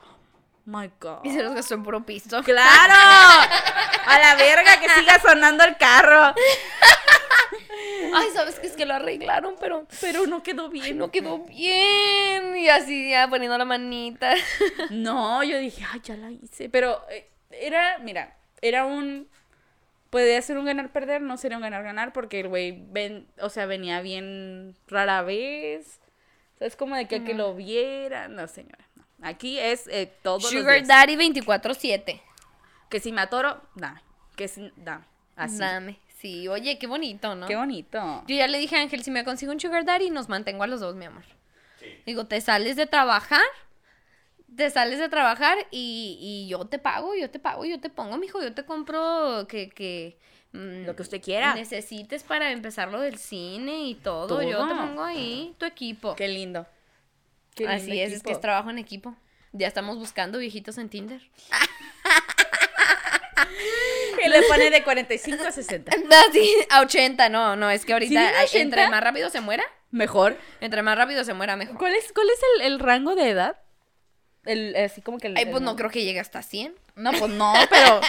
my 0.66 0.92
God. 1.00 1.20
Y 1.24 1.32
se 1.32 1.44
los 1.44 1.54
gastó 1.54 1.76
en 1.76 1.84
puro 1.84 2.06
pisto. 2.06 2.42
¡Claro! 2.44 2.94
A 4.08 4.20
la 4.20 4.36
verga 4.36 4.80
que 4.80 4.90
siga 4.90 5.20
sonando 5.20 5.64
el 5.64 5.78
carro. 5.78 6.36
Ay, 8.14 8.28
¿sabes 8.34 8.60
qué? 8.60 8.68
Es 8.68 8.76
que 8.76 8.86
lo 8.86 8.94
arreglaron, 8.94 9.56
pero 9.60 9.88
Pero 10.02 10.26
no 10.28 10.44
quedó 10.44 10.66
ay, 10.66 10.72
bien. 10.72 10.98
no 10.98 11.12
quedó 11.12 11.40
bien. 11.40 12.58
Y 12.58 12.70
así 12.70 13.10
ya 13.10 13.28
poniendo 13.30 13.58
la 13.58 13.66
manita. 13.66 14.34
No, 14.90 15.44
yo 15.44 15.58
dije, 15.58 15.84
ay, 15.92 16.02
ya 16.04 16.16
la 16.18 16.32
hice. 16.32 16.70
Pero 16.70 17.02
eh, 17.10 17.30
era, 17.52 17.98
mira, 18.00 18.36
era 18.62 18.86
un. 18.86 19.28
Podía 20.10 20.42
ser 20.42 20.58
un 20.58 20.66
ganar-perder, 20.66 21.22
no 21.22 21.36
sería 21.38 21.58
un 21.58 21.64
ganar-ganar, 21.64 22.14
porque 22.14 22.40
el 22.40 22.48
güey, 22.48 22.84
ven, 22.90 23.28
o 23.42 23.50
sea, 23.50 23.66
venía 23.66 24.02
bien 24.02 24.76
rara 24.88 25.22
vez. 25.24 26.00
¿Sabes? 26.58 26.76
Como 26.78 26.96
de 26.96 27.08
que, 27.08 27.24
que 27.24 27.34
lo 27.34 27.54
viera. 27.54 28.28
No, 28.30 28.48
señora. 28.48 28.88
no. 28.96 29.04
Aquí 29.22 29.60
es 29.60 29.88
eh, 29.88 30.12
todos 30.24 30.44
los 30.44 30.52
Sugar 30.52 30.76
días. 30.76 30.88
Daddy 30.88 31.16
24-7. 31.18 32.22
Que 32.90 33.00
si 33.02 33.12
me 33.12 33.22
atoro, 33.22 33.62
dame. 33.76 34.02
Que 34.38 34.48
si, 34.48 34.72
dame. 34.78 35.04
Así. 35.36 35.58
Dame. 35.58 36.00
Sí, 36.26 36.48
oye, 36.48 36.80
qué 36.80 36.88
bonito, 36.88 37.36
¿no? 37.36 37.46
Qué 37.46 37.56
bonito. 37.56 38.24
Yo 38.28 38.36
ya 38.36 38.48
le 38.48 38.58
dije 38.58 38.76
a 38.78 38.82
Ángel, 38.82 39.04
si 39.04 39.12
me 39.12 39.24
consigo 39.24 39.52
un 39.52 39.60
Sugar 39.60 39.86
Daddy, 39.86 40.10
nos 40.10 40.28
mantengo 40.28 40.64
a 40.64 40.68
los 40.68 40.80
dos, 40.80 40.96
mi 40.96 41.06
amor. 41.06 41.22
Sí. 41.80 41.86
Digo, 42.08 42.26
te 42.26 42.42
sales 42.42 42.76
de 42.76 42.88
trabajar, 42.88 43.44
te 44.56 44.72
sales 44.72 44.98
de 44.98 45.08
trabajar 45.08 45.56
y, 45.70 46.18
y 46.20 46.50
yo 46.50 46.66
te 46.66 46.80
pago, 46.80 47.14
yo 47.14 47.30
te 47.30 47.38
pago, 47.38 47.64
yo 47.64 47.80
te 47.80 47.92
pongo, 47.92 48.18
mijo, 48.18 48.42
yo 48.42 48.56
te 48.56 48.66
compro 48.66 49.46
que, 49.48 49.70
que 49.70 50.18
mm, 50.54 50.88
Lo 50.88 50.96
que 50.96 51.04
usted 51.04 51.22
quiera. 51.22 51.54
necesites 51.54 52.24
para 52.24 52.52
empezar 52.52 52.92
lo 52.92 53.02
del 53.02 53.20
cine 53.20 53.88
y 53.88 53.94
todo. 53.94 54.42
Yo 54.42 54.68
te 54.68 54.74
pongo 54.74 55.04
ahí 55.04 55.54
tu 55.60 55.66
equipo. 55.66 56.16
Qué 56.16 56.28
lindo. 56.28 56.66
Qué 57.54 57.68
Así 57.68 57.92
lindo 57.92 58.04
es, 58.04 58.14
es 58.14 58.24
que 58.24 58.32
es 58.32 58.42
trabajo 58.42 58.72
en 58.72 58.80
equipo. 58.80 59.16
Ya 59.52 59.68
estamos 59.68 60.00
buscando 60.00 60.40
viejitos 60.40 60.80
en 60.80 60.90
Tinder. 60.90 61.22
Que 64.32 64.40
le 64.42 64.48
pone 64.48 64.70
de 64.70 64.84
45 64.84 65.44
a 65.44 65.52
60. 65.52 65.92
Así, 66.30 66.56
a 66.70 66.82
80, 66.82 67.30
no, 67.30 67.56
no, 67.56 67.70
es 67.70 67.86
que 67.86 67.94
ahorita 67.94 68.10
¿Sí, 68.12 68.18
a 68.18 68.40
ay, 68.40 68.46
80? 68.46 68.60
entre 68.64 68.90
más 68.90 69.04
rápido 69.04 69.30
se 69.30 69.42
muera, 69.42 69.64
Mejor. 69.92 70.38
entre 70.62 70.82
más 70.82 70.98
rápido 70.98 71.24
se 71.24 71.34
muera 71.34 71.56
mejor. 71.56 71.78
¿Cuál 71.78 71.96
es, 71.96 72.12
cuál 72.14 72.28
es 72.30 72.40
el, 72.62 72.74
el 72.74 72.80
rango 72.80 73.16
de 73.16 73.30
edad? 73.30 73.62
El, 74.46 74.76
así 74.76 75.02
como 75.02 75.18
que 75.18 75.28
el, 75.28 75.38
Ay, 75.38 75.46
pues 75.46 75.58
el- 75.58 75.64
no 75.66 75.76
creo 75.76 75.90
que 75.90 76.04
llegue 76.04 76.20
hasta 76.20 76.42
100. 76.44 76.76
No, 76.96 77.12
pues 77.14 77.32
no, 77.32 77.54
pero. 77.70 78.00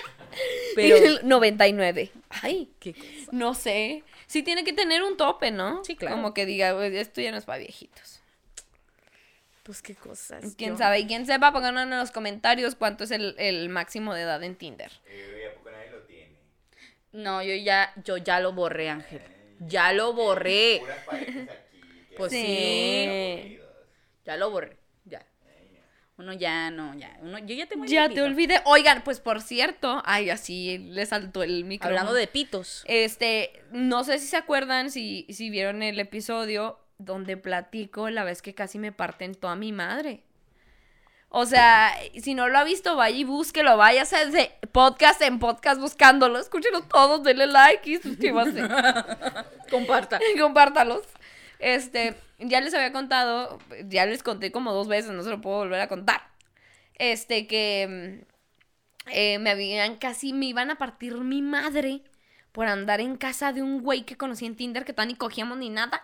pero. 0.74 0.96
El 0.96 1.20
99. 1.26 2.10
Ay, 2.42 2.70
¿Qué 2.78 2.92
cosa? 2.94 3.06
no 3.32 3.54
sé. 3.54 4.04
Sí 4.26 4.42
tiene 4.42 4.62
que 4.62 4.72
tener 4.72 5.02
un 5.02 5.16
tope, 5.16 5.50
¿no? 5.50 5.82
Sí, 5.84 5.96
claro. 5.96 6.16
Como 6.16 6.34
que 6.34 6.46
diga, 6.46 6.74
"Pues, 6.74 6.92
esto 6.94 7.20
ya 7.20 7.32
no 7.32 7.38
es 7.38 7.44
para 7.44 7.58
viejitos. 7.58 8.20
Pues 9.64 9.82
qué 9.82 9.94
cosas. 9.94 10.54
¿Quién 10.56 10.72
yo- 10.72 10.78
sabe? 10.78 11.00
Y 11.00 11.06
quien 11.06 11.26
sepa, 11.26 11.52
pónganos 11.52 11.82
en 11.84 11.90
los 11.90 12.10
comentarios 12.10 12.74
cuánto 12.76 13.04
es 13.04 13.10
el, 13.10 13.34
el 13.38 13.68
máximo 13.68 14.14
de 14.14 14.22
edad 14.22 14.42
en 14.42 14.54
Tinder. 14.56 14.90
Eh, 15.06 15.48
¿A 15.50 15.54
poco 15.58 15.70
nadie 15.70 15.90
lo 15.90 16.00
tiene? 16.02 16.36
No, 17.12 17.42
yo 17.42 17.54
ya, 17.54 17.92
yo 18.04 18.16
ya 18.16 18.40
lo 18.40 18.52
borré, 18.52 18.90
Ángel. 18.90 19.22
Ya 19.60 19.92
lo 19.92 20.12
borré. 20.12 20.82
Pues 22.16 22.32
sí. 22.32 23.58
Ya 24.24 24.36
lo 24.36 24.50
borré. 24.50 24.76
Ya. 25.04 25.26
Uno 26.18 26.34
ya 26.34 26.70
no, 26.70 26.94
ya. 26.94 27.16
Uno, 27.22 27.38
yo 27.38 27.54
ya 27.54 27.66
tengo 27.66 27.86
Ya 27.86 28.08
te 28.08 28.20
olvidé. 28.20 28.60
Oigan, 28.66 29.02
pues 29.02 29.20
por 29.20 29.40
cierto, 29.40 30.02
ay, 30.04 30.28
así 30.28 30.78
le 30.78 31.06
saltó 31.06 31.42
el 31.42 31.64
micrófono. 31.64 31.98
Hablando 31.98 32.14
de 32.14 32.26
pitos. 32.26 32.84
Este, 32.86 33.64
no 33.70 34.04
sé 34.04 34.18
si 34.18 34.26
se 34.26 34.36
acuerdan, 34.36 34.90
si, 34.90 35.26
si 35.30 35.48
vieron 35.48 35.82
el 35.82 35.98
episodio 35.98 36.78
donde 36.98 37.38
platico 37.38 38.10
la 38.10 38.24
vez 38.24 38.42
que 38.42 38.54
casi 38.54 38.78
me 38.78 38.92
parten 38.92 39.34
toda 39.34 39.56
mi 39.56 39.72
madre. 39.72 40.22
O 41.32 41.46
sea, 41.46 41.92
si 42.20 42.34
no 42.34 42.48
lo 42.48 42.58
ha 42.58 42.64
visto, 42.64 42.96
vaya 42.96 43.16
y 43.16 43.22
búsquelo, 43.22 43.76
vaya 43.76 44.04
de 44.04 44.50
podcast 44.72 45.22
en 45.22 45.38
podcast 45.38 45.80
buscándolo, 45.80 46.40
escúchenlo 46.40 46.82
todos, 46.82 47.22
denle 47.22 47.46
like 47.46 47.88
y 47.88 47.98
suscríbanse. 47.98 48.62
Comparta. 49.70 50.18
Compártalos. 50.40 51.04
Este, 51.60 52.16
ya 52.40 52.60
les 52.60 52.74
había 52.74 52.92
contado, 52.92 53.60
ya 53.84 54.06
les 54.06 54.24
conté 54.24 54.50
como 54.50 54.72
dos 54.72 54.88
veces, 54.88 55.12
no 55.12 55.22
se 55.22 55.30
lo 55.30 55.40
puedo 55.40 55.58
volver 55.58 55.80
a 55.80 55.86
contar. 55.86 56.20
Este, 56.96 57.46
que 57.46 58.26
eh, 59.06 59.38
me 59.38 59.50
habían 59.50 59.98
casi, 59.98 60.32
me 60.32 60.46
iban 60.46 60.72
a 60.72 60.78
partir 60.78 61.14
mi 61.18 61.42
madre 61.42 62.02
por 62.50 62.66
andar 62.66 63.00
en 63.00 63.16
casa 63.16 63.52
de 63.52 63.62
un 63.62 63.82
güey 63.82 64.02
que 64.02 64.16
conocí 64.16 64.46
en 64.46 64.56
Tinder 64.56 64.84
que 64.84 64.92
todavía 64.92 65.14
ni 65.14 65.18
cogíamos 65.18 65.58
ni 65.58 65.70
nada. 65.70 66.02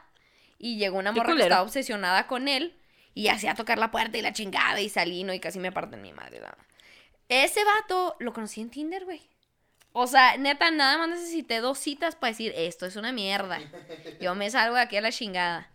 Y 0.57 0.79
llegó 0.79 0.99
una 0.99 1.11
morra 1.11 1.35
que 1.35 1.43
estaba 1.43 1.63
obsesionada 1.63 2.29
con 2.29 2.47
él 2.47 2.77
y 3.17 3.29
hacía 3.29 3.55
tocar 3.55 3.79
la 3.79 3.91
puerta 3.91 4.19
y 4.19 4.23
la 4.23 4.35
chingada 4.35 4.79
y 4.81 4.91
salí, 4.91 5.25
¿no? 5.25 5.33
Y 5.33 5.41
casi 5.41 5.59
me 5.59 5.73
parten 5.73 6.03
mi 6.03 6.13
madre. 6.13 6.39
la- 6.39 6.57
Ese 7.31 7.65
vato 7.65 8.15
lo 8.21 8.33
conocí 8.35 8.61
en 8.61 8.69
Tinder, 8.71 9.07
güey. 9.07 9.23
O 9.93 10.07
sea, 10.07 10.37
neta, 10.37 10.71
nada 10.71 10.99
más 10.99 11.09
necesité 11.09 11.61
dos 11.61 11.79
citas 11.79 12.15
para 12.15 12.33
decir, 12.33 12.53
esto 12.55 12.85
es 12.85 12.95
una 12.97 13.13
mierda. 13.13 13.59
Yo 14.21 14.35
me 14.35 14.51
salgo 14.51 14.77
de 14.77 14.83
aquí 14.83 14.99
a 14.99 15.01
la 15.01 15.11
chingada. 15.11 15.71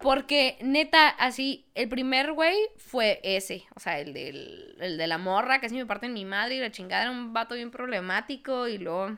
Porque, 0.00 0.58
neta, 0.62 1.08
así, 1.10 1.66
el 1.76 1.88
primer 1.88 2.32
güey 2.32 2.56
fue 2.78 3.20
ese. 3.22 3.64
O 3.76 3.80
sea, 3.80 4.00
el, 4.00 4.12
del, 4.12 4.76
el 4.80 4.98
de 4.98 5.06
la 5.06 5.18
morra, 5.18 5.60
casi 5.60 5.76
me 5.76 5.86
parte 5.86 6.06
en 6.06 6.14
mi 6.14 6.24
madre 6.24 6.56
y 6.56 6.60
la 6.60 6.72
chingada 6.72 7.02
era 7.02 7.10
un 7.12 7.32
vato 7.32 7.54
bien 7.54 7.70
problemático 7.70 8.66
y 8.66 8.78
luego, 8.78 9.16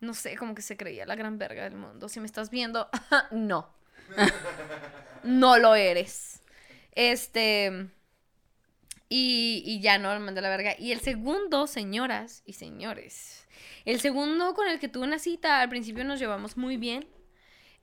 no 0.00 0.14
sé, 0.14 0.36
como 0.36 0.54
que 0.54 0.62
se 0.62 0.76
creía 0.78 1.04
la 1.04 1.14
gran 1.16 1.36
verga 1.36 1.64
del 1.64 1.74
mundo. 1.74 2.08
Si 2.08 2.20
me 2.20 2.26
estás 2.26 2.48
viendo, 2.48 2.88
no. 3.32 3.68
no 5.24 5.58
lo 5.58 5.74
eres. 5.74 6.35
Este... 6.96 7.88
Y, 9.08 9.62
y 9.64 9.80
ya 9.80 9.98
no, 9.98 10.10
me 10.14 10.18
mandé 10.18 10.40
a 10.40 10.42
la 10.42 10.48
verga. 10.48 10.74
Y 10.76 10.90
el 10.90 11.00
segundo, 11.00 11.68
señoras 11.68 12.42
y 12.44 12.54
señores, 12.54 13.46
el 13.84 14.00
segundo 14.00 14.52
con 14.54 14.66
el 14.66 14.80
que 14.80 14.88
tuve 14.88 15.04
una 15.04 15.20
cita, 15.20 15.60
al 15.60 15.68
principio 15.68 16.02
nos 16.02 16.18
llevamos 16.18 16.56
muy 16.56 16.76
bien. 16.76 17.06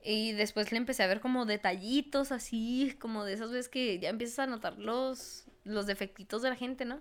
Y 0.03 0.34
después 0.34 0.74
le 0.74 0.78
empecé 0.80 1.01
a 1.01 1.07
ver 1.07 1.22
como 1.22 1.45
detallitos 1.45 2.34
así, 2.34 2.93
como 2.99 3.24
de 3.24 3.34
esas 3.36 3.51
veces 3.51 3.70
que 3.70 3.99
ya 3.99 4.09
empiezas 4.09 4.39
a 4.39 4.47
notar 4.47 4.78
los, 4.78 5.45
los 5.64 5.88
defectitos 5.88 6.41
de 6.41 6.49
la 6.49 6.57
gente, 6.57 6.84
¿no? 6.84 6.99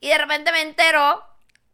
Y 0.00 0.08
de 0.08 0.16
repente 0.16 0.50
me 0.50 0.62
entero 0.62 1.22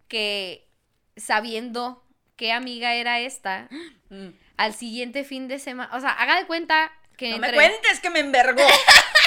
que 0.09 0.69
sabiendo 1.17 2.05
qué 2.35 2.51
amiga 2.53 2.95
era 2.95 3.21
esta, 3.21 3.69
Mm. 4.11 4.31
al 4.57 4.73
siguiente 4.75 5.23
fin 5.23 5.49
de 5.49 5.59
semana, 5.59 5.95
o 5.95 6.01
sea, 6.01 6.11
haga 6.13 6.37
de 6.41 6.47
cuenta 6.47 6.91
que... 7.19 7.31
No 7.33 7.39
me 7.39 7.49
entre- 7.49 7.59
cuentes 7.69 8.01
que 8.01 8.09
me 8.11 8.21
envergó. 8.21 8.63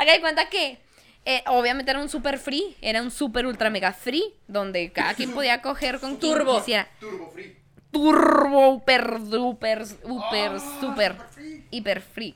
Haga 0.00 0.12
de 0.14 0.20
cuenta 0.20 0.48
que 0.48 0.78
eh, 1.24 1.42
obviamente 1.46 1.90
era 1.90 2.00
un 2.00 2.08
super 2.08 2.38
free, 2.38 2.76
era 2.80 3.02
un 3.02 3.10
super 3.10 3.44
ultra 3.46 3.68
mega 3.70 3.92
free, 3.92 4.24
donde 4.48 4.90
cada 4.92 5.14
quien 5.14 5.32
podía 5.32 5.60
coger 5.60 6.00
con 6.00 6.16
quien 6.16 6.32
Turbo. 6.34 6.56
quisiera. 6.58 6.88
Turbo 6.98 7.30
Free. 7.30 7.56
Turbo, 7.92 8.74
super, 8.78 9.18
duper, 9.20 9.84
super, 9.86 10.60
super, 10.80 11.16
hiper 11.70 12.00
free. 12.00 12.34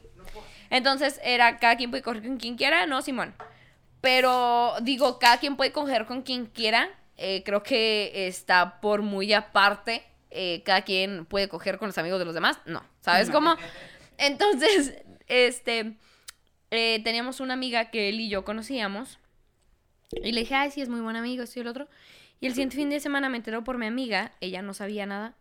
Entonces 0.69 1.21
era 1.23 1.59
cada 1.59 1.77
quien 1.77 1.91
puede 1.91 2.03
coger 2.03 2.23
con 2.23 2.37
quien 2.37 2.57
quiera, 2.57 2.87
no, 2.87 3.01
Simón. 3.03 3.35
Pero 4.01 4.75
digo, 4.83 5.19
cada 5.19 5.39
quien 5.39 5.57
puede 5.57 5.73
coger 5.73 6.07
con 6.07 6.23
quien 6.23 6.47
quiera. 6.47 6.91
eh, 7.17 7.43
creo 7.45 7.63
que 7.63 8.27
está 8.27 8.81
por 8.81 9.03
muy 9.03 9.33
aparte. 9.33 10.05
eh, 10.37 10.63
cada 10.65 10.83
quien 10.83 11.25
puede 11.27 11.49
coger 11.49 11.79
con 11.79 11.87
los 11.87 11.97
amigos 11.99 12.19
de 12.19 12.25
los 12.25 12.35
demás. 12.35 12.59
No, 12.67 12.83
¿sabes 13.01 13.29
No. 13.29 13.35
cómo? 13.35 13.57
Entonces, 14.19 14.93
este, 15.29 15.95
eh, 16.77 17.01
teníamos 17.03 17.41
una 17.41 17.55
amiga 17.55 17.91
que 17.91 18.09
él 18.09 18.21
y 18.21 18.29
yo 18.29 18.45
conocíamos. 18.45 19.19
Y 20.13 20.33
le 20.33 20.41
dije, 20.41 20.55
ay, 20.55 20.71
sí, 20.71 20.81
es 20.81 20.89
muy 20.89 21.01
buen 21.01 21.17
amigo, 21.17 21.43
esto 21.43 21.59
y 21.59 21.63
el 21.63 21.69
otro. 21.69 21.89
Y 22.41 22.47
el 22.47 22.53
siguiente 22.53 22.77
fin 22.77 22.91
de 22.91 23.01
semana 23.01 23.29
me 23.29 23.37
enteró 23.39 23.65
por 23.65 23.79
mi 23.79 23.87
amiga, 23.87 24.33
ella 24.41 24.61
no 24.63 24.75
sabía 24.75 25.07
nada, 25.07 25.35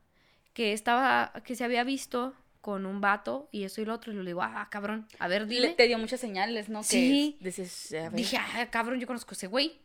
que 0.54 0.74
estaba, 0.74 1.34
que 1.46 1.56
se 1.56 1.64
había 1.64 1.84
visto 1.84 2.34
con 2.62 2.86
un 2.86 3.02
vato 3.02 3.50
y 3.52 3.64
eso 3.66 3.82
y 3.82 3.86
lo 3.86 3.94
otro. 3.94 4.14
Y 4.14 4.16
le 4.16 4.24
digo, 4.24 4.42
ah, 4.42 4.68
cabrón, 4.72 5.08
a 5.20 5.28
ver, 5.28 5.42
Le- 5.44 5.48
dile. 5.48 5.70
te 5.70 5.88
dio 5.88 5.98
muchas 5.98 6.20
señales, 6.22 6.70
¿no? 6.70 6.80
Que 6.80 6.86
Sí. 6.86 7.38
dices, 7.42 7.94
a 7.94 8.04
ver. 8.10 8.14
Dije, 8.14 8.38
ah, 8.38 8.68
cabrón, 8.72 9.00
yo 9.00 9.08
conozco 9.08 9.32
a 9.32 9.34
ese 9.34 9.48
güey. 9.48 9.80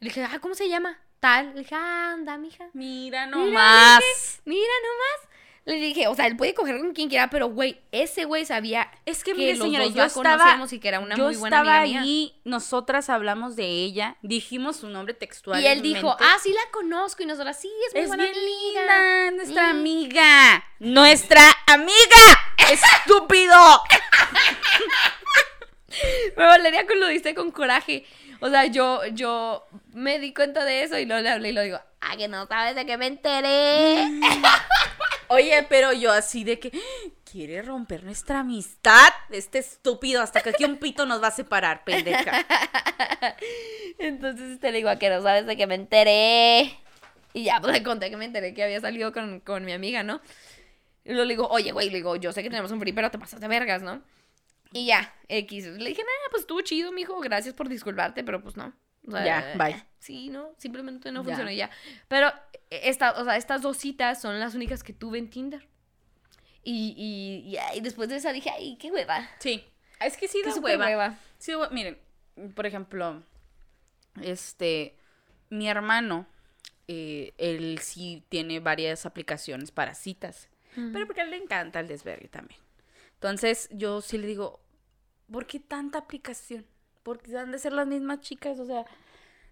Le 0.00 0.08
dije, 0.08 0.22
ah, 0.24 0.38
¿cómo 0.40 0.54
se 0.54 0.68
llama? 0.68 0.98
Tal. 1.20 1.54
Le 1.54 1.60
dije, 1.60 1.74
ah, 1.76 2.12
anda, 2.12 2.36
mija. 2.36 2.68
Mira 2.74 3.26
Mira, 3.26 3.38
nomás. 3.38 4.42
Mira 4.44 4.72
nomás. 4.82 5.28
Le 5.66 5.76
dije, 5.76 6.08
o 6.08 6.14
sea, 6.14 6.26
él 6.26 6.36
puede 6.36 6.52
coger 6.52 6.78
con 6.78 6.92
quien 6.92 7.08
quiera, 7.08 7.30
pero 7.30 7.46
güey, 7.48 7.80
ese 7.90 8.26
güey 8.26 8.44
sabía 8.44 8.90
Es 9.06 9.24
que, 9.24 9.32
que 9.32 9.38
mire, 9.38 9.54
los 9.56 9.64
señora, 9.66 9.84
dos 9.86 9.94
yo 9.94 10.00
la 10.00 10.06
estaba, 10.08 10.36
conocíamos 10.36 10.72
y 10.74 10.78
que 10.78 10.88
era 10.88 11.00
una 11.00 11.16
yo 11.16 11.24
muy 11.24 11.36
buena 11.36 11.56
estaba 11.56 11.78
amiga 11.80 12.00
mía. 12.00 12.02
ahí, 12.02 12.38
nosotras 12.44 13.08
hablamos 13.08 13.56
de 13.56 13.64
ella, 13.64 14.18
dijimos 14.20 14.76
su 14.76 14.90
nombre 14.90 15.14
textual. 15.14 15.62
Y 15.62 15.66
él 15.66 15.80
dijo, 15.80 16.14
ah, 16.20 16.36
sí 16.42 16.52
la 16.52 16.70
conozco. 16.70 17.22
Y 17.22 17.26
nosotras, 17.26 17.58
sí, 17.58 17.70
es 17.88 17.94
muy 17.94 18.02
es 18.02 18.08
buena 18.08 18.24
bien 18.24 18.36
amiga. 18.36 18.80
linda, 18.82 19.30
nuestra 19.30 19.72
Mm. 19.72 19.76
amiga, 19.78 20.64
nuestra 20.80 21.50
amiga, 21.68 22.40
estúpido. 22.70 23.56
Me 26.36 26.44
valería 26.44 26.86
con 26.86 27.00
lo 27.00 27.06
dice 27.08 27.34
con 27.34 27.50
coraje. 27.50 28.04
O 28.40 28.50
sea, 28.50 28.66
yo, 28.66 29.00
yo 29.12 29.64
me 29.94 30.18
di 30.18 30.34
cuenta 30.34 30.62
de 30.64 30.82
eso 30.82 30.98
y 30.98 31.06
luego 31.06 31.22
le 31.22 31.30
hablé 31.30 31.48
y 31.50 31.52
lo 31.52 31.62
digo, 31.62 31.80
ah, 32.02 32.16
que 32.18 32.28
no 32.28 32.46
sabes 32.46 32.74
de 32.74 32.84
qué 32.84 32.98
me 32.98 33.06
enteré. 33.06 34.06
Oye, 35.28 35.66
pero 35.68 35.92
yo 35.92 36.12
así 36.12 36.44
de 36.44 36.58
que 36.58 36.70
quiere 37.30 37.62
romper 37.62 38.04
nuestra 38.04 38.40
amistad, 38.40 39.08
este 39.30 39.58
estúpido, 39.58 40.22
hasta 40.22 40.40
que 40.40 40.50
aquí 40.50 40.64
un 40.64 40.78
pito 40.78 41.06
nos 41.06 41.22
va 41.22 41.28
a 41.28 41.32
separar, 41.32 41.84
pendeja. 41.84 42.46
Entonces 43.98 44.60
te 44.60 44.70
le 44.70 44.78
digo, 44.78 44.88
a 44.88 44.96
que 44.96 45.10
no 45.10 45.22
sabes 45.22 45.46
de 45.46 45.56
qué 45.56 45.66
me 45.66 45.74
enteré. 45.74 46.78
Y 47.32 47.44
ya, 47.44 47.60
pues 47.60 47.72
le 47.72 47.82
conté 47.82 48.10
que 48.10 48.16
me 48.16 48.24
enteré 48.24 48.54
que 48.54 48.62
había 48.62 48.80
salido 48.80 49.12
con, 49.12 49.40
con 49.40 49.64
mi 49.64 49.72
amiga, 49.72 50.02
¿no? 50.02 50.20
Y 51.04 51.10
luego 51.10 51.24
le 51.24 51.34
digo, 51.34 51.48
oye, 51.48 51.72
güey, 51.72 51.90
le 51.90 51.96
digo, 51.96 52.16
yo 52.16 52.32
sé 52.32 52.42
que 52.42 52.50
tenemos 52.50 52.70
un 52.70 52.80
free, 52.80 52.92
pero 52.92 53.10
te 53.10 53.18
pasas 53.18 53.40
de 53.40 53.48
vergas, 53.48 53.82
¿no? 53.82 54.02
Y 54.72 54.86
ya, 54.86 55.14
X. 55.28 55.66
Le 55.66 55.88
dije, 55.88 56.02
nada, 56.02 56.30
pues 56.30 56.42
estuvo 56.42 56.60
chido, 56.62 56.92
mijo, 56.92 57.18
gracias 57.20 57.54
por 57.54 57.68
disculparte, 57.68 58.24
pero 58.24 58.42
pues 58.42 58.56
no. 58.56 58.72
O 59.06 59.10
sea, 59.10 59.24
Ya, 59.24 59.54
bye. 59.56 59.84
Sí, 60.04 60.28
no, 60.28 60.52
simplemente 60.58 61.10
no 61.10 61.24
funcionó 61.24 61.50
ya. 61.50 61.70
Pero 62.08 62.30
esta, 62.68 63.12
o 63.12 63.24
sea, 63.24 63.38
estas 63.38 63.62
dos 63.62 63.78
citas 63.78 64.20
son 64.20 64.38
las 64.38 64.54
únicas 64.54 64.82
que 64.82 64.92
tuve 64.92 65.18
en 65.18 65.30
Tinder. 65.30 65.66
Y, 66.62 66.94
y, 66.94 67.56
y, 67.74 67.80
después 67.80 68.10
de 68.10 68.16
esa 68.16 68.30
dije, 68.30 68.50
ay, 68.50 68.76
qué 68.78 68.90
hueva. 68.90 69.26
Sí, 69.38 69.64
es 70.00 70.18
que 70.18 70.28
sí 70.28 70.42
da 70.44 70.54
hueva. 70.56 70.84
hueva. 70.84 71.18
Sí, 71.38 71.52
miren, 71.70 71.98
por 72.54 72.66
ejemplo, 72.66 73.22
este, 74.20 74.94
mi 75.48 75.70
hermano, 75.70 76.26
eh, 76.86 77.32
él 77.38 77.78
sí 77.80 78.26
tiene 78.28 78.60
varias 78.60 79.06
aplicaciones 79.06 79.70
para 79.70 79.94
citas, 79.94 80.50
pero 80.92 81.06
porque 81.06 81.22
a 81.22 81.24
él 81.24 81.30
le 81.30 81.38
encanta 81.38 81.80
el 81.80 81.88
desvergue 81.88 82.28
también. 82.28 82.60
Entonces, 83.14 83.70
yo 83.72 84.02
sí 84.02 84.18
le 84.18 84.26
digo, 84.26 84.60
¿por 85.32 85.46
qué 85.46 85.60
tanta 85.60 85.96
aplicación? 85.96 86.66
Porque 87.02 87.34
han 87.38 87.52
de 87.52 87.58
ser 87.58 87.72
las 87.72 87.86
mismas 87.86 88.20
chicas, 88.20 88.58
o 88.58 88.66
sea, 88.66 88.84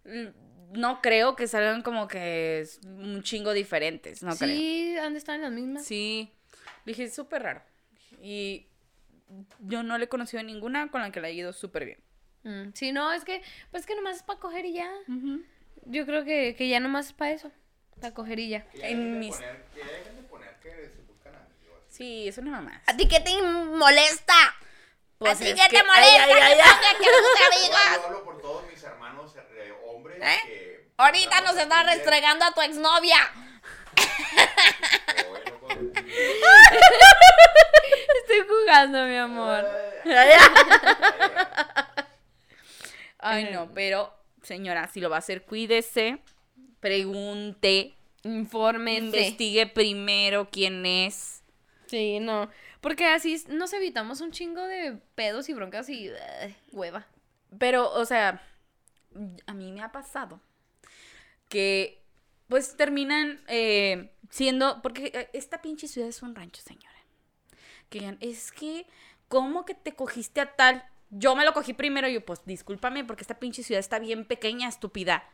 no 0.04 1.00
creo 1.02 1.36
que 1.36 1.46
salgan 1.46 1.82
como 1.82 2.08
que 2.08 2.60
es 2.60 2.80
un 2.84 3.22
chingo 3.22 3.52
diferentes, 3.52 4.22
no 4.22 4.34
creo. 4.36 4.48
sí, 4.56 4.94
¿dónde 4.96 5.18
están 5.18 5.42
las 5.42 5.52
mismas? 5.52 5.84
Sí, 5.84 6.32
dije, 6.84 7.10
súper 7.10 7.42
raro. 7.42 7.62
Y 8.20 8.66
yo 9.60 9.82
no 9.82 9.98
le 9.98 10.04
he 10.04 10.08
conocido 10.08 10.42
ninguna 10.42 10.90
con 10.90 11.00
la 11.00 11.10
que 11.10 11.20
le 11.20 11.28
ha 11.28 11.30
ido 11.30 11.52
súper 11.52 11.84
bien. 11.84 12.00
Mm, 12.44 12.72
sí, 12.74 12.92
no, 12.92 13.12
es 13.12 13.24
que, 13.24 13.42
pues 13.70 13.86
que 13.86 13.94
nomás 13.94 14.16
es 14.16 14.22
para 14.22 14.38
coger 14.40 14.64
y 14.66 14.74
ya. 14.74 14.90
Yo 15.86 16.06
creo 16.06 16.24
que, 16.24 16.54
que 16.56 16.68
ya 16.68 16.80
nomás 16.80 17.06
es 17.06 17.12
para 17.12 17.32
eso. 17.32 17.50
Para 18.00 18.14
coger 18.14 18.38
y 18.40 18.48
ya. 18.48 18.66
En 18.74 19.12
de 19.12 19.18
mis- 19.18 19.36
poner- 19.36 19.64
que 19.74 19.80
ya 19.80 19.86
dejen 19.86 20.16
de 20.16 20.22
poner 20.22 20.56
que 20.60 20.70
se 20.70 21.02
buscan 21.06 21.34
amigos. 21.34 21.78
Sí, 21.88 22.26
es 22.28 22.38
una 22.38 22.50
mamá. 22.50 22.82
¿A 22.86 22.96
ti 22.96 23.06
qué 23.08 23.20
te 23.20 23.40
molesta? 23.42 24.34
Pues 25.18 25.36
¿A 25.40 25.44
ti 25.44 25.50
es 25.50 25.54
qué 25.54 25.68
que- 25.70 25.76
te 25.78 25.84
molesta? 25.84 26.24
ay, 26.24 26.32
ay, 26.32 26.58
ay, 26.62 26.96
que 26.98 27.04
que 27.04 27.10
no 27.10 27.16
te 27.16 27.40
Yo, 27.40 27.58
amigas? 27.62 27.96
yo 28.00 28.06
hablo 28.06 28.24
por 28.24 28.40
todos 28.40 28.66
mis 28.68 28.82
hermanos 28.82 29.36
eh. 30.22 30.86
Ahorita 30.96 31.40
nos 31.40 31.56
están 31.56 31.86
restregando 31.86 32.44
a 32.44 32.52
tu 32.52 32.60
exnovia. 32.60 33.18
Estoy 38.16 38.40
jugando, 38.48 39.04
mi 39.06 39.16
amor. 39.16 39.66
Ay, 43.18 43.50
no, 43.52 43.70
pero, 43.72 44.12
señora, 44.42 44.88
si 44.88 45.00
lo 45.00 45.10
va 45.10 45.16
a 45.16 45.20
hacer, 45.20 45.42
cuídese, 45.42 46.18
pregunte, 46.80 47.94
Infórmese. 48.24 49.04
investigue 49.04 49.66
primero 49.66 50.48
quién 50.50 50.84
es. 50.86 51.42
Sí, 51.86 52.20
no. 52.20 52.50
Porque 52.80 53.06
así 53.06 53.42
nos 53.48 53.72
evitamos 53.72 54.20
un 54.20 54.32
chingo 54.32 54.62
de 54.62 54.98
pedos 55.14 55.48
y 55.48 55.54
broncas 55.54 55.88
y 55.88 56.08
eh, 56.08 56.56
hueva. 56.72 57.06
Pero, 57.58 57.92
o 57.92 58.04
sea, 58.04 58.42
a 59.46 59.54
mí 59.54 59.72
me 59.72 59.82
ha 59.82 59.92
pasado 59.92 60.40
que, 61.48 62.02
pues, 62.48 62.76
terminan 62.76 63.42
eh, 63.48 64.14
siendo, 64.30 64.80
porque 64.82 65.12
eh, 65.14 65.30
esta 65.32 65.60
pinche 65.60 65.88
ciudad 65.88 66.08
es 66.08 66.22
un 66.22 66.34
rancho, 66.34 66.62
señora. 66.62 66.88
Que 67.90 68.00
digan, 68.00 68.16
es 68.20 68.52
que, 68.52 68.86
¿cómo 69.28 69.64
que 69.64 69.74
te 69.74 69.94
cogiste 69.94 70.40
a 70.40 70.56
tal? 70.56 70.84
Yo 71.10 71.36
me 71.36 71.44
lo 71.44 71.52
cogí 71.52 71.74
primero 71.74 72.08
y 72.08 72.14
yo, 72.14 72.24
pues, 72.24 72.40
discúlpame, 72.46 73.04
porque 73.04 73.22
esta 73.22 73.38
pinche 73.38 73.62
ciudad 73.62 73.80
está 73.80 73.98
bien 73.98 74.24
pequeña, 74.24 74.68
estúpida. 74.68 75.24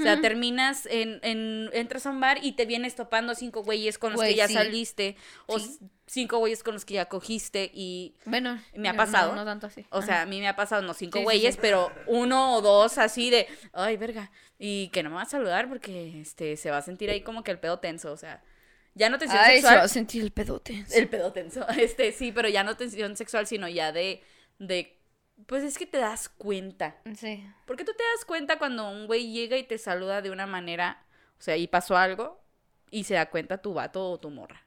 O 0.00 0.02
sea, 0.02 0.20
terminas 0.20 0.86
en, 0.86 1.20
en, 1.22 1.68
entras 1.72 2.06
a 2.06 2.10
un 2.10 2.20
bar 2.20 2.38
y 2.42 2.52
te 2.52 2.66
vienes 2.66 2.94
topando 2.94 3.34
cinco 3.34 3.62
güeyes 3.62 3.98
con 3.98 4.12
los 4.12 4.18
Güey, 4.20 4.30
que 4.30 4.36
ya 4.36 4.48
sí. 4.48 4.54
saliste, 4.54 5.16
o 5.46 5.58
Sí. 5.58 5.78
cinco 6.06 6.38
güeyes 6.38 6.62
con 6.62 6.74
los 6.74 6.84
que 6.84 6.94
ya 6.94 7.06
cogiste 7.06 7.70
y 7.74 8.14
Bueno, 8.24 8.58
Me 8.74 8.88
ha 8.88 8.94
pasado. 8.96 9.30
No, 9.30 9.36
no 9.36 9.44
tanto 9.44 9.66
así. 9.66 9.84
o 9.90 9.98
Ajá. 9.98 10.06
sea, 10.06 10.22
a 10.22 10.26
mí 10.26 10.40
me 10.40 10.48
ha 10.48 10.56
pasado, 10.56 10.82
no 10.82 10.94
cinco 10.94 11.18
Sí, 11.18 11.24
güeyes, 11.24 11.56
pero 11.56 11.90
uno 12.06 12.54
o 12.56 12.60
dos 12.62 12.98
así 12.98 13.30
de, 13.30 13.46
ay, 13.72 13.96
verga, 13.96 14.30
y 14.58 14.88
que 14.88 15.02
no 15.02 15.10
me 15.10 15.16
va 15.16 15.22
a 15.22 15.26
saludar 15.26 15.68
porque 15.68 16.20
este 16.20 16.56
se 16.56 16.70
va 16.70 16.78
a 16.78 16.82
sentir 16.82 17.10
ahí 17.10 17.20
como 17.22 17.42
que 17.44 17.50
el 17.50 17.58
pedo 17.58 17.78
tenso, 17.78 18.12
o 18.12 18.16
sea, 18.16 18.42
ya 18.94 19.08
no 19.08 19.18
tensión 19.18 19.40
Ay, 19.42 19.48
se 19.56 19.60
sexual. 19.62 19.78
va 19.78 19.82
a 19.84 19.88
sentir 19.88 20.22
el 20.22 20.32
pedote. 20.32 20.84
El 20.94 21.08
pedo 21.08 21.32
tenso, 21.32 21.66
este, 21.78 22.12
sí, 22.12 22.30
pero 22.32 22.48
ya 22.48 22.62
no 22.64 22.76
tensión 22.76 23.16
sexual, 23.16 23.46
sino 23.46 23.68
ya 23.68 23.90
de, 23.92 24.22
de, 24.58 24.98
pues 25.46 25.62
es 25.64 25.78
que 25.78 25.86
te 25.86 25.98
das 25.98 26.28
cuenta. 26.28 26.96
Sí. 27.16 27.46
Porque 27.66 27.84
tú 27.84 27.92
te 27.92 28.04
das 28.16 28.24
cuenta 28.24 28.58
cuando 28.58 28.90
un 28.90 29.06
güey 29.06 29.32
llega 29.32 29.56
y 29.56 29.64
te 29.64 29.78
saluda 29.78 30.22
de 30.22 30.30
una 30.30 30.46
manera, 30.46 31.04
o 31.38 31.42
sea, 31.42 31.56
y 31.56 31.66
pasó 31.66 31.96
algo, 31.96 32.40
y 32.90 33.04
se 33.04 33.14
da 33.14 33.26
cuenta 33.26 33.58
tu 33.58 33.74
vato 33.74 34.10
o 34.10 34.20
tu 34.20 34.30
morra. 34.30 34.62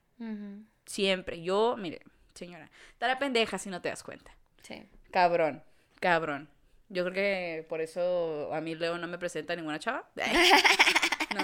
Siempre. 0.85 1.41
Yo, 1.41 1.75
mire, 1.77 2.01
señora, 2.33 2.69
estará 2.91 3.19
pendeja 3.19 3.57
si 3.57 3.69
no 3.69 3.81
te 3.81 3.89
das 3.89 4.03
cuenta. 4.03 4.35
Sí. 4.63 4.87
Cabrón, 5.11 5.63
cabrón. 5.99 6.49
Yo 6.89 7.03
creo 7.03 7.13
que 7.13 7.65
por 7.67 7.81
eso 7.81 8.53
a 8.53 8.61
mí 8.61 8.75
Leo 8.75 8.97
no 8.97 9.07
me 9.07 9.17
presenta 9.17 9.55
ninguna 9.55 9.79
chava. 9.79 10.09
No, 11.35 11.41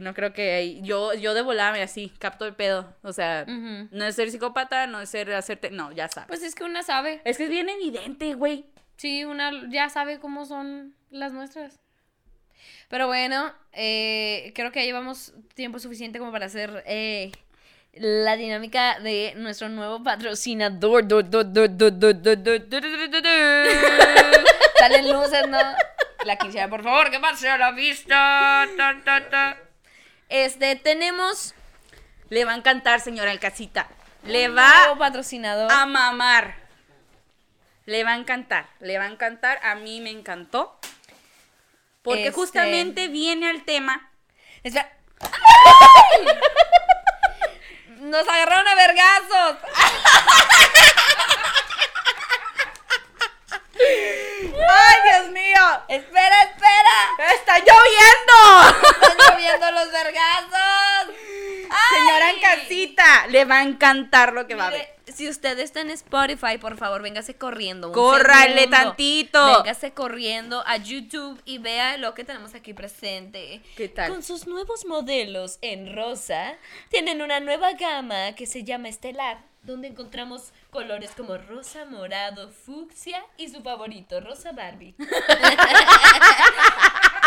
no 0.00 0.14
creo 0.14 0.32
que 0.32 0.80
yo 0.82 1.14
yo 1.14 1.34
de 1.34 1.42
volada, 1.42 1.72
mira, 1.72 1.84
así, 1.84 2.12
capto 2.20 2.46
el 2.46 2.54
pedo. 2.54 2.94
O 3.02 3.12
sea, 3.12 3.44
no 3.46 4.04
es 4.04 4.14
ser 4.14 4.30
psicópata, 4.30 4.86
no 4.86 5.00
es 5.00 5.08
ser 5.08 5.32
hacerte, 5.34 5.70
no, 5.72 5.90
ya 5.90 6.06
sabes. 6.06 6.28
Pues 6.28 6.42
es 6.44 6.54
que 6.54 6.62
una 6.62 6.84
sabe. 6.84 7.20
es 7.24 7.38
que 7.38 7.44
es 7.44 7.50
bien 7.50 7.68
evidente, 7.68 8.34
güey. 8.34 8.66
Sí, 8.96 9.24
una 9.24 9.50
ya 9.68 9.88
sabe 9.88 10.20
cómo 10.20 10.44
son 10.44 10.94
las 11.10 11.32
nuestras. 11.32 11.80
Pero 12.88 13.06
bueno, 13.06 13.52
eh, 13.72 14.52
creo 14.54 14.70
que 14.70 14.80
ya 14.80 14.86
llevamos 14.86 15.32
tiempo 15.54 15.78
suficiente 15.78 16.18
como 16.18 16.30
para 16.30 16.46
hacer 16.46 16.82
eh, 16.86 17.32
la 17.94 18.36
dinámica 18.36 19.00
de 19.00 19.34
nuestro 19.36 19.68
nuevo 19.68 20.02
patrocinador. 20.02 21.08
Salen 24.78 25.12
luces, 25.12 25.48
¿no? 25.48 25.58
La 26.24 26.36
quincena, 26.36 26.68
por 26.68 26.82
favor, 26.82 27.10
que 27.10 27.18
pase 27.18 27.48
a 27.48 27.58
la 27.58 27.72
vista. 27.72 28.66
Tan, 28.76 29.04
tan, 29.04 29.30
tan. 29.30 29.56
Este, 30.28 30.76
tenemos. 30.76 31.54
Le 32.30 32.44
va 32.44 32.52
a 32.52 32.56
encantar, 32.56 33.00
señora 33.00 33.30
Alcacita. 33.30 33.88
Le 34.24 34.48
va 34.48 34.84
nuevo 34.84 34.98
patrocinador. 34.98 35.70
a 35.70 35.84
mamar. 35.84 36.61
Le 37.84 38.04
va 38.04 38.12
a 38.12 38.16
encantar, 38.16 38.68
le 38.80 38.98
va 38.98 39.04
a 39.04 39.08
encantar. 39.08 39.58
A 39.64 39.74
mí 39.74 40.00
me 40.00 40.10
encantó. 40.10 40.78
Porque 42.02 42.28
Este- 42.28 42.32
justamente 42.32 43.08
viene 43.08 43.48
al 43.50 43.64
tema. 43.64 44.10
Espera. 44.62 44.90
Nos 47.98 48.28
agarraron 48.28 48.66
a 48.68 48.74
vergazos. 48.74 49.56
¡Ay, 53.74 54.96
Dios 55.04 55.30
mío! 55.30 55.60
Espera, 55.88 56.42
espera. 56.42 57.32
¡Está 57.34 57.58
lloviendo! 57.58 58.78
Están 59.02 59.16
lloviendo 59.30 59.70
los 59.72 59.92
vergazos. 59.92 61.14
Señora 61.90 62.30
en 62.30 62.40
casita 62.40 63.26
le 63.28 63.44
va 63.44 63.58
a 63.58 63.62
encantar 63.62 64.32
lo 64.32 64.46
que 64.46 64.54
va 64.54 64.68
a 64.68 64.70
ver. 64.70 64.88
Si 65.12 65.28
usted 65.28 65.58
está 65.58 65.80
en 65.80 65.90
Spotify, 65.90 66.56
por 66.58 66.76
favor, 66.78 67.02
véngase 67.02 67.34
corriendo. 67.34 67.88
un 67.88 67.92
Córrale 67.94 68.60
segundo. 68.60 68.76
tantito. 68.76 69.56
Véngase 69.62 69.92
corriendo 69.92 70.62
a 70.66 70.76
YouTube 70.76 71.40
y 71.44 71.58
vea 71.58 71.96
lo 71.98 72.14
que 72.14 72.24
tenemos 72.24 72.54
aquí 72.54 72.72
presente. 72.72 73.60
¿Qué 73.76 73.88
tal? 73.88 74.10
Con 74.10 74.22
sus 74.22 74.46
nuevos 74.46 74.86
modelos 74.86 75.58
en 75.60 75.94
rosa, 75.94 76.54
tienen 76.88 77.20
una 77.20 77.40
nueva 77.40 77.72
gama 77.72 78.32
que 78.36 78.46
se 78.46 78.64
llama 78.64 78.88
Estelar, 78.88 79.38
donde 79.62 79.88
encontramos 79.88 80.52
colores 80.70 81.10
como 81.16 81.36
rosa, 81.36 81.84
morado, 81.84 82.50
fucsia 82.50 83.22
y 83.36 83.48
su 83.48 83.62
favorito, 83.62 84.20
rosa 84.20 84.52
Barbie. 84.52 84.94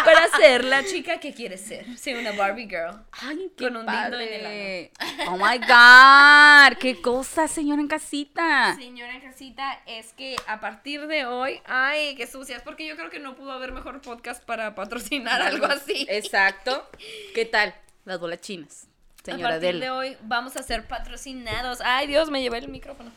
Para 0.05 0.27
ser 0.37 0.63
la 0.63 0.83
chica 0.85 1.19
que 1.19 1.33
quiere 1.33 1.57
ser, 1.57 1.97
ser 1.97 2.17
una 2.17 2.31
Barbie 2.33 2.67
girl. 2.67 3.03
Ay, 3.11 3.51
qué 3.57 3.65
Con 3.65 3.77
un 3.77 3.85
dildo 3.85 4.19
en 4.19 4.33
el 4.33 4.41
padre. 4.41 4.91
Oh 5.27 5.37
my 5.37 5.57
God. 5.57 6.77
Qué 6.79 7.01
cosa, 7.01 7.47
señora 7.47 7.81
en 7.81 7.87
casita. 7.87 8.75
Señora 8.75 9.15
en 9.15 9.21
casita, 9.21 9.81
es 9.85 10.13
que 10.13 10.35
a 10.47 10.59
partir 10.59 11.07
de 11.07 11.25
hoy, 11.25 11.61
ay, 11.65 12.15
qué 12.15 12.27
sucias, 12.27 12.61
porque 12.61 12.85
yo 12.87 12.95
creo 12.95 13.09
que 13.09 13.19
no 13.19 13.35
pudo 13.35 13.51
haber 13.51 13.71
mejor 13.71 14.01
podcast 14.01 14.43
para 14.43 14.75
patrocinar 14.75 15.41
algo 15.41 15.65
así. 15.65 16.05
Exacto. 16.09 16.87
¿Qué 17.33 17.45
tal? 17.45 17.73
Las 18.05 18.19
bolas 18.19 18.41
chinas. 18.41 18.87
a 19.21 19.25
Señora 19.25 19.49
partir 19.55 19.67
Del. 19.71 19.79
de 19.79 19.89
hoy 19.89 20.17
vamos 20.21 20.55
a 20.57 20.63
ser 20.63 20.87
patrocinados. 20.87 21.79
Ay, 21.83 22.07
Dios, 22.07 22.29
me 22.29 22.41
llevé 22.41 22.59
el 22.59 22.67
micrófono. 22.67 23.11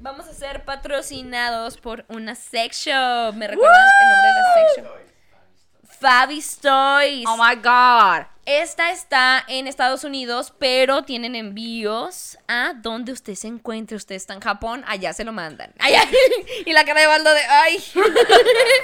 Vamos 0.00 0.26
a 0.26 0.32
ser 0.34 0.64
patrocinados 0.64 1.76
por 1.78 2.04
una 2.08 2.34
sex 2.34 2.86
shop. 2.86 3.34
¿Me 3.36 3.46
recuerdan 3.46 3.80
el 4.02 4.08
nombre 4.08 4.28
de 4.28 4.40
la 4.42 4.54
sex 4.54 4.76
shop? 4.82 5.13
Fabi's 6.00 6.58
Toys. 6.58 7.24
Oh 7.26 7.36
my 7.36 7.54
God. 7.56 8.26
Esta 8.46 8.90
está 8.90 9.42
en 9.48 9.66
Estados 9.66 10.04
Unidos, 10.04 10.52
pero 10.58 11.02
tienen 11.04 11.34
envíos 11.34 12.36
a 12.46 12.74
donde 12.74 13.12
usted 13.12 13.34
se 13.34 13.48
encuentre. 13.48 13.96
Usted 13.96 14.16
está 14.16 14.34
en 14.34 14.40
Japón, 14.40 14.84
allá 14.86 15.14
se 15.14 15.24
lo 15.24 15.32
mandan. 15.32 15.72
Ay, 15.78 15.94
ay. 15.94 16.14
Y 16.66 16.72
la 16.72 16.84
cara 16.84 17.00
de 17.00 17.06
Baldo 17.06 17.32
de, 17.32 17.40
ay. 17.40 17.82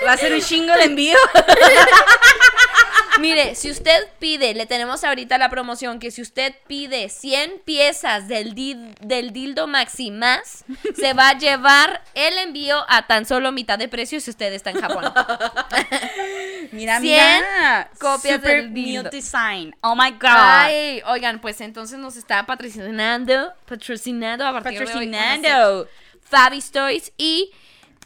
Va 0.06 0.12
a 0.12 0.16
ser 0.16 0.32
un 0.32 0.40
chingo 0.40 0.72
de 0.72 0.84
envío. 0.84 1.18
Mire, 3.18 3.54
si 3.54 3.70
usted 3.70 4.06
pide, 4.18 4.54
le 4.54 4.66
tenemos 4.66 5.02
ahorita 5.04 5.36
la 5.38 5.48
promoción 5.50 5.98
que 5.98 6.10
si 6.10 6.22
usted 6.22 6.54
pide 6.66 7.08
100 7.08 7.60
piezas 7.64 8.28
del, 8.28 8.54
dil- 8.54 8.94
del 9.00 9.32
dildo 9.32 9.66
Maxi 9.66 10.10
más, 10.10 10.64
se 10.96 11.12
va 11.12 11.30
a 11.30 11.38
llevar 11.38 12.02
el 12.14 12.38
envío 12.38 12.84
a 12.88 13.06
tan 13.06 13.26
solo 13.26 13.52
mitad 13.52 13.78
de 13.78 13.88
precio 13.88 14.20
si 14.20 14.30
usted 14.30 14.52
está 14.52 14.70
en 14.70 14.80
Japón. 14.80 15.04
Mira, 16.72 17.00
100 17.00 17.02
mira. 17.02 17.90
copias 17.98 18.34
Super 18.36 18.62
del 18.62 18.74
dildo. 18.74 19.02
new 19.02 19.10
design. 19.10 19.74
Oh 19.80 19.94
my 19.96 20.10
God. 20.12 20.28
Ay, 20.30 21.02
oigan, 21.06 21.40
pues 21.40 21.60
entonces 21.60 21.98
nos 21.98 22.16
está 22.16 22.46
patrocinando, 22.46 23.52
patrocinando 23.68 24.46
a 24.46 24.52
partir 24.52 24.72
de 24.78 24.78
hoy 24.78 24.86
Patrocinando. 25.10 25.88
Fabi's 26.22 26.70
Toys 26.70 27.12
y 27.18 27.50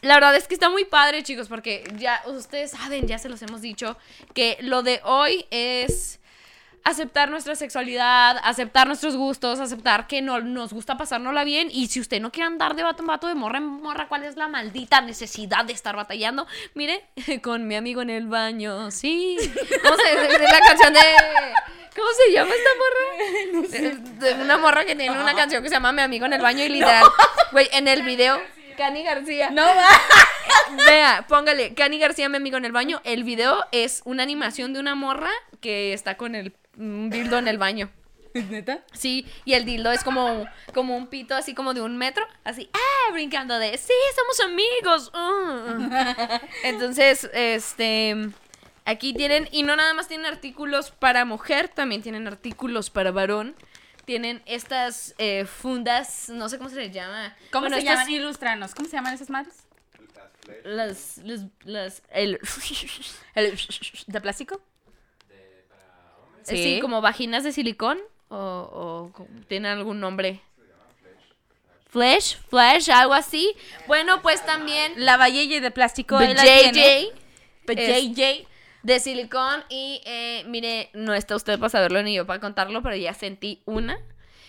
la 0.05 0.15
verdad 0.15 0.35
es 0.35 0.47
que 0.47 0.53
está 0.53 0.69
muy 0.69 0.85
padre, 0.85 1.23
chicos, 1.23 1.47
porque 1.47 1.83
ya 1.97 2.21
ustedes 2.27 2.71
saben, 2.71 3.07
ya 3.07 3.17
se 3.17 3.27
los 3.27 3.41
hemos 3.41 3.61
dicho, 3.61 3.97
que 4.33 4.57
lo 4.61 4.83
de 4.83 5.01
hoy 5.03 5.45
es 5.49 6.19
aceptar 6.83 7.31
nuestra 7.31 7.55
sexualidad, 7.55 8.37
aceptar 8.43 8.85
nuestros 8.85 9.17
gustos, 9.17 9.59
aceptar 9.59 10.05
que 10.05 10.21
no, 10.21 10.39
nos 10.41 10.71
gusta 10.71 10.95
pasárnosla 10.95 11.43
bien 11.43 11.69
y 11.71 11.87
si 11.87 11.99
usted 11.99 12.21
no 12.21 12.31
quiere 12.31 12.45
andar 12.45 12.75
de 12.75 12.83
vato 12.83 13.01
en 13.01 13.07
vato, 13.07 13.27
de 13.27 13.33
morra 13.33 13.57
en 13.57 13.65
morra, 13.65 14.07
¿cuál 14.07 14.23
es 14.23 14.35
la 14.35 14.47
maldita 14.47 15.01
necesidad 15.01 15.65
de 15.65 15.73
estar 15.73 15.95
batallando? 15.95 16.45
Mire, 16.75 17.03
con 17.41 17.67
mi 17.67 17.75
amigo 17.75 18.03
en 18.03 18.11
el 18.11 18.27
baño, 18.27 18.91
sí. 18.91 19.37
¿Cómo 19.83 19.97
se 19.97 20.15
de 20.15 20.39
la 20.39 20.59
canción 20.59 20.93
de... 20.93 20.99
¿Cómo 21.95 22.09
se 22.11 22.31
llama 22.31 22.51
esta 22.53 22.69
morra? 22.77 23.99
De 24.19 24.43
una 24.43 24.57
morra 24.57 24.85
que 24.85 24.95
tiene 24.95 25.17
una 25.17 25.33
canción 25.33 25.63
que 25.63 25.69
se 25.69 25.75
llama 25.75 25.93
Mi 25.93 26.01
amigo 26.01 26.25
en 26.25 26.33
el 26.33 26.41
baño 26.41 26.63
y 26.63 26.69
literal, 26.69 27.05
güey, 27.51 27.67
en 27.71 27.87
el 27.87 28.03
video... 28.03 28.39
Cani 28.75 29.03
García. 29.03 29.49
No 29.51 29.63
va. 29.63 29.87
Vea, 30.87 31.25
póngale, 31.27 31.73
Cani 31.73 31.99
García, 31.99 32.29
mi 32.29 32.37
amigo 32.37 32.57
en 32.57 32.65
el 32.65 32.71
baño. 32.71 33.01
El 33.03 33.23
video 33.23 33.65
es 33.71 34.01
una 34.05 34.23
animación 34.23 34.73
de 34.73 34.79
una 34.79 34.95
morra 34.95 35.31
que 35.61 35.93
está 35.93 36.17
con 36.17 36.35
el 36.35 36.53
dildo 36.75 37.37
en 37.37 37.47
el 37.47 37.57
baño. 37.57 37.89
¿Neta? 38.33 38.83
Sí, 38.91 39.25
y 39.45 39.53
el 39.53 39.65
dildo 39.65 39.91
es 39.91 40.03
como, 40.03 40.45
como 40.73 40.97
un 40.97 41.07
pito 41.07 41.35
así 41.35 41.53
como 41.53 41.73
de 41.73 41.81
un 41.81 41.97
metro, 41.97 42.25
así, 42.43 42.69
ah, 42.73 43.13
brincando 43.13 43.57
de, 43.57 43.77
sí, 43.77 43.93
somos 44.15 44.39
amigos. 44.41 45.11
uh". 45.13 46.37
Entonces, 46.63 47.29
este, 47.33 48.29
aquí 48.83 49.13
tienen, 49.13 49.47
y 49.51 49.63
no 49.63 49.75
nada 49.75 49.93
más 49.93 50.07
tienen 50.07 50.25
artículos 50.25 50.91
para 50.91 51.23
mujer, 51.23 51.69
también 51.69 52.01
tienen 52.01 52.27
artículos 52.27 52.89
para 52.89 53.11
varón. 53.11 53.55
Tienen 54.05 54.41
estas 54.45 55.15
eh, 55.17 55.45
fundas, 55.45 56.29
no 56.29 56.47
sé 56.49 56.57
cómo 56.57 56.69
se 56.69 56.75
les 56.77 56.91
llama. 56.91 57.35
¿Cómo 57.51 57.61
Bueno, 57.63 57.75
se 57.77 57.81
estas- 57.81 57.97
llaman? 57.99 58.11
Ilústranos. 58.13 58.75
¿Cómo 58.75 58.87
se 58.87 58.95
llaman 58.95 59.13
esas 59.13 59.29
madres? 59.29 59.63
Las, 60.63 61.17
las, 61.19 61.41
las, 61.63 62.03
el, 62.11 62.39
¿El 63.35 63.57
¿De 64.07 64.21
plástico? 64.21 64.61
sí. 66.43 66.79
como 66.81 67.01
vaginas 67.01 67.43
de 67.43 67.51
silicón 67.51 67.97
o, 68.29 69.11
o 69.17 69.27
tienen 69.47 69.71
algún 69.71 69.99
nombre. 69.99 70.41
Flesh, 71.89 72.37
flesh, 72.49 72.89
algo 72.89 73.13
así. 73.13 73.55
Bueno, 73.87 74.21
pues 74.21 74.45
también 74.45 74.93
La 74.97 75.17
valleye 75.17 75.61
de 75.61 75.71
plástico. 75.71 76.19
JJ 76.19 77.13
JJ. 77.67 78.47
De 78.85 78.99
silicón 78.99 79.63
y 79.67 80.01
eh, 80.05 80.43
mire, 80.47 80.91
no 80.93 81.13
está 81.15 81.35
usted 81.35 81.57
para 81.57 81.69
saberlo 81.69 82.01
ni 82.03 82.13
yo 82.15 82.25
para 82.27 82.39
contarlo, 82.39 82.83
pero 82.83 82.95
ya 82.95 83.13
sentí 83.13 83.61
una. 83.65 83.97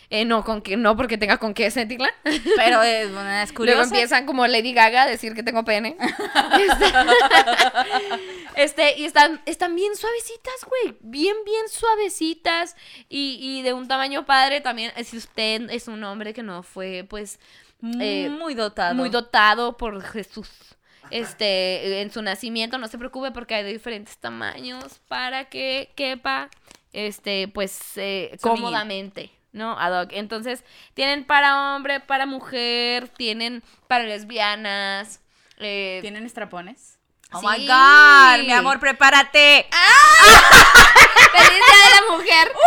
Eh, 0.08 0.24
no, 0.24 0.44
con 0.44 0.62
que, 0.62 0.76
no 0.76 0.96
porque 0.96 1.18
tenga 1.18 1.38
con 1.38 1.52
qué 1.52 1.68
sentirla. 1.72 2.08
Pero 2.56 2.80
es, 2.80 3.12
bueno, 3.12 3.28
es 3.28 3.48
Luego 3.50 3.56
curioso. 3.56 3.82
empiezan 3.82 4.24
como 4.24 4.46
Lady 4.46 4.72
Gaga 4.72 5.02
a 5.02 5.06
decir 5.08 5.34
que 5.34 5.42
tengo 5.42 5.64
pene. 5.64 5.96
este, 8.56 8.98
y 8.98 9.04
están, 9.04 9.40
están 9.46 9.74
bien 9.74 9.96
suavecitas, 9.96 10.54
güey. 10.68 10.96
Bien, 11.00 11.34
bien 11.44 11.68
suavecitas. 11.68 12.76
Y, 13.08 13.38
y 13.40 13.62
de 13.62 13.72
un 13.72 13.88
tamaño 13.88 14.24
padre 14.26 14.60
también. 14.60 14.92
eh, 14.96 15.02
Si 15.02 15.16
usted 15.16 15.68
es 15.70 15.88
un 15.88 16.02
hombre 16.04 16.32
que 16.32 16.44
no 16.44 16.62
fue, 16.62 17.04
pues, 17.08 17.40
eh, 18.00 18.28
muy 18.30 18.54
dotado. 18.54 18.94
muy 18.94 19.08
dotado 19.08 19.76
por 19.76 20.00
Jesús. 20.02 20.75
Este, 21.10 22.00
en 22.00 22.10
su 22.10 22.22
nacimiento, 22.22 22.78
no 22.78 22.88
se 22.88 22.98
preocupe 22.98 23.30
porque 23.30 23.54
hay 23.54 23.64
de 23.64 23.72
diferentes 23.72 24.18
tamaños 24.18 25.00
para 25.08 25.46
que 25.46 25.92
quepa, 25.94 26.50
este, 26.92 27.48
pues, 27.48 27.96
eh, 27.96 28.36
cómodamente, 28.40 29.30
¿no? 29.52 29.78
Ad 29.78 30.02
hoc. 30.02 30.10
Entonces, 30.12 30.64
tienen 30.94 31.24
para 31.24 31.76
hombre, 31.76 32.00
para 32.00 32.26
mujer, 32.26 33.08
tienen 33.08 33.62
para 33.88 34.04
lesbianas, 34.04 35.20
eh, 35.58 35.98
¿Tienen 36.02 36.24
estrapones? 36.24 36.95
Oh 37.32 37.40
Sí. 37.40 37.46
my 37.46 37.66
God. 37.66 38.46
Mi 38.46 38.52
amor, 38.52 38.78
prepárate. 38.80 39.66
¡Feliz 41.32 41.50
Día 41.50 41.84
de 41.84 41.90
la 41.94 42.02
Mujer! 42.16 42.52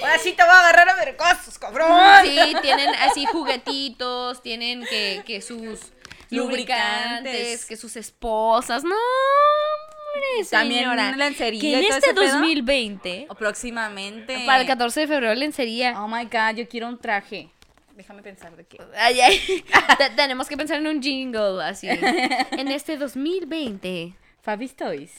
Ahora 0.00 0.18
sí 0.18 0.32
te 0.32 0.42
voy 0.42 0.52
a 0.52 0.58
agarrar 0.60 0.88
a 0.90 0.94
ver 0.96 1.16
cosas, 1.16 1.58
cabrón. 1.58 1.90
Sí, 2.22 2.54
tienen 2.62 2.94
así 2.96 3.26
juguetitos, 3.26 4.42
tienen 4.42 4.84
que, 4.86 5.22
que 5.26 5.40
sus 5.42 5.58
lubricantes, 6.30 6.30
Lubricantes. 6.30 7.64
que 7.66 7.76
sus 7.76 7.96
esposas. 7.96 8.84
No, 8.84 8.94
hombre, 8.94 10.46
También 10.50 10.84
señora. 10.84 11.12
lencería 11.16 11.60
Que 11.60 11.74
en 11.78 11.82
y 11.84 11.86
todo 11.88 11.96
este 11.98 12.10
ese 12.10 12.14
pedo. 12.20 12.32
2020, 12.32 13.26
O 13.30 13.34
próximamente. 13.34 14.42
para 14.46 14.60
el 14.60 14.66
14 14.66 15.00
de 15.00 15.06
febrero, 15.06 15.34
lencería. 15.34 15.94
Oh 16.02 16.08
my 16.08 16.24
God, 16.24 16.56
yo 16.56 16.68
quiero 16.68 16.88
un 16.88 16.98
traje. 16.98 17.50
Déjame 17.94 18.22
pensar 18.22 18.56
de 18.56 18.64
qué. 18.66 18.78
Ay, 18.96 19.20
ay. 19.20 19.64
Te- 19.98 20.10
Tenemos 20.10 20.48
que 20.48 20.56
pensar 20.56 20.78
en 20.78 20.86
un 20.88 21.00
jingle 21.02 21.62
así. 21.62 21.88
En 21.88 22.68
este 22.68 22.96
2020. 22.96 24.14
Fabi's 24.42 24.74
Toys. 24.76 25.12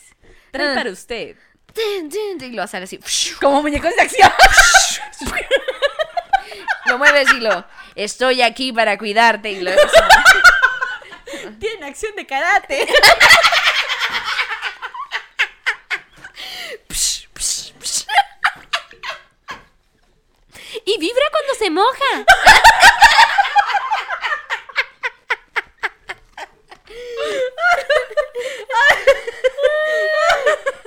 Trae 0.51 0.71
Ah. 0.71 0.75
para 0.75 0.91
usted. 0.91 1.35
Y 1.75 2.51
lo 2.51 2.63
hace 2.63 2.77
así. 2.77 2.99
Como 3.41 3.61
muñecos 3.61 3.95
de 3.95 4.01
acción. 4.01 4.31
Lo 6.87 6.99
mueves 6.99 7.27
y 7.33 7.39
lo. 7.39 7.65
Estoy 7.95 8.43
aquí 8.43 8.71
para 8.71 8.95
cuidarte. 8.99 9.51
Y 9.51 9.61
lo 9.61 9.71
Tiene 11.59 11.87
acción 11.87 12.15
de 12.15 12.27
karate. 12.27 12.87
Y 20.85 20.97
vibra 20.99 21.23
se 21.55 21.69
moja. 21.69 22.25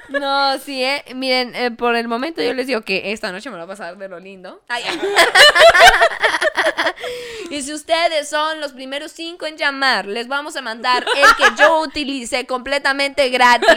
No, 0.09 0.59
sí, 0.59 0.83
eh. 0.83 1.05
Miren, 1.15 1.55
eh, 1.55 1.71
por 1.71 1.95
el 1.95 2.09
momento 2.09 2.43
yo 2.43 2.55
les 2.55 2.67
digo 2.67 2.83
que 2.83 3.13
esta 3.13 3.31
noche 3.31 3.51
me 3.51 3.57
lo 3.57 3.67
va 3.67 3.75
a 3.75 3.77
pasar 3.77 3.99
de 3.99 4.09
lo 4.09 4.19
lindo. 4.19 4.63
y 7.51 7.63
si 7.63 7.73
ustedes 7.73 8.29
son 8.29 8.61
los 8.61 8.73
primeros 8.73 9.13
cinco 9.13 9.47
en 9.47 9.57
llamar, 9.57 10.07
les 10.07 10.29
vamos 10.29 10.57
a 10.57 10.63
mandar 10.63 11.05
el 11.15 11.37
que 11.37 11.63
yo 11.63 11.81
utilicé 11.81 12.47
completamente 12.47 13.29
gratis. 13.29 13.69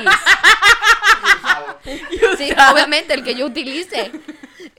Sí, 2.38 2.52
obviamente 2.72 3.14
el 3.14 3.24
que 3.24 3.36
yo 3.36 3.46
utilice. 3.46 4.12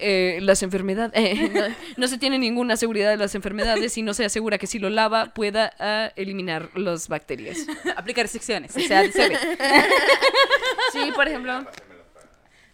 Eh, 0.02 0.38
las 0.42 0.62
enfermedades, 0.62 1.12
eh, 1.16 1.48
no, 1.48 1.74
no 1.96 2.08
se 2.08 2.18
tiene 2.18 2.38
ninguna 2.38 2.76
seguridad 2.76 3.10
de 3.10 3.16
las 3.16 3.34
enfermedades 3.34 3.96
y 3.96 4.02
no 4.02 4.12
se 4.14 4.24
asegura 4.24 4.58
que 4.58 4.66
si 4.66 4.78
lo 4.78 4.90
lava 4.90 5.26
pueda 5.34 5.72
ah, 5.78 6.10
eliminar 6.16 6.70
las 6.74 7.08
bacterias. 7.08 7.58
Aplica 7.96 8.22
restricciones. 8.22 8.76
O 8.76 8.80
sea, 8.80 9.10
se 9.10 9.28
ve. 9.28 9.38
Sí, 10.92 11.10
por 11.14 11.26
ejemplo. 11.26 11.64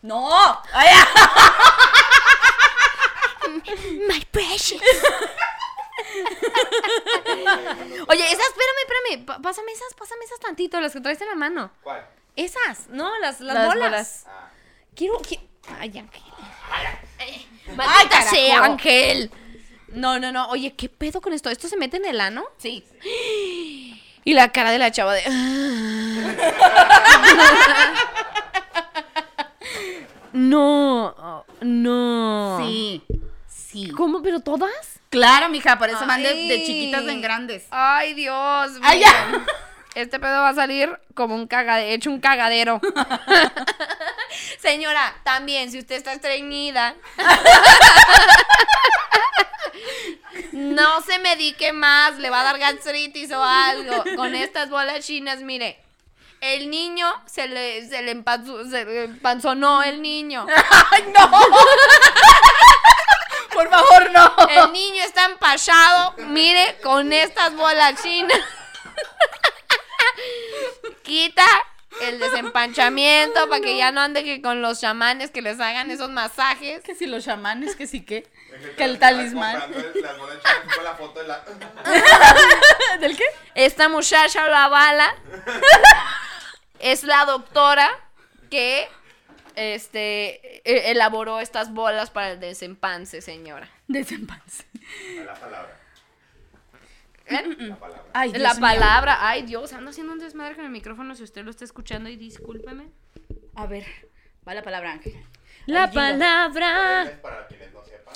¡No! 0.02 0.28
¡Ay, 0.72 0.88
ah! 0.92 1.62
My 4.08 4.24
precious. 4.30 4.80
Oye, 8.08 8.24
esas, 8.32 8.46
espérame, 8.46 8.82
espérame. 9.16 9.42
pásame 9.42 9.72
esas, 9.72 9.94
pásame 9.94 10.24
esas 10.24 10.40
tantito, 10.40 10.80
las 10.80 10.92
que 10.92 11.00
traes 11.00 11.20
en 11.20 11.28
la 11.28 11.34
mano. 11.34 11.70
¿Cuál? 11.82 12.06
Esas, 12.36 12.88
no, 12.88 13.18
las, 13.18 13.40
las, 13.40 13.54
Las 13.54 13.66
bolas. 13.66 13.90
bolas. 13.90 14.24
Ah. 14.26 14.50
Quiero, 14.94 15.18
qui- 15.20 15.47
Ay, 15.78 15.98
Ángel. 15.98 16.22
Ay, 17.18 17.46
Maldita 17.76 18.22
sea, 18.22 18.54
carajo. 18.56 18.72
Ángel. 18.72 19.30
No, 19.88 20.18
no, 20.18 20.32
no. 20.32 20.48
Oye, 20.48 20.74
¿qué 20.74 20.88
pedo 20.88 21.20
con 21.20 21.32
esto? 21.32 21.50
¿Esto 21.50 21.68
se 21.68 21.76
mete 21.76 21.96
en 21.96 22.04
el 22.06 22.20
ano? 22.20 22.44
Sí. 22.58 22.84
Y 24.24 24.34
la 24.34 24.50
cara 24.52 24.70
de 24.70 24.78
la 24.78 24.90
chava 24.90 25.14
de. 25.14 25.22
no, 30.32 31.44
no. 31.60 32.58
Sí. 32.60 33.02
Sí. 33.46 33.90
¿Cómo? 33.90 34.22
¿Pero 34.22 34.40
todas? 34.40 35.00
Claro, 35.10 35.48
mija, 35.48 35.78
por 35.78 35.88
eso 35.88 36.06
van 36.06 36.22
de, 36.22 36.34
de 36.34 36.54
Ay. 36.54 36.66
chiquitas 36.66 37.06
en 37.06 37.20
grandes. 37.22 37.66
Ay, 37.70 38.14
Dios. 38.14 38.72
Ay, 38.82 39.00
ya. 39.00 39.44
Este 39.94 40.20
pedo 40.20 40.40
va 40.42 40.50
a 40.50 40.54
salir 40.54 40.90
como 41.14 41.34
un 41.34 41.46
cagadero, 41.46 41.90
hecho 41.92 42.10
un 42.10 42.20
cagadero. 42.20 42.80
Señora, 44.60 45.14
también, 45.24 45.70
si 45.70 45.78
usted 45.78 45.94
está 45.96 46.12
estreñida, 46.12 46.94
no 50.52 51.00
se 51.02 51.18
medique 51.20 51.72
más, 51.72 52.16
le 52.18 52.30
va 52.30 52.40
a 52.40 52.44
dar 52.44 52.58
gastritis 52.58 53.30
o 53.32 53.42
algo. 53.42 54.04
Con 54.16 54.34
estas 54.34 54.70
bolas 54.70 55.06
chinas, 55.06 55.40
mire. 55.40 55.82
El 56.40 56.70
niño 56.70 57.06
se 57.26 57.48
le, 57.48 57.88
se 57.88 58.00
le, 58.02 58.12
empanzó- 58.14 58.68
se 58.70 58.84
le 58.84 59.04
empanzonó 59.04 59.82
el 59.82 60.00
niño. 60.00 60.46
¡Ay, 60.92 61.12
no! 61.16 61.30
Por 63.52 63.68
favor, 63.68 64.10
no. 64.12 64.36
El 64.48 64.72
niño 64.72 65.02
está 65.02 65.24
empachado, 65.24 66.14
mire, 66.28 66.78
con 66.82 67.12
estas 67.12 67.54
bolas 67.56 68.00
chinas. 68.02 68.38
Quita 71.02 71.44
el 72.02 72.18
desempanchamiento 72.18 73.48
para 73.48 73.60
que 73.60 73.76
ya 73.76 73.90
no 73.92 74.00
ande 74.00 74.24
que 74.24 74.40
con 74.42 74.62
los 74.62 74.80
chamanes 74.80 75.30
que 75.30 75.42
les 75.42 75.60
hagan 75.60 75.90
esos 75.90 76.10
masajes. 76.10 76.82
Que 76.82 76.94
si 76.94 77.06
los 77.06 77.24
chamanes, 77.24 77.76
que 77.76 77.86
sí 77.86 78.04
que. 78.04 78.26
Que 78.76 78.84
el 78.84 78.98
talismán. 78.98 79.60
¿Del 83.00 83.16
qué? 83.16 83.24
Esta 83.54 83.88
muchacha 83.88 84.48
la 84.48 84.68
bala 84.68 85.14
es 86.80 87.04
la 87.04 87.24
doctora 87.24 87.88
que 88.50 88.88
este 89.54 90.60
e- 90.64 90.90
elaboró 90.90 91.40
estas 91.40 91.72
bolas 91.72 92.10
para 92.10 92.32
el 92.32 92.40
desempance, 92.40 93.20
señora. 93.20 93.68
Desempance. 93.88 94.64
La 95.24 95.34
palabra. 95.34 95.77
¿Eh? 97.30 97.56
La 97.58 97.76
palabra. 97.76 98.04
Ay, 98.12 98.30
Dios 98.32 98.42
La 98.42 98.52
mío. 98.54 98.60
palabra, 98.60 99.18
ay 99.28 99.42
Dios, 99.42 99.72
ando 99.72 99.90
haciendo 99.90 100.12
un 100.12 100.18
desmadre 100.18 100.54
con 100.56 100.64
el 100.64 100.70
micrófono 100.70 101.14
si 101.14 101.22
usted 101.22 101.44
lo 101.44 101.50
está 101.50 101.64
escuchando 101.64 102.08
y 102.08 102.16
discúlpeme. 102.16 102.88
A 103.54 103.66
ver, 103.66 103.84
va 104.46 104.54
la 104.54 104.62
palabra, 104.62 104.92
Ángel. 104.92 105.14
La 105.66 105.84
Ay, 105.84 105.94
palabra. 105.94 107.02
Es 107.04 107.10
para 107.18 107.46
quienes 107.46 107.72
no 107.72 107.84
sepan. 107.84 108.14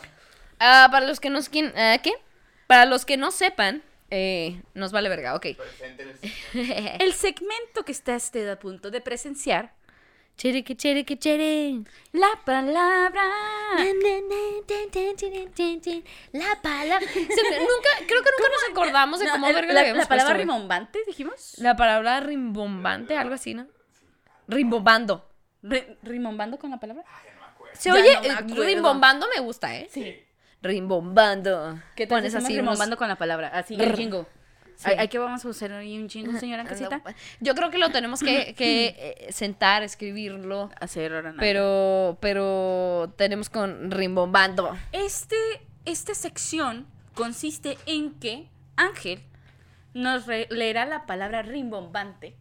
Ah, 0.59 0.89
para 0.91 1.07
los 1.07 1.21
que 1.21 1.31
nos 1.31 1.49
quien, 1.49 1.73
ah, 1.77 1.99
¿qué? 2.03 2.13
Para 2.67 2.87
los 2.87 3.05
que 3.05 3.17
no 3.17 3.31
sepan, 3.31 3.83
eh, 4.11 4.63
nos 4.75 4.93
vale 4.93 5.09
verga, 5.09 5.35
ok. 5.35 5.47
El 6.55 7.13
segmento 7.13 7.85
que 7.85 7.93
está 7.93 8.17
usted 8.17 8.49
a 8.49 8.59
punto 8.59 8.91
de 8.91 9.01
presenciar. 9.01 9.73
Chere 10.37 10.65
que 10.65 10.75
chere 10.77 11.05
que 11.05 11.17
chere. 11.19 11.83
La 12.13 12.29
palabra. 12.45 13.23
La 16.33 16.61
palabra. 16.63 17.07
nunca, 17.17 17.91
creo 18.07 18.23
que 18.23 18.31
nunca 18.31 18.49
nos 18.51 18.71
acordamos 18.71 19.21
de 19.21 19.27
No, 19.27 19.33
cómo 19.33 19.47
el- 19.49 19.55
verga 19.55 19.73
la, 19.73 19.81
habíamos 19.81 20.03
la 20.03 20.09
palabra 20.09 20.35
rimbombante, 20.35 20.99
dijimos. 21.07 21.55
La 21.59 21.77
palabra 21.77 22.21
rimbombante, 22.21 23.17
algo 23.17 23.35
así, 23.35 23.55
¿no? 23.55 23.67
Rimbombando. 24.49 25.29
Ri- 25.63 25.97
¿Rimombando 26.03 26.59
con 26.59 26.71
la 26.71 26.81
palabra? 26.81 27.05
Se 27.75 27.89
Ya 27.91 27.95
oye, 27.95 28.15
no 28.15 28.21
me 28.23 28.29
eh, 28.29 28.65
rimbombando 28.67 29.27
me 29.35 29.41
gusta, 29.41 29.77
¿eh? 29.77 29.89
Sí. 29.91 30.21
Rimbombando. 30.61 31.79
¿Qué 31.95 32.07
tal 32.07 32.19
Pones 32.19 32.35
así 32.35 32.57
rimombando 32.57 32.95
unos- 32.95 32.99
con 32.99 33.09
la 33.09 33.17
palabra? 33.17 33.49
Así, 33.49 33.75
el 33.75 33.93
jingle. 34.77 34.93
Hay, 34.93 34.99
hay 34.99 35.09
que 35.09 35.19
vamos 35.19 35.45
a 35.45 35.49
usar 35.49 35.73
ahí 35.73 35.99
un 35.99 36.09
jingle, 36.09 36.39
señora 36.39 36.65
casita. 36.65 37.03
Yo 37.41 37.55
creo 37.55 37.71
que 37.71 37.79
lo 37.79 37.91
tenemos 37.91 38.21
que, 38.21 38.55
que, 38.59 38.95
eh, 39.29 39.33
sentar, 39.33 39.83
escribirlo. 39.83 40.71
Hacer 40.81 41.13
ahora 41.15 41.31
nada. 41.31 41.41
Pero, 41.41 42.19
pero 42.21 43.13
tenemos 43.17 43.49
con 43.51 43.91
rimbombando. 43.91 44.77
Este, 44.93 45.37
esta 45.85 46.15
sección 46.15 46.87
consiste 47.15 47.79
en 47.87 48.15
que 48.19 48.49
Ángel 48.77 49.23
nos 49.95 50.27
leerá 50.27 50.87
la 50.87 51.07
palabra 51.07 51.43
rimbombante 51.43 52.37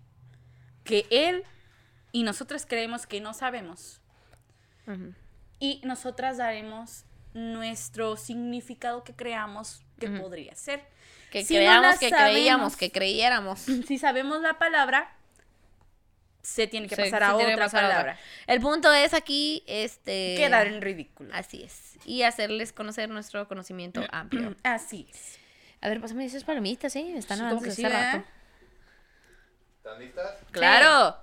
que 0.84 1.06
él 1.10 1.44
y 2.12 2.24
nosotras 2.24 2.66
creemos 2.66 3.06
que 3.06 3.22
no 3.22 3.34
sabemos. 3.34 4.02
Y 5.60 5.80
nosotras 5.86 6.38
daremos 6.38 7.06
nuestro 7.34 8.18
significado 8.18 9.04
que 9.04 9.14
creamos 9.14 9.86
que 10.00 10.10
podría 10.10 10.56
ser. 10.56 10.84
Que 11.32 11.44
Si 11.46 11.54
no 11.56 11.60
creamos, 11.62 11.92
la 11.94 11.98
que 11.98 12.10
sabemos, 12.10 12.32
creíamos, 12.34 12.78
que 12.78 12.92
creyéramos. 12.92 13.60
Si 13.88 13.98
sabemos 13.98 14.42
la 14.42 14.60
palabra, 14.60 15.12
se 16.44 16.68
tiene 16.68 16.88
que 16.88 16.96
pasar 16.96 17.20
se 17.20 17.26
a 17.26 17.36
otra 17.36 17.56
pasar 17.58 17.84
a 17.84 17.88
otra. 17.88 17.98
palabra. 18.00 18.20
El 18.48 18.60
punto 18.60 18.92
es 18.94 19.14
aquí, 19.14 19.64
este... 19.66 20.36
Quedar 20.38 20.68
en 20.68 20.82
ridículo. 20.82 21.34
Así 21.34 21.64
es. 21.64 21.94
Y 22.06 22.24
hacerles 22.24 22.74
conocer 22.74 23.10
nuestro 23.10 23.48
conocimiento 23.48 24.02
amplio. 24.12 24.56
Así 24.64 25.08
es. 25.12 25.40
A 25.82 25.90
ver, 25.90 26.02
pásame 26.02 26.26
esas 26.26 26.44
palomitas, 26.44 26.96
¿eh? 26.96 27.14
Están 27.18 27.38
Sí, 27.38 27.44
hablando 27.44 27.64
desde 27.66 27.76
sí, 27.82 27.88
rato. 27.88 28.24
¿Están 29.78 30.00
listas? 30.00 30.38
Claro. 30.52 31.18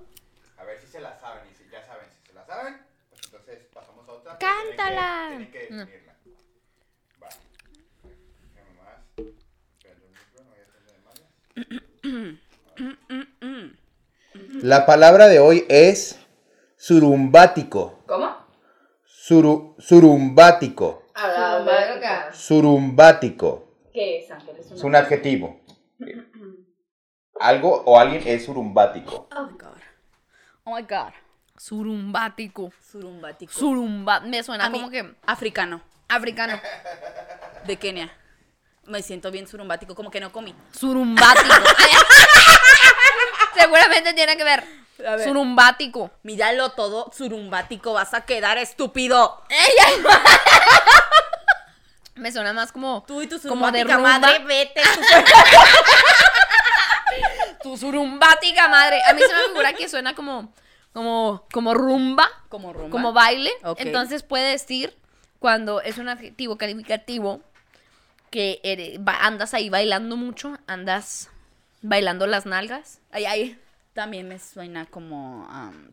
A 0.56 0.64
ver 0.64 0.80
si 0.80 0.86
se 0.88 1.00
la 1.00 1.16
saben. 1.20 1.42
Y 1.52 1.54
si 1.54 1.70
ya 1.70 1.84
saben, 1.86 2.06
si 2.22 2.28
se 2.28 2.32
la 2.34 2.44
saben, 2.46 2.78
pues 3.10 3.20
entonces 3.24 3.58
pasamos 3.72 4.08
a 4.08 4.12
otra. 4.12 4.38
Cántala. 4.38 5.26
Tienen 5.28 5.50
que, 5.52 5.58
tienen 5.60 5.78
No. 5.78 5.86
que 5.86 5.92
definirla. 5.92 6.14
Va. 7.22 7.28
Déjame 8.54 8.72
más. 8.82 8.98
Espérate 9.78 10.06
un 10.06 10.10
micro, 10.10 10.42
no 10.44 10.50
voy 10.50 10.58
a 10.58 10.62
hacer 10.62 10.82
de 10.82 10.98
malas. 11.04 11.22
La 14.62 14.86
palabra 14.86 15.26
de 15.28 15.38
hoy 15.40 15.64
es 15.68 16.18
surumbático. 16.76 18.00
¿Cómo? 18.06 18.36
Suru, 19.04 19.74
surumbático. 19.78 21.04
A 21.14 21.28
la 21.28 21.58
verga. 21.64 22.32
Surumbático. 22.32 23.74
¿Qué 23.92 24.18
es, 24.18 24.30
Ángel? 24.30 24.56
Es 24.58 24.82
un 24.82 24.94
adjetivo. 24.94 25.60
Algo 27.40 27.82
o 27.84 27.98
alguien 27.98 28.22
es 28.26 28.44
surumbático. 28.44 29.28
Oh, 29.36 29.46
God. 29.46 29.78
Oh, 30.64 30.76
my 30.76 30.82
God. 30.82 31.12
Surumbático. 31.56 32.72
Surumbático. 32.80 33.52
Surumba. 33.52 34.20
Me 34.20 34.42
suena 34.42 34.66
A 34.66 34.70
mí- 34.70 34.78
como 34.78 34.90
que 34.90 35.14
Africano, 35.26 35.80
africano. 36.08 36.60
de 37.66 37.76
Kenia. 37.76 38.10
Me 38.88 39.02
siento 39.02 39.30
bien 39.30 39.46
surumbático, 39.46 39.94
como 39.94 40.10
que 40.10 40.20
no 40.20 40.32
comí. 40.32 40.54
Surumbático. 40.72 41.54
Seguramente 43.54 44.14
tiene 44.14 44.36
que 44.36 44.44
ver. 44.44 44.64
Surumbático. 45.24 46.10
Míralo 46.22 46.70
todo 46.70 47.10
surumbático, 47.16 47.92
vas 47.92 48.14
a 48.14 48.22
quedar 48.22 48.58
estúpido. 48.58 49.42
Me 52.14 52.32
suena 52.32 52.52
más 52.52 52.72
como. 52.72 53.04
Tú 53.06 53.22
y 53.22 53.28
tu 53.28 53.40
como 53.48 53.70
de 53.70 53.80
surumbática 53.80 53.96
rumba. 53.96 54.18
madre, 54.18 54.38
vete. 54.44 54.82
Tu 57.62 57.76
surumbática 57.76 58.68
madre. 58.68 59.00
A 59.08 59.12
mí 59.12 59.20
se 59.20 59.34
me 59.34 59.42
figura 59.48 59.72
que 59.72 59.88
suena 59.88 60.14
como. 60.14 60.52
Como, 60.92 61.46
como 61.52 61.74
rumba. 61.74 62.28
como 62.48 62.72
rumba. 62.72 62.90
Como 62.90 63.12
baile. 63.12 63.52
Entonces 63.76 64.24
puede 64.24 64.50
decir, 64.50 64.98
cuando 65.38 65.80
es 65.80 65.98
un 65.98 66.08
adjetivo 66.08 66.58
calificativo, 66.58 67.40
que 68.30 68.60
eres- 68.62 68.98
andas 69.20 69.54
ahí 69.54 69.68
bailando 69.70 70.16
mucho, 70.16 70.58
andas 70.66 71.30
bailando 71.82 72.26
las 72.26 72.46
nalgas. 72.46 73.00
Ay, 73.10 73.24
ay. 73.26 73.58
También 73.92 74.28
me 74.28 74.38
suena 74.38 74.86
como. 74.86 75.46
am, 75.50 75.92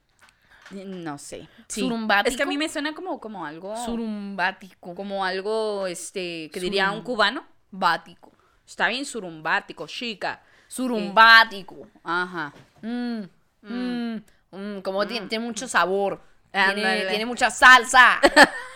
no 0.71 1.17
sé. 1.17 1.47
Sí. 1.67 1.81
Surumbático. 1.81 2.29
Es 2.29 2.37
que 2.37 2.43
a 2.43 2.47
mí 2.47 2.57
me 2.57 2.69
suena 2.69 2.93
como, 2.93 3.19
como 3.19 3.45
algo. 3.45 3.75
Surumbático. 3.85 4.95
Como 4.95 5.23
algo, 5.25 5.87
este, 5.87 6.49
que 6.51 6.59
diría 6.59 6.91
un 6.91 7.01
cubano. 7.01 7.45
Bático. 7.71 8.31
Está 8.65 8.87
bien 8.87 9.05
surumbático, 9.05 9.87
chica. 9.87 10.41
Surumbático. 10.67 11.87
Ajá. 12.03 12.53
Mm, 12.81 13.21
mm, 13.61 14.15
mm, 14.51 14.81
como 14.81 15.05
tiene, 15.07 15.27
tiene 15.27 15.45
mucho 15.45 15.67
sabor. 15.67 16.21
Tiene, 16.51 17.05
tiene 17.07 17.25
mucha 17.25 17.49
salsa. 17.49 18.19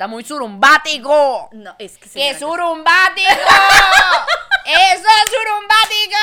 Está 0.00 0.08
muy 0.08 0.24
surumbático. 0.24 1.50
No, 1.52 1.76
es 1.78 1.98
que 1.98 2.08
¡Qué 2.08 2.34
surumbático! 2.38 3.28
¡Eso 4.64 5.04
es 5.04 5.30
surumbático! 5.30 6.16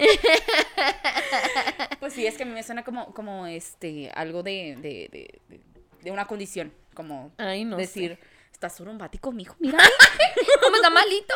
Pues 2.00 2.14
sí, 2.14 2.26
es 2.26 2.38
que 2.38 2.44
a 2.44 2.46
mí 2.46 2.52
me 2.52 2.62
suena 2.62 2.82
como, 2.82 3.12
como 3.12 3.46
este, 3.46 4.10
algo 4.14 4.42
de, 4.42 4.76
de, 4.80 5.10
de, 5.12 5.38
de- 6.02 6.10
una 6.10 6.26
condición. 6.26 6.72
Como 6.94 7.30
Ay, 7.36 7.66
no 7.66 7.76
decir, 7.76 8.18
estás 8.58 8.76
surumbático, 8.76 9.30
mijo, 9.30 9.54
mira. 9.60 9.78
¿Cómo 10.62 10.74
está 10.76 10.90
malito? 10.90 11.32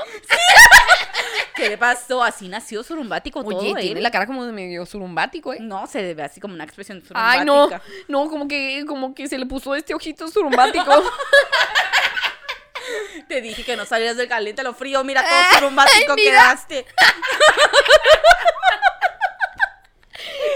¿Qué 1.55 1.69
le 1.69 1.79
pasó? 1.79 2.25
Así 2.25 2.49
nació 2.49 2.83
surumbático 2.83 3.45
todo 3.45 3.59
Oye, 3.59 3.75
tiene 3.77 3.99
él. 3.99 4.03
la 4.03 4.11
cara 4.11 4.27
como 4.27 4.45
de 4.45 4.51
medio 4.51 4.85
surumbático, 4.85 5.53
¿eh? 5.53 5.59
No, 5.61 5.87
se 5.87 6.15
ve 6.15 6.23
así 6.25 6.41
como 6.41 6.55
una 6.55 6.65
expresión 6.65 7.01
surumbática. 7.01 7.41
Ay, 7.41 7.47
no, 7.47 7.71
no, 8.09 8.29
como 8.29 8.49
que, 8.49 8.85
como 8.89 9.15
que 9.15 9.29
se 9.29 9.39
le 9.39 9.47
puso 9.47 9.77
este 9.77 9.95
ojito 9.95 10.27
surumbático. 10.27 10.85
Te 13.29 13.41
dije 13.41 13.65
que 13.65 13.77
no 13.77 13.85
salías 13.85 14.17
del 14.17 14.27
caliente 14.29 14.63
a 14.63 14.65
lo 14.65 14.75
frío. 14.75 15.05
Mira, 15.05 15.23
todo 15.23 15.31
Ay, 15.33 15.55
surumbático 15.55 16.15
mira. 16.17 16.31
quedaste. 16.33 16.87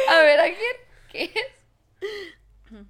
A 0.08 0.18
ver, 0.18 0.40
¿a 0.40 0.44
quién? 0.44 0.76
¿Qué 1.12 1.32
es? 1.32 1.46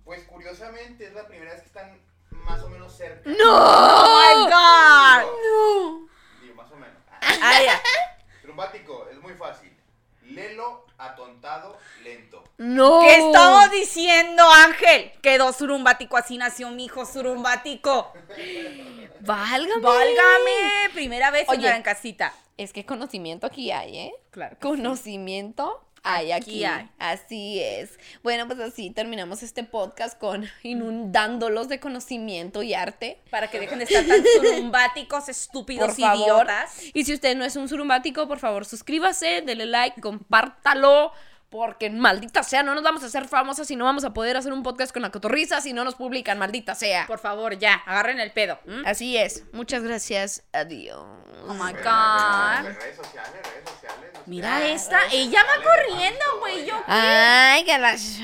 Pues 0.03 0.24
curiosamente 0.24 1.05
es 1.05 1.12
la 1.12 1.27
primera 1.27 1.53
vez 1.53 1.61
que 1.61 1.66
están 1.66 2.06
más 2.47 2.63
o 2.63 2.69
menos 2.69 2.97
cerca. 2.97 3.29
¡Oh, 3.29 4.19
my 4.23 4.45
God! 4.51 6.09
Digo, 6.43 6.55
más 6.55 6.71
o 6.71 6.77
menos. 6.77 6.97
Ah, 7.21 7.61
ya. 7.63 7.81
Trumbático, 8.43 9.09
es 9.11 9.21
muy 9.21 9.35
fácil. 9.35 9.77
Lelo, 10.23 10.87
atontado, 10.99 11.77
lento. 12.03 12.43
No. 12.59 13.01
¿Qué 13.01 13.17
estamos 13.19 13.71
diciendo, 13.71 14.43
Ángel? 14.51 15.13
Quedó 15.23 15.53
surumbático, 15.53 16.17
así 16.17 16.39
nació 16.39 16.71
mi 16.71 16.87
hijo 16.87 17.05
surumbático. 17.05 18.13
Válgame. 19.21 19.83
¡Válgame! 19.83 20.91
Primera 20.95 21.31
vez, 21.31 21.49
Oye. 21.49 21.69
en 21.69 21.83
casita. 21.83 22.33
Es 22.57 22.73
que 22.73 22.87
conocimiento 22.87 23.47
aquí 23.47 23.71
hay, 23.71 23.99
¿eh? 23.99 24.15
Claro. 24.31 24.57
Conocimiento 24.61 25.86
hay 26.07 26.33
aquí. 26.33 26.65
Aquí 26.65 26.65
hay. 26.65 26.89
Así 26.99 27.61
es. 27.61 27.99
Bueno, 28.23 28.47
pues 28.47 28.61
así 28.61 28.91
terminamos 28.91 29.43
este 29.43 29.65
podcast 29.65 30.19
con 30.19 30.47
inundándolos 30.63 31.69
de 31.69 31.81
conocimiento 31.81 32.63
y 32.63 32.75
arte. 32.75 33.21
Para 33.31 33.49
que 33.49 33.59
dejen 33.61 33.79
de 33.79 33.85
estar 33.85 34.05
tan 34.05 34.23
surumbáticos, 34.37 35.29
estúpidos, 35.29 35.89
Por 35.89 35.97
favor. 36.01 36.23
idiotas. 36.45 36.81
Y 36.95 37.05
si 37.05 37.15
usted 37.15 37.37
no 37.37 37.45
es 37.45 37.57
un 37.57 37.69
surumbático, 37.69 38.29
por 38.29 38.39
favor, 38.39 38.65
suscríbase, 38.65 39.43
dele 39.43 39.67
like, 39.67 40.01
compártalo. 40.01 41.13
Porque 41.51 41.91
maldita 41.91 42.43
sea, 42.43 42.63
no 42.63 42.75
nos 42.75 42.83
vamos 42.83 43.03
a 43.05 43.07
hacer 43.07 43.29
famosas 43.29 43.71
y 43.71 43.77
no 43.77 43.85
vamos 43.85 44.05
a 44.05 44.13
poder 44.13 44.37
hacer 44.37 44.53
un 44.53 44.63
podcast 44.63 44.93
con 44.93 45.03
la 45.03 45.11
cotorriza 45.11 45.61
si 45.61 45.73
no 45.73 45.85
nos 45.85 45.95
publican, 45.95 46.39
maldita 46.39 46.75
sea. 46.75 47.07
Por 47.07 47.21
favor, 47.21 47.57
ya, 47.59 47.75
agarren 47.87 48.19
el 48.19 48.33
pedo. 48.33 48.59
Así 48.85 49.17
es. 49.17 49.45
Muchas 49.53 49.83
gracias. 49.83 50.43
Adiós. 50.53 51.05
Oh 51.47 51.55
my 51.55 51.73
God. 51.73 52.63
pero, 52.63 52.81
Redes 52.81 52.97
sociales, 52.97 53.33
redes 53.33 53.71
sociales. 53.71 54.11
no 54.13 54.21
sé. 54.21 54.25
Mira 54.27 54.67
esta, 54.67 55.01
ella 55.13 55.45
va 55.45 55.63
corriendo, 55.63 56.25
güey. 56.41 56.67
Yo 56.67 56.75
Ay, 56.87 57.65
que 57.65 57.79
las... 57.79 58.19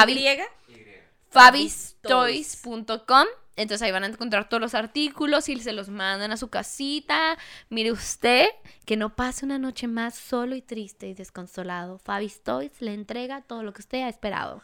fabistoys.com. 1.30 3.28
Entonces 3.58 3.86
ahí 3.86 3.92
van 3.92 4.04
a 4.04 4.08
encontrar 4.08 4.48
todos 4.48 4.62
los 4.62 4.76
artículos 4.76 5.50
y 5.50 5.60
se 5.60 5.74
los 5.74 5.90
mandan 5.90 6.32
a 6.32 6.38
su 6.38 6.50
casita. 6.50 7.38
Mire 7.70 7.92
usted 7.92 8.48
que 8.86 8.96
no 8.96 9.16
pase 9.16 9.46
una 9.46 9.58
noche 9.58 9.88
más 9.88 10.16
solo 10.16 10.56
y 10.56 10.62
triste 10.62 11.08
y 11.08 11.14
desconsolado. 11.16 11.98
Fabis 11.98 12.44
Toys 12.44 12.72
le 12.80 12.94
entrega 12.94 13.42
todo 13.42 13.64
lo 13.64 13.74
que 13.74 13.82
usted 13.82 14.04
ha 14.04 14.10
esperado. 14.10 14.62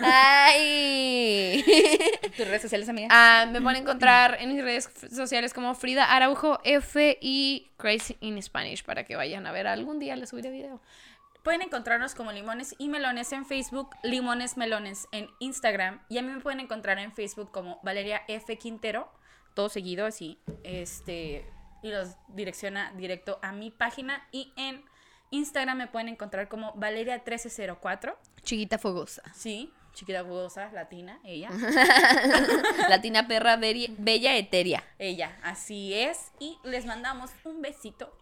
¡Ay! 0.00 1.64
Tus 2.36 2.46
redes 2.46 2.62
sociales, 2.62 2.88
amiga. 2.88 3.08
Ah, 3.10 3.46
me 3.50 3.60
pueden 3.60 3.82
encontrar 3.82 4.38
en 4.40 4.54
mis 4.54 4.62
redes 4.62 4.88
sociales 5.12 5.52
como 5.52 5.74
Frida 5.74 6.04
Araujo 6.04 6.60
F 6.64 7.18
y 7.20 7.70
Crazy 7.76 8.16
in 8.20 8.40
Spanish 8.42 8.84
para 8.84 9.04
que 9.04 9.16
vayan 9.16 9.46
a 9.46 9.52
ver. 9.52 9.66
Algún 9.66 9.98
día 9.98 10.16
les 10.16 10.30
subiré 10.30 10.50
video. 10.50 10.80
Pueden 11.48 11.62
encontrarnos 11.62 12.14
como 12.14 12.30
Limones 12.30 12.74
y 12.76 12.90
Melones 12.90 13.32
en 13.32 13.46
Facebook, 13.46 13.96
Limones 14.02 14.58
Melones 14.58 15.08
en 15.12 15.30
Instagram 15.38 15.98
y 16.10 16.18
a 16.18 16.22
mí 16.22 16.30
me 16.30 16.40
pueden 16.40 16.60
encontrar 16.60 16.98
en 16.98 17.10
Facebook 17.10 17.50
como 17.50 17.80
Valeria 17.82 18.20
F. 18.28 18.58
Quintero, 18.58 19.10
todo 19.54 19.70
seguido 19.70 20.04
así, 20.04 20.38
este, 20.62 21.50
y 21.82 21.90
los 21.90 22.16
direcciona 22.28 22.92
directo 22.98 23.38
a 23.40 23.52
mi 23.52 23.70
página 23.70 24.28
y 24.30 24.52
en 24.58 24.84
Instagram 25.30 25.78
me 25.78 25.86
pueden 25.86 26.08
encontrar 26.08 26.50
como 26.50 26.74
Valeria1304, 26.74 28.14
Chiquita 28.42 28.76
fogosa. 28.76 29.22
sí, 29.34 29.72
chiquita 29.94 30.24
jugosa, 30.24 30.70
latina, 30.72 31.18
ella, 31.24 31.48
Latina 32.90 33.26
perra 33.26 33.56
bella 33.56 34.36
etérea. 34.36 34.84
ella, 34.98 35.38
así 35.42 35.94
es, 35.94 36.30
y 36.40 36.58
les 36.62 36.84
mandamos 36.84 37.30
un 37.44 37.62
besito 37.62 38.14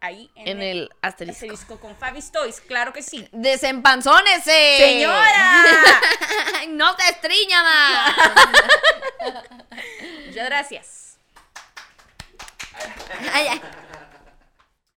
ahí 0.00 0.30
en, 0.36 0.48
En 0.48 0.62
el 0.62 0.90
asterisco. 1.02 1.44
asterisco 1.46 1.80
con 1.80 1.96
Fabi's 1.96 2.30
Toys, 2.30 2.60
claro 2.60 2.92
que 2.92 3.02
sí. 3.02 3.28
¡Desempanzónese! 3.32 4.76
¡Señora! 4.78 5.64
¡No 6.68 6.96
se 6.96 7.10
estriña 7.10 7.62
más! 7.62 8.14
Muchas 10.26 10.44
gracias. 10.46 11.18
Ay, 13.32 13.48
ay. 13.48 13.60